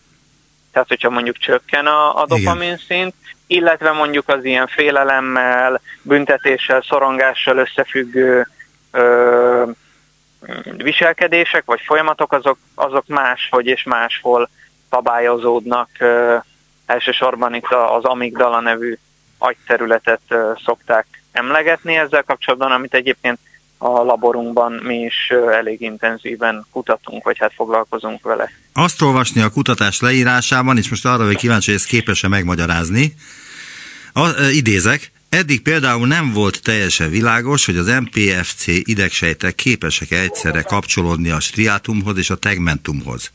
tehát 0.72 0.88
hogyha 0.88 1.10
mondjuk 1.10 1.38
csökken 1.38 1.86
a, 1.86 2.22
a 2.22 2.26
dopamin 2.26 2.78
szint, 2.78 3.14
illetve 3.47 3.91
mondjuk 3.91 4.30
az 4.30 4.45
ilyen 4.45 4.68
félelemmel, 4.68 5.82
büntetéssel, 6.01 6.82
szorongással 6.82 7.58
összefüggő 7.58 8.47
ö, 8.91 9.70
viselkedések 10.78 11.66
vagy 11.66 11.82
folyamatok, 11.82 12.34
azok, 12.34 12.58
azok 12.76 13.08
máshogy 13.08 13.66
és 13.66 13.84
máshol 13.84 14.49
szabályozódnak. 14.89 15.89
Ö, 15.99 16.36
elsősorban 16.86 17.53
itt 17.53 17.72
az 17.72 18.03
amigdala 18.03 18.60
nevű 18.60 18.97
agyterületet 19.38 20.22
ö, 20.28 20.51
szokták 20.66 21.08
emlegetni 21.36 21.95
ezzel 21.95 22.23
kapcsolatban, 22.23 22.71
amit 22.71 22.93
egyébként 22.93 23.39
a 23.77 24.03
laborunkban 24.03 24.71
mi 24.71 24.95
is 24.95 25.31
elég 25.51 25.81
intenzíven 25.81 26.65
kutatunk, 26.71 27.23
vagy 27.23 27.38
hát 27.38 27.53
foglalkozunk 27.55 28.23
vele. 28.23 28.51
Azt 28.73 29.01
olvasni 29.01 29.41
a 29.41 29.49
kutatás 29.49 29.99
leírásában, 29.99 30.77
és 30.77 30.89
most 30.89 31.05
arra 31.05 31.25
vagy 31.25 31.36
kíváncsi, 31.36 31.71
hogy 31.71 31.79
ezt 31.79 31.89
képes-e 31.89 32.27
megmagyarázni, 32.27 33.13
a, 34.13 34.27
e, 34.27 34.51
idézek, 34.51 35.13
Eddig 35.29 35.61
például 35.61 36.07
nem 36.07 36.33
volt 36.33 36.61
teljesen 36.61 37.09
világos, 37.09 37.65
hogy 37.65 37.77
az 37.77 37.88
MPFC 37.88 38.67
idegsejtek 38.67 39.55
képesek-e 39.55 40.19
egyszerre 40.19 40.61
kapcsolódni 40.61 41.29
a 41.29 41.39
striátumhoz 41.39 42.17
és 42.17 42.29
a 42.29 42.36
tegmentumhoz. 42.36 43.31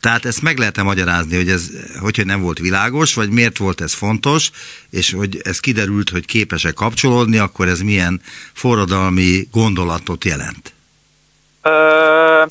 Tehát 0.00 0.24
ezt 0.24 0.42
meg 0.42 0.58
lehet-e 0.58 0.82
magyarázni, 0.82 1.36
hogy 1.36 1.48
ez 1.48 1.70
hogy 2.00 2.22
nem 2.26 2.40
volt 2.40 2.58
világos, 2.58 3.14
vagy 3.14 3.30
miért 3.30 3.58
volt 3.58 3.80
ez 3.80 3.94
fontos, 3.94 4.50
és 4.90 5.12
hogy 5.12 5.40
ez 5.44 5.60
kiderült, 5.60 6.10
hogy 6.10 6.24
képesek 6.24 6.74
kapcsolódni, 6.74 7.38
akkor 7.38 7.68
ez 7.68 7.80
milyen 7.80 8.20
forradalmi 8.52 9.48
gondolatot 9.52 10.24
jelent? 10.24 10.72
Ö, 11.62 12.44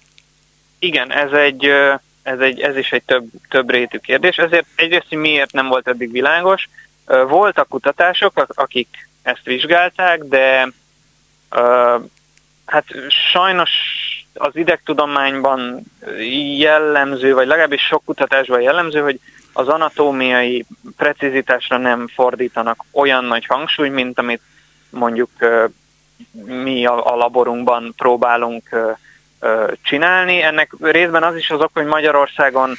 igen, 0.79 1.11
ez 1.11 1.31
egy, 1.31 1.65
ez, 2.23 2.39
egy, 2.39 2.59
ez 2.59 2.77
is 2.77 2.91
egy 2.91 3.03
több, 3.03 3.25
több 3.49 3.69
rétű 3.69 3.97
kérdés. 3.97 4.35
Ezért 4.35 4.65
egyrészt, 4.75 5.05
hogy 5.09 5.17
miért 5.17 5.51
nem 5.51 5.67
volt 5.67 5.87
eddig 5.87 6.11
világos. 6.11 6.69
Voltak 7.27 7.67
kutatások, 7.67 8.45
akik 8.47 9.07
ezt 9.21 9.43
vizsgálták, 9.43 10.23
de 10.23 10.71
hát 12.65 12.85
sajnos 13.31 13.69
az 14.39 14.55
idegtudományban 14.55 15.83
jellemző, 16.57 17.33
vagy 17.33 17.47
legalábbis 17.47 17.81
sok 17.81 18.03
kutatásban 18.05 18.61
jellemző, 18.61 18.99
hogy 18.99 19.19
az 19.53 19.67
anatómiai 19.67 20.65
precizitásra 20.97 21.77
nem 21.77 22.07
fordítanak 22.07 22.83
olyan 22.91 23.23
nagy 23.23 23.45
hangsúly, 23.45 23.89
mint 23.89 24.19
amit 24.19 24.41
mondjuk 24.89 25.29
mi 26.45 26.85
a, 26.85 27.15
laborunkban 27.15 27.93
próbálunk 27.97 28.69
csinálni. 29.81 30.41
Ennek 30.41 30.71
részben 30.81 31.23
az 31.23 31.35
is 31.35 31.49
az 31.49 31.61
ok, 31.61 31.69
hogy 31.73 31.85
Magyarországon 31.85 32.75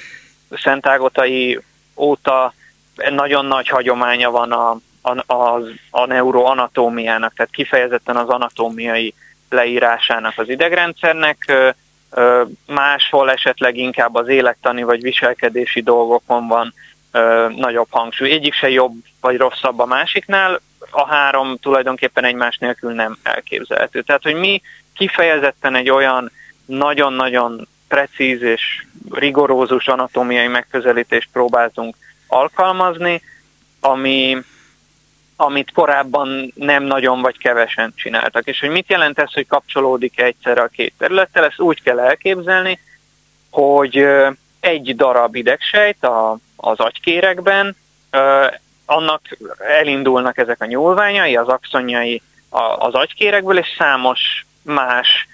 Szentágotai 0.50 1.61
óta 1.96 2.54
nagyon 3.11 3.46
nagy 3.46 3.68
hagyománya 3.68 4.30
van 4.30 4.52
a, 4.52 4.76
a, 5.00 5.34
a, 5.34 5.62
a 5.90 6.06
neuroanatómiának, 6.06 7.34
tehát 7.34 7.52
kifejezetten 7.52 8.16
az 8.16 8.28
anatómiai 8.28 9.14
leírásának 9.51 10.38
az 10.38 10.48
idegrendszernek, 10.48 11.53
máshol 12.66 13.30
esetleg 13.30 13.76
inkább 13.76 14.14
az 14.14 14.28
élettani 14.28 14.82
vagy 14.82 15.03
viselkedési 15.03 15.82
dolgokon 15.82 16.46
van 16.46 16.74
nagyobb 17.57 17.88
hangsúly. 17.90 18.30
Egyik 18.30 18.55
se 18.55 18.70
jobb 18.70 18.94
vagy 19.20 19.36
rosszabb 19.36 19.78
a 19.78 19.86
másiknál, 19.86 20.61
a 20.90 21.07
három 21.07 21.57
tulajdonképpen 21.57 22.24
egymás 22.24 22.59
nélkül 22.59 22.92
nem 22.92 23.18
elképzelhető. 23.22 24.03
Tehát, 24.03 24.22
hogy 24.22 24.34
mi 24.34 24.62
kifejezetten 24.94 25.74
egy 25.74 25.90
olyan 25.90 26.30
nagyon-nagyon 26.64 27.68
precíz 27.88 28.42
és 28.42 28.84
rigorózus 29.11 29.88
anatómiai 29.88 30.46
megközelítést 30.46 31.28
próbáltunk 31.32 31.96
alkalmazni, 32.26 33.22
ami 33.80 34.36
amit 35.41 35.72
korábban 35.72 36.53
nem 36.55 36.82
nagyon 36.82 37.20
vagy 37.20 37.38
kevesen 37.38 37.93
csináltak. 37.97 38.47
És 38.47 38.61
hogy 38.61 38.70
mit 38.70 38.91
jelent 38.91 39.18
ez, 39.18 39.32
hogy 39.32 39.47
kapcsolódik 39.47 40.20
egyszerre 40.20 40.61
a 40.61 40.66
két 40.66 40.93
területtel, 40.99 41.45
ezt 41.45 41.61
úgy 41.61 41.82
kell 41.82 42.01
elképzelni, 42.01 42.80
hogy 43.51 44.07
egy 44.61 44.97
darab 44.97 45.34
idegsejt 45.34 46.05
a, 46.05 46.36
az 46.57 46.78
agykérekben, 46.78 47.76
annak 48.86 49.20
elindulnak 49.59 50.38
ezek 50.38 50.62
a 50.62 50.66
nyúlványai, 50.66 51.36
az 51.36 51.49
axonjai 51.49 52.22
az 52.78 52.95
agykérekből, 52.95 53.59
és 53.59 53.74
számos 53.78 54.47
más 54.62 55.28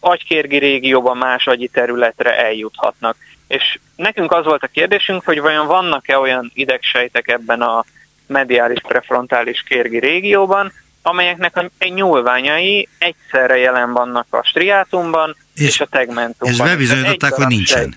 agykérgi 0.00 0.58
régióban, 0.58 1.16
más 1.16 1.46
agyi 1.46 1.68
területre 1.68 2.38
eljuthatnak. 2.44 3.16
És 3.48 3.78
nekünk 3.96 4.32
az 4.32 4.44
volt 4.44 4.62
a 4.62 4.66
kérdésünk, 4.72 5.24
hogy 5.24 5.40
vajon 5.40 5.66
vannak-e 5.66 6.18
olyan 6.18 6.50
idegsejtek 6.54 7.28
ebben 7.28 7.62
a 7.62 7.84
mediális 8.26 8.80
prefrontális 8.80 9.62
kérgi 9.62 9.98
régióban, 9.98 10.72
amelyeknek 11.02 11.56
a 11.56 11.70
nyúlványai 11.94 12.88
egyszerre 12.98 13.56
jelen 13.56 13.92
vannak 13.92 14.26
a 14.30 14.42
striátumban 14.44 15.36
és, 15.54 15.66
és 15.66 15.80
a 15.80 15.86
tegmentumban. 15.86 16.50
És 16.50 16.70
bebizonyították, 16.70 17.32
hogy 17.32 17.46
nincsen. 17.46 17.94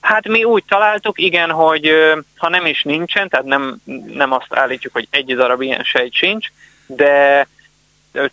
Hát 0.00 0.28
mi 0.28 0.44
úgy 0.44 0.64
találtuk, 0.68 1.20
igen, 1.20 1.50
hogy 1.50 1.90
ha 2.36 2.48
nem 2.48 2.66
is 2.66 2.82
nincsen, 2.82 3.28
tehát 3.28 3.46
nem, 3.46 3.76
nem 4.06 4.32
azt 4.32 4.46
állítjuk, 4.50 4.92
hogy 4.92 5.08
egy 5.10 5.36
darab 5.36 5.62
ilyen 5.62 5.82
sejt 5.84 6.14
sincs, 6.14 6.48
de 6.86 7.46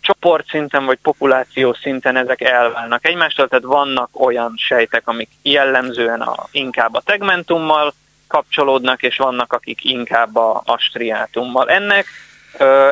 csoportszinten 0.00 0.84
vagy 0.84 0.98
populáció 1.02 1.74
szinten 1.74 2.16
ezek 2.16 2.40
elválnak 2.40 3.06
egymástól, 3.06 3.48
tehát 3.48 3.64
vannak 3.64 4.08
olyan 4.20 4.54
sejtek, 4.56 5.08
amik 5.08 5.28
jellemzően 5.42 6.20
a, 6.20 6.46
inkább 6.50 6.94
a 6.94 7.02
tegmentummal 7.04 7.94
kapcsolódnak, 8.26 9.02
és 9.02 9.16
vannak, 9.16 9.52
akik 9.52 9.84
inkább 9.84 10.36
a, 10.36 10.62
a 10.64 10.78
striátummal. 10.78 11.70
Ennek 11.70 12.06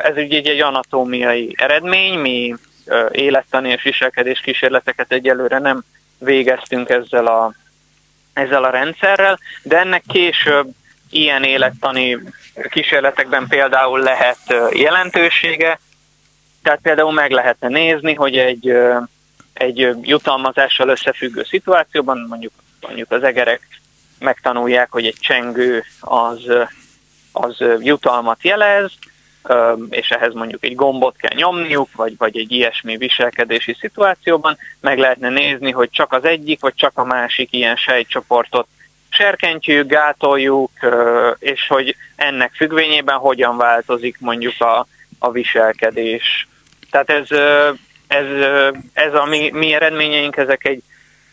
ez 0.03 0.17
ugye 0.17 0.51
egy, 0.51 0.61
anatómiai 0.61 1.55
eredmény, 1.59 2.19
mi 2.19 2.55
élettani 3.11 3.71
és 3.71 3.83
viselkedés 3.83 4.41
kísérleteket 4.41 5.13
egyelőre 5.13 5.59
nem 5.59 5.85
végeztünk 6.19 6.89
ezzel 6.89 7.27
a, 7.27 7.53
ezzel 8.33 8.65
a 8.65 8.71
rendszerrel, 8.71 9.39
de 9.63 9.79
ennek 9.79 10.03
később 10.09 10.69
ilyen 11.11 11.45
élettani 11.45 12.19
kísérletekben 12.71 13.47
például 13.47 14.01
lehet 14.01 14.39
jelentősége, 14.71 15.79
tehát 16.63 16.81
például 16.83 17.13
meg 17.13 17.31
lehetne 17.31 17.69
nézni, 17.69 18.15
hogy 18.15 18.39
egy, 18.39 18.77
egy 19.53 19.89
jutalmazással 20.01 20.89
összefüggő 20.89 21.45
szituációban, 21.45 22.27
mondjuk, 22.29 22.53
mondjuk 22.81 23.11
az 23.11 23.23
egerek 23.23 23.81
megtanulják, 24.23 24.91
hogy 24.91 25.07
egy 25.07 25.17
csengő 25.21 25.85
az, 26.01 26.41
az 27.33 27.65
jutalmat 27.81 28.45
jelez, 28.45 28.93
és 29.91 30.09
ehhez 30.09 30.35
mondjuk 30.35 30.65
egy 30.65 30.75
gombot 30.75 31.17
kell 31.17 31.35
nyomniuk, 31.35 31.89
vagy, 31.95 32.15
vagy 32.17 32.39
egy 32.39 32.53
ilyesmi 32.53 32.97
viselkedési 32.97 33.77
szituációban, 33.81 34.59
meg 34.81 34.99
lehetne 34.99 35.29
nézni, 35.29 35.71
hogy 35.71 35.91
csak 35.91 36.13
az 36.13 36.25
egyik, 36.25 36.61
vagy 36.61 36.75
csak 36.75 36.93
a 36.95 37.05
másik 37.05 37.53
ilyen 37.53 37.77
sejtcsoportot 37.77 38.67
serkentjük, 39.09 39.87
gátoljuk, 39.87 40.71
és 41.39 41.67
hogy 41.69 41.97
ennek 42.17 42.53
függvényében 42.55 43.17
hogyan 43.17 43.57
változik 43.57 44.17
mondjuk 44.21 44.61
a, 44.61 44.87
a 45.19 45.31
viselkedés. 45.31 46.49
Tehát 46.91 47.11
ez, 47.11 47.31
ez, 48.07 48.27
ez 48.93 49.15
a 49.15 49.25
mi, 49.25 49.51
mi 49.51 49.73
eredményeink, 49.73 50.37
ezek 50.37 50.65
egy 50.65 50.83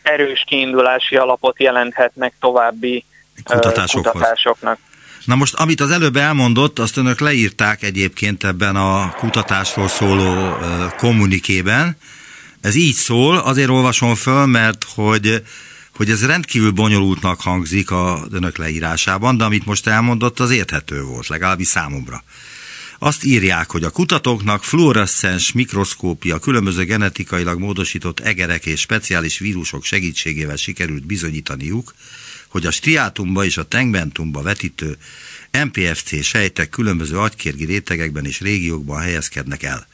erős 0.02 0.44
kiindulási 0.46 1.16
alapot 1.16 1.60
jelenthetnek 1.60 2.32
további 2.40 3.04
kutatásoknak. 3.44 4.78
Na 5.24 5.34
most, 5.34 5.54
amit 5.54 5.80
az 5.80 5.90
előbb 5.90 6.16
elmondott, 6.16 6.78
azt 6.78 6.96
önök 6.96 7.20
leírták 7.20 7.82
egyébként 7.82 8.44
ebben 8.44 8.76
a 8.76 9.14
kutatásról 9.18 9.88
szóló 9.88 10.56
kommunikében. 10.96 11.96
Ez 12.60 12.74
így 12.74 12.94
szól, 12.94 13.36
azért 13.36 13.68
olvasom 13.68 14.14
föl, 14.14 14.46
mert 14.46 14.84
hogy, 14.94 15.42
hogy 15.96 16.10
ez 16.10 16.26
rendkívül 16.26 16.70
bonyolultnak 16.70 17.40
hangzik 17.40 17.90
a 17.90 18.20
önök 18.32 18.56
leírásában, 18.56 19.36
de 19.36 19.44
amit 19.44 19.66
most 19.66 19.86
elmondott, 19.86 20.40
az 20.40 20.50
érthető 20.50 21.02
volt, 21.02 21.28
legalábbis 21.28 21.66
számomra. 21.66 22.22
Azt 23.02 23.24
írják, 23.24 23.70
hogy 23.70 23.84
a 23.84 23.90
kutatóknak 23.90 24.64
fluoreszcens 24.64 25.52
mikroszkópia 25.52 26.38
különböző 26.38 26.84
genetikailag 26.84 27.58
módosított 27.58 28.20
egerek 28.20 28.66
és 28.66 28.80
speciális 28.80 29.38
vírusok 29.38 29.84
segítségével 29.84 30.56
sikerült 30.56 31.06
bizonyítaniuk, 31.06 31.94
hogy 32.48 32.66
a 32.66 32.70
striátumba 32.70 33.44
és 33.44 33.56
a 33.56 33.68
tegmentumba 33.68 34.42
vetítő 34.42 34.96
MPFC 35.64 36.22
sejtek 36.24 36.68
különböző 36.68 37.18
agykérgi 37.18 37.64
rétegekben 37.64 38.24
és 38.24 38.40
régiókban 38.40 39.00
helyezkednek 39.00 39.62
el. 39.62 39.86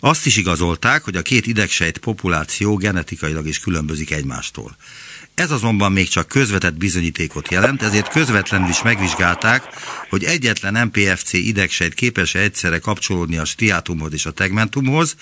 Azt 0.00 0.26
is 0.26 0.36
igazolták, 0.36 1.04
hogy 1.04 1.16
a 1.16 1.22
két 1.22 1.46
idegsejt 1.46 1.98
populáció 1.98 2.76
genetikailag 2.76 3.46
is 3.46 3.58
különbözik 3.58 4.10
egymástól. 4.10 4.76
Ez 5.36 5.50
azonban 5.50 5.92
még 5.92 6.08
csak 6.08 6.28
közvetett 6.28 6.74
bizonyítékot 6.74 7.50
jelent, 7.50 7.82
ezért 7.82 8.08
közvetlenül 8.08 8.68
is 8.68 8.82
megvizsgálták, 8.82 9.62
hogy 10.10 10.24
egyetlen 10.24 10.86
MPFC 10.86 11.32
idegsejt 11.32 11.94
képes 11.94 12.34
-e 12.34 12.38
egyszerre 12.38 12.78
kapcsolódni 12.78 13.38
a 13.38 13.44
stiátumhoz 13.44 14.12
és 14.12 14.26
a 14.26 14.30
tegmentumhoz. 14.30 15.16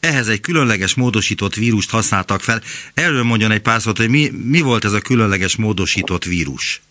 Ehhez 0.00 0.28
egy 0.28 0.40
különleges 0.40 0.94
módosított 0.94 1.54
vírust 1.54 1.90
használtak 1.90 2.40
fel. 2.40 2.60
Erről 2.94 3.22
mondjon 3.22 3.50
egy 3.50 3.62
pár 3.62 3.80
szót, 3.80 3.96
hogy 3.96 4.08
mi, 4.08 4.30
mi 4.44 4.60
volt 4.60 4.84
ez 4.84 4.92
a 4.92 5.00
különleges 5.00 5.56
módosított 5.56 6.24
vírus? 6.24 6.82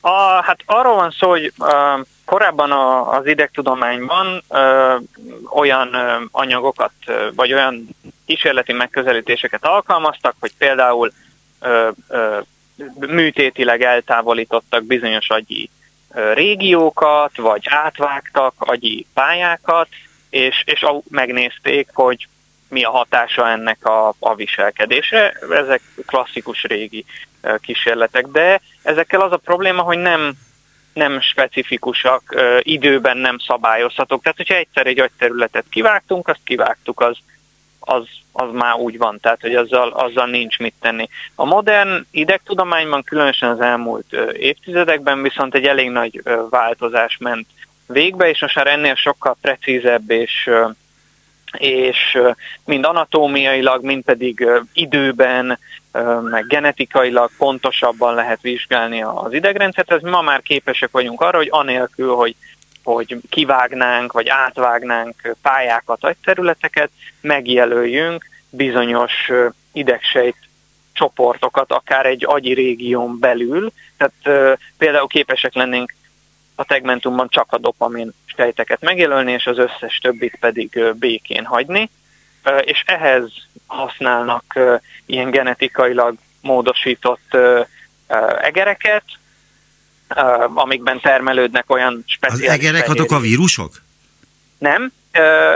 A, 0.00 0.42
hát 0.42 0.58
arról 0.66 0.94
van 0.94 1.10
szó, 1.18 1.28
hogy 1.28 1.52
uh, 1.58 1.68
korábban 2.24 2.70
a, 2.70 3.16
az 3.16 3.26
idegtudományban 3.26 4.42
uh, 4.48 4.60
olyan 5.50 5.88
uh, 5.88 6.28
anyagokat, 6.30 6.92
uh, 7.06 7.14
vagy 7.34 7.52
olyan 7.52 7.88
kísérleti 8.28 8.72
megközelítéseket 8.72 9.64
alkalmaztak, 9.64 10.34
hogy 10.40 10.52
például 10.58 11.12
uh, 11.60 11.88
uh, 12.08 12.44
műtétileg 12.98 13.82
eltávolítottak 13.82 14.84
bizonyos 14.84 15.28
agyi 15.28 15.70
uh, 16.08 16.34
régiókat, 16.34 17.36
vagy 17.36 17.62
átvágtak 17.68 18.54
agyi 18.58 19.06
pályákat, 19.14 19.88
és, 20.30 20.62
és 20.66 20.86
megnézték, 21.10 21.88
hogy 21.92 22.28
mi 22.68 22.82
a 22.84 22.90
hatása 22.90 23.48
ennek 23.48 23.86
a, 23.86 24.14
a 24.18 24.34
viselkedésre. 24.34 25.34
Ezek 25.50 25.82
klasszikus 26.06 26.62
régi 26.62 27.04
kísérletek, 27.60 28.26
de 28.26 28.60
ezekkel 28.82 29.20
az 29.20 29.32
a 29.32 29.36
probléma, 29.36 29.82
hogy 29.82 29.98
nem, 29.98 30.32
nem 30.92 31.20
specifikusak, 31.20 32.34
időben 32.58 33.16
nem 33.16 33.38
szabályozhatók. 33.38 34.22
Tehát, 34.22 34.36
hogyha 34.36 34.54
egyszer 34.54 34.86
egy 34.86 34.98
agyterületet 35.00 35.64
kivágtunk, 35.70 36.28
azt 36.28 36.40
kivágtuk, 36.44 37.00
az, 37.00 37.16
az, 37.88 38.06
az 38.32 38.52
már 38.52 38.74
úgy 38.74 38.98
van, 38.98 39.18
tehát, 39.20 39.40
hogy 39.40 39.54
azzal, 39.54 39.88
azzal 39.88 40.26
nincs 40.26 40.58
mit 40.58 40.74
tenni. 40.80 41.08
A 41.34 41.44
modern 41.44 42.06
idegtudományban, 42.10 43.02
különösen 43.02 43.50
az 43.50 43.60
elmúlt 43.60 44.12
évtizedekben 44.32 45.22
viszont 45.22 45.54
egy 45.54 45.64
elég 45.64 45.90
nagy 45.90 46.22
változás 46.50 47.16
ment 47.20 47.46
végbe, 47.86 48.28
és 48.28 48.40
most 48.40 48.54
már 48.54 48.66
ennél 48.66 48.94
sokkal 48.94 49.36
precízebb 49.40 50.10
és 50.10 50.50
és 51.52 52.18
mind 52.64 52.84
anatómiailag, 52.84 53.84
mind 53.84 54.04
pedig 54.04 54.46
időben, 54.72 55.58
meg 56.30 56.46
genetikailag 56.46 57.30
pontosabban 57.38 58.14
lehet 58.14 58.40
vizsgálni 58.40 59.02
az 59.02 59.32
idegrendszert. 59.32 59.92
Ez 59.92 60.02
ma 60.02 60.20
már 60.20 60.42
képesek 60.42 60.90
vagyunk 60.90 61.20
arra, 61.20 61.36
hogy 61.36 61.48
anélkül, 61.50 62.14
hogy 62.14 62.34
hogy 62.84 63.16
kivágnánk, 63.28 64.12
vagy 64.12 64.28
átvágnánk 64.28 65.36
pályákat, 65.42 66.00
vagy 66.00 66.16
területeket, 66.24 66.90
megjelöljünk 67.20 68.24
bizonyos 68.50 69.30
idegsejt 69.72 70.36
csoportokat, 70.92 71.72
akár 71.72 72.06
egy 72.06 72.24
agyi 72.26 72.52
régión 72.52 73.18
belül. 73.18 73.72
Tehát 73.96 74.54
például 74.78 75.06
képesek 75.06 75.54
lennénk 75.54 75.94
a 76.54 76.64
tegmentumban 76.64 77.28
csak 77.28 77.52
a 77.52 77.58
dopamin 77.58 78.12
sejteket 78.36 78.80
megjelölni, 78.80 79.32
és 79.32 79.46
az 79.46 79.58
összes 79.58 79.98
többit 79.98 80.36
pedig 80.40 80.94
békén 80.94 81.44
hagyni, 81.44 81.90
és 82.60 82.82
ehhez 82.86 83.32
használnak 83.66 84.58
ilyen 85.06 85.30
genetikailag 85.30 86.14
módosított 86.40 87.36
egereket, 88.40 89.04
amikben 90.54 91.00
termelődnek 91.00 91.70
olyan 91.70 92.04
speciális... 92.06 92.48
Az 92.48 92.54
egerek 92.54 92.88
azok 92.88 93.10
a 93.10 93.18
vírusok? 93.18 93.72
Nem. 94.58 94.92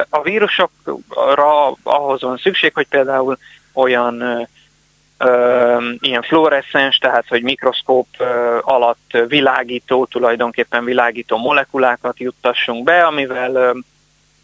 A 0.08 0.22
vírusokra 0.22 1.76
ahhoz 1.82 2.20
van 2.20 2.36
szükség, 2.36 2.74
hogy 2.74 2.86
például 2.86 3.38
olyan 3.72 4.48
ilyen 6.00 6.22
fluoreszens, 6.22 6.96
tehát 6.96 7.28
hogy 7.28 7.42
mikroszkóp 7.42 8.06
alatt 8.60 9.16
világító, 9.28 10.04
tulajdonképpen 10.04 10.84
világító 10.84 11.36
molekulákat 11.36 12.18
juttassunk 12.18 12.84
be, 12.84 13.04
amivel 13.04 13.76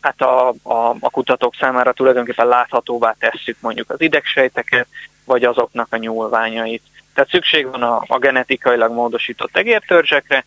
hát 0.00 0.20
a, 0.20 0.48
a, 0.48 0.96
a 1.00 1.10
kutatók 1.10 1.54
számára 1.54 1.92
tulajdonképpen 1.92 2.46
láthatóvá 2.46 3.16
tesszük 3.18 3.56
mondjuk 3.60 3.90
az 3.90 4.00
idegsejteket, 4.00 4.86
vagy 5.24 5.44
azoknak 5.44 5.86
a 5.90 5.96
nyúlványait. 5.96 6.82
Tehát 7.18 7.32
szükség 7.32 7.70
van 7.70 7.82
a, 7.82 8.04
a 8.06 8.18
genetikailag 8.18 8.92
módosított 8.92 9.56
egértörzsekre, 9.56 10.44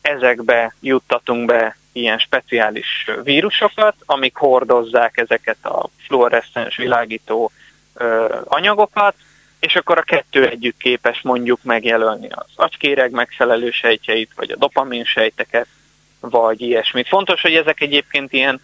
ezekbe 0.00 0.74
juttatunk 0.80 1.46
be 1.46 1.76
ilyen 1.92 2.18
speciális 2.18 3.10
vírusokat, 3.22 3.94
amik 4.06 4.36
hordozzák 4.36 5.16
ezeket 5.16 5.64
a 5.64 5.88
fluoreszcens 6.06 6.76
világító 6.76 7.50
ö, 7.94 8.36
anyagokat, 8.44 9.14
és 9.60 9.76
akkor 9.76 9.98
a 9.98 10.02
kettő 10.02 10.48
együtt 10.48 10.76
képes 10.76 11.20
mondjuk 11.22 11.62
megjelölni 11.62 12.28
az 12.30 12.46
agykéreg 12.56 13.10
megfelelő 13.10 13.70
sejtjeit, 13.70 14.30
vagy 14.36 14.50
a 14.50 14.56
dopamin 14.56 15.04
sejteket, 15.04 15.66
vagy 16.20 16.60
ilyesmit. 16.60 17.08
Fontos, 17.08 17.40
hogy 17.40 17.54
ezek 17.54 17.80
egyébként 17.80 18.32
ilyen 18.32 18.60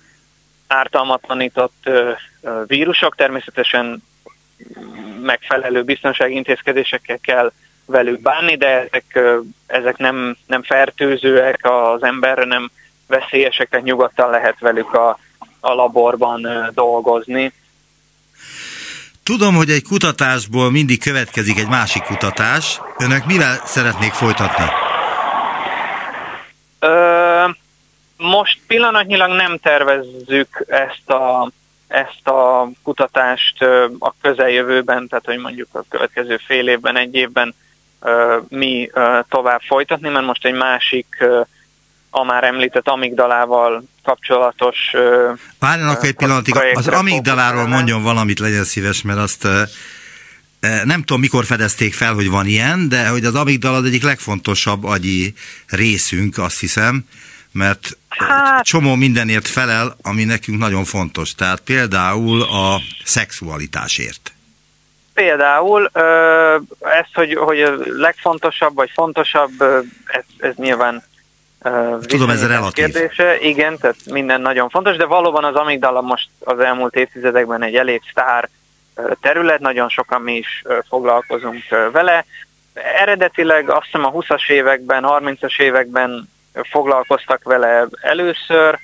ártalmatlanított 0.67 1.91
vírusok, 2.67 3.17
természetesen 3.17 4.03
megfelelő 5.23 5.83
biztonsági 5.83 6.35
intézkedésekkel 6.35 7.19
kell 7.19 7.53
velük 7.87 8.21
bánni, 8.21 8.57
de 8.57 8.67
ezek, 8.67 9.21
ezek 9.67 9.97
nem, 9.97 10.37
nem 10.47 10.63
fertőzőek, 10.63 11.59
az 11.63 12.03
emberre 12.03 12.45
nem 12.45 12.71
veszélyesek, 13.07 13.69
tehát 13.69 13.87
nyugodtan 13.87 14.31
lehet 14.31 14.59
velük 14.59 14.95
a, 14.95 15.19
a 15.61 15.73
laborban 15.73 16.71
dolgozni. 16.75 17.53
Tudom, 19.23 19.55
hogy 19.55 19.71
egy 19.71 19.83
kutatásból 19.83 20.71
mindig 20.71 21.01
következik 21.01 21.59
egy 21.59 21.69
másik 21.69 22.03
kutatás. 22.03 22.81
Önök 22.99 23.27
mivel 23.27 23.61
szeretnék 23.65 24.13
folytatni? 24.13 24.65
Ö, 26.79 27.49
most 28.17 28.61
pillanatnyilag 28.67 29.31
nem 29.31 29.59
tervezzük 29.59 30.65
ezt 30.67 31.11
a, 31.11 31.51
ezt 31.91 32.29
a 32.29 32.71
kutatást 32.83 33.63
a 33.99 34.15
közeljövőben, 34.21 35.09
tehát 35.09 35.25
hogy 35.25 35.39
mondjuk 35.39 35.69
a 35.73 35.85
következő 35.89 36.37
fél 36.47 36.69
évben, 36.69 36.97
egy 36.97 37.15
évben 37.15 37.55
mi 38.49 38.91
tovább 39.29 39.61
folytatni, 39.61 40.09
mert 40.09 40.27
most 40.27 40.45
egy 40.45 40.55
másik 40.55 41.07
a 42.11 42.25
már 42.25 42.45
említett 42.45 42.89
amigdalával 42.89 43.83
kapcsolatos... 44.03 44.77
Várjanak 45.59 46.05
egy 46.05 46.15
pillanatig, 46.15 46.55
az 46.73 46.89
amigdaláról 46.89 47.67
mondjon 47.67 48.03
valamit, 48.03 48.39
legyen 48.39 48.65
szíves, 48.65 49.03
mert 49.03 49.19
azt 49.19 49.49
nem 50.85 51.03
tudom, 51.03 51.21
mikor 51.21 51.45
fedezték 51.45 51.95
fel, 51.95 52.15
hogy 52.15 52.31
van 52.31 52.47
ilyen, 52.47 52.89
de 52.89 53.09
hogy 53.09 53.25
az 53.25 53.35
amigdala 53.35 53.77
az 53.77 53.85
egyik 53.85 54.03
legfontosabb 54.03 54.85
agyi 54.85 55.35
részünk, 55.67 56.39
azt 56.39 56.61
hiszem, 56.61 57.05
mert 57.53 57.89
hát... 58.09 58.65
csomó 58.65 58.95
mindenért 58.95 59.49
felel, 59.49 59.97
ami 60.03 60.25
nekünk 60.25 60.59
nagyon 60.59 60.85
fontos. 60.85 61.35
Tehát 61.35 61.61
például 61.61 62.43
a 62.43 62.81
szexualitásért. 63.05 64.33
Például 65.15 65.91
ezt, 66.81 67.15
hogy, 67.15 67.35
hogy 67.35 67.61
a 67.61 67.77
legfontosabb 67.85 68.75
vagy 68.75 68.91
fontosabb, 68.95 69.51
ez, 70.05 70.25
ez 70.39 70.55
nyilván 70.55 71.03
Tudom, 72.01 72.31
ez 72.31 72.47
relatív. 72.47 72.85
Kérdése. 72.85 73.41
Igen, 73.41 73.79
tehát 73.79 73.97
minden 74.05 74.41
nagyon 74.41 74.69
fontos, 74.69 74.97
de 74.97 75.05
valóban 75.05 75.45
az 75.45 75.55
amigdala 75.55 76.01
most 76.01 76.29
az 76.39 76.59
elmúlt 76.59 76.95
évtizedekben 76.95 77.63
egy 77.63 77.75
elég 77.75 78.01
sztár 78.11 78.49
terület, 79.21 79.61
nagyon 79.61 79.89
sokan 79.89 80.21
mi 80.21 80.37
is 80.37 80.63
foglalkozunk 80.89 81.63
vele. 81.93 82.25
Eredetileg 82.73 83.71
azt 83.71 83.85
hiszem 83.85 84.05
a 84.05 84.11
20-as 84.11 84.51
években, 84.51 85.05
30-as 85.07 85.61
években 85.61 86.29
foglalkoztak 86.71 87.43
vele 87.43 87.87
először. 88.01 88.79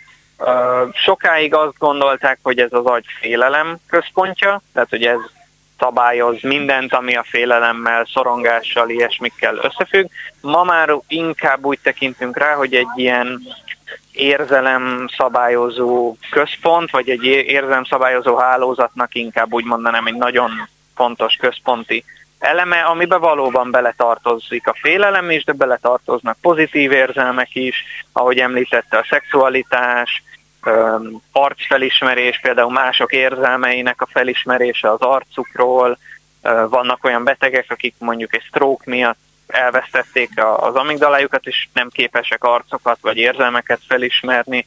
Sokáig 0.93 1.55
azt 1.55 1.79
gondolták, 1.79 2.39
hogy 2.43 2.59
ez 2.59 2.73
az 2.73 2.85
agy 2.85 3.05
félelem 3.21 3.77
központja, 3.89 4.61
tehát 4.73 4.89
hogy 4.89 5.03
ez 5.03 5.19
szabályoz 5.79 6.43
mindent, 6.43 6.93
ami 6.93 7.17
a 7.17 7.25
félelemmel, 7.29 8.07
szorongással, 8.13 8.89
ilyesmikkel 8.89 9.57
összefügg. 9.57 10.07
Ma 10.41 10.65
már 10.65 10.91
inkább 11.09 11.65
úgy 11.65 11.79
tekintünk 11.83 12.39
rá, 12.39 12.55
hogy 12.55 12.75
egy 12.75 12.89
ilyen 12.95 13.43
érzelem 14.13 15.07
szabályozó 15.17 16.17
központ, 16.31 16.91
vagy 16.91 17.09
egy 17.09 17.25
érzelem 17.25 17.85
szabályozó 17.85 18.37
hálózatnak 18.37 19.15
inkább 19.15 19.53
úgy 19.53 19.65
mondanám 19.65 20.07
egy 20.07 20.15
nagyon 20.15 20.51
fontos 20.95 21.35
központi 21.35 22.05
eleme, 22.39 22.81
amiben 22.81 23.21
valóban 23.21 23.71
beletartozik 23.71 24.67
a 24.67 24.77
félelem 24.81 25.31
is, 25.31 25.45
de 25.45 25.53
beletartoznak 25.53 26.37
pozitív 26.41 26.93
érzelmek 26.93 27.55
is, 27.55 27.85
ahogy 28.13 28.39
említette 28.39 28.99
a 28.99 29.07
szexualitás, 29.09 30.23
arcfelismerés, 31.33 32.39
például 32.43 32.71
mások 32.71 33.13
érzelmeinek 33.13 34.01
a 34.01 34.09
felismerése 34.11 34.91
az 34.91 35.01
arcukról, 35.01 35.99
vannak 36.69 37.05
olyan 37.05 37.25
betegek, 37.25 37.67
akik 37.69 37.95
mondjuk 37.99 38.35
egy 38.35 38.43
stroke 38.43 38.85
miatt 38.91 39.19
elvesztették 39.47 40.31
az 40.57 40.75
amigdalájukat, 40.75 41.47
és 41.47 41.69
nem 41.73 41.89
képesek 41.89 42.45
arcokat 42.45 42.99
vagy 43.01 43.17
érzelmeket 43.17 43.81
felismerni, 43.89 44.67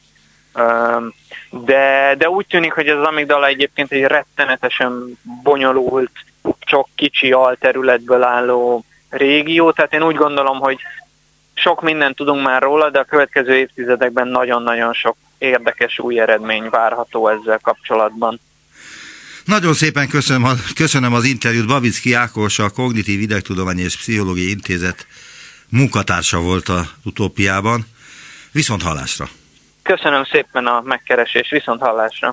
de, 1.50 2.14
de 2.18 2.30
úgy 2.30 2.46
tűnik, 2.46 2.72
hogy 2.72 2.88
az 2.88 3.06
amigdala 3.06 3.46
egyébként 3.46 3.92
egy 3.92 4.02
rettenetesen 4.02 5.18
bonyolult, 5.42 6.10
csak 6.70 6.88
kicsi 6.94 7.32
alterületből 7.32 8.22
álló 8.22 8.84
régió, 9.08 9.72
tehát 9.72 9.92
én 9.92 10.02
úgy 10.02 10.16
gondolom, 10.16 10.58
hogy 10.58 10.78
sok 11.54 11.82
mindent 11.82 12.16
tudunk 12.16 12.44
már 12.44 12.62
róla, 12.62 12.90
de 12.90 12.98
a 12.98 13.04
következő 13.04 13.56
évtizedekben 13.56 14.28
nagyon-nagyon 14.28 14.92
sok 14.92 15.16
érdekes 15.38 15.98
új 15.98 16.20
eredmény 16.20 16.68
várható 16.70 17.28
ezzel 17.28 17.58
kapcsolatban. 17.62 18.40
Nagyon 19.44 19.74
szépen 19.74 20.08
köszönöm, 20.08 20.44
köszönöm 20.74 21.14
az 21.14 21.24
interjút 21.24 21.66
Babicki 21.66 22.14
Ákos, 22.14 22.58
a 22.58 22.70
Kognitív 22.70 23.20
Idegtudomány 23.20 23.78
és 23.78 23.96
Pszichológiai 23.96 24.50
Intézet 24.50 25.06
munkatársa 25.68 26.40
volt 26.40 26.68
a 26.68 26.82
utópiában. 27.04 27.86
Viszont 28.52 28.82
hallásra! 28.82 29.28
Köszönöm 29.82 30.24
szépen 30.24 30.66
a 30.66 30.80
megkeresés, 30.84 31.50
viszont 31.50 31.80
hallásra! 31.80 32.32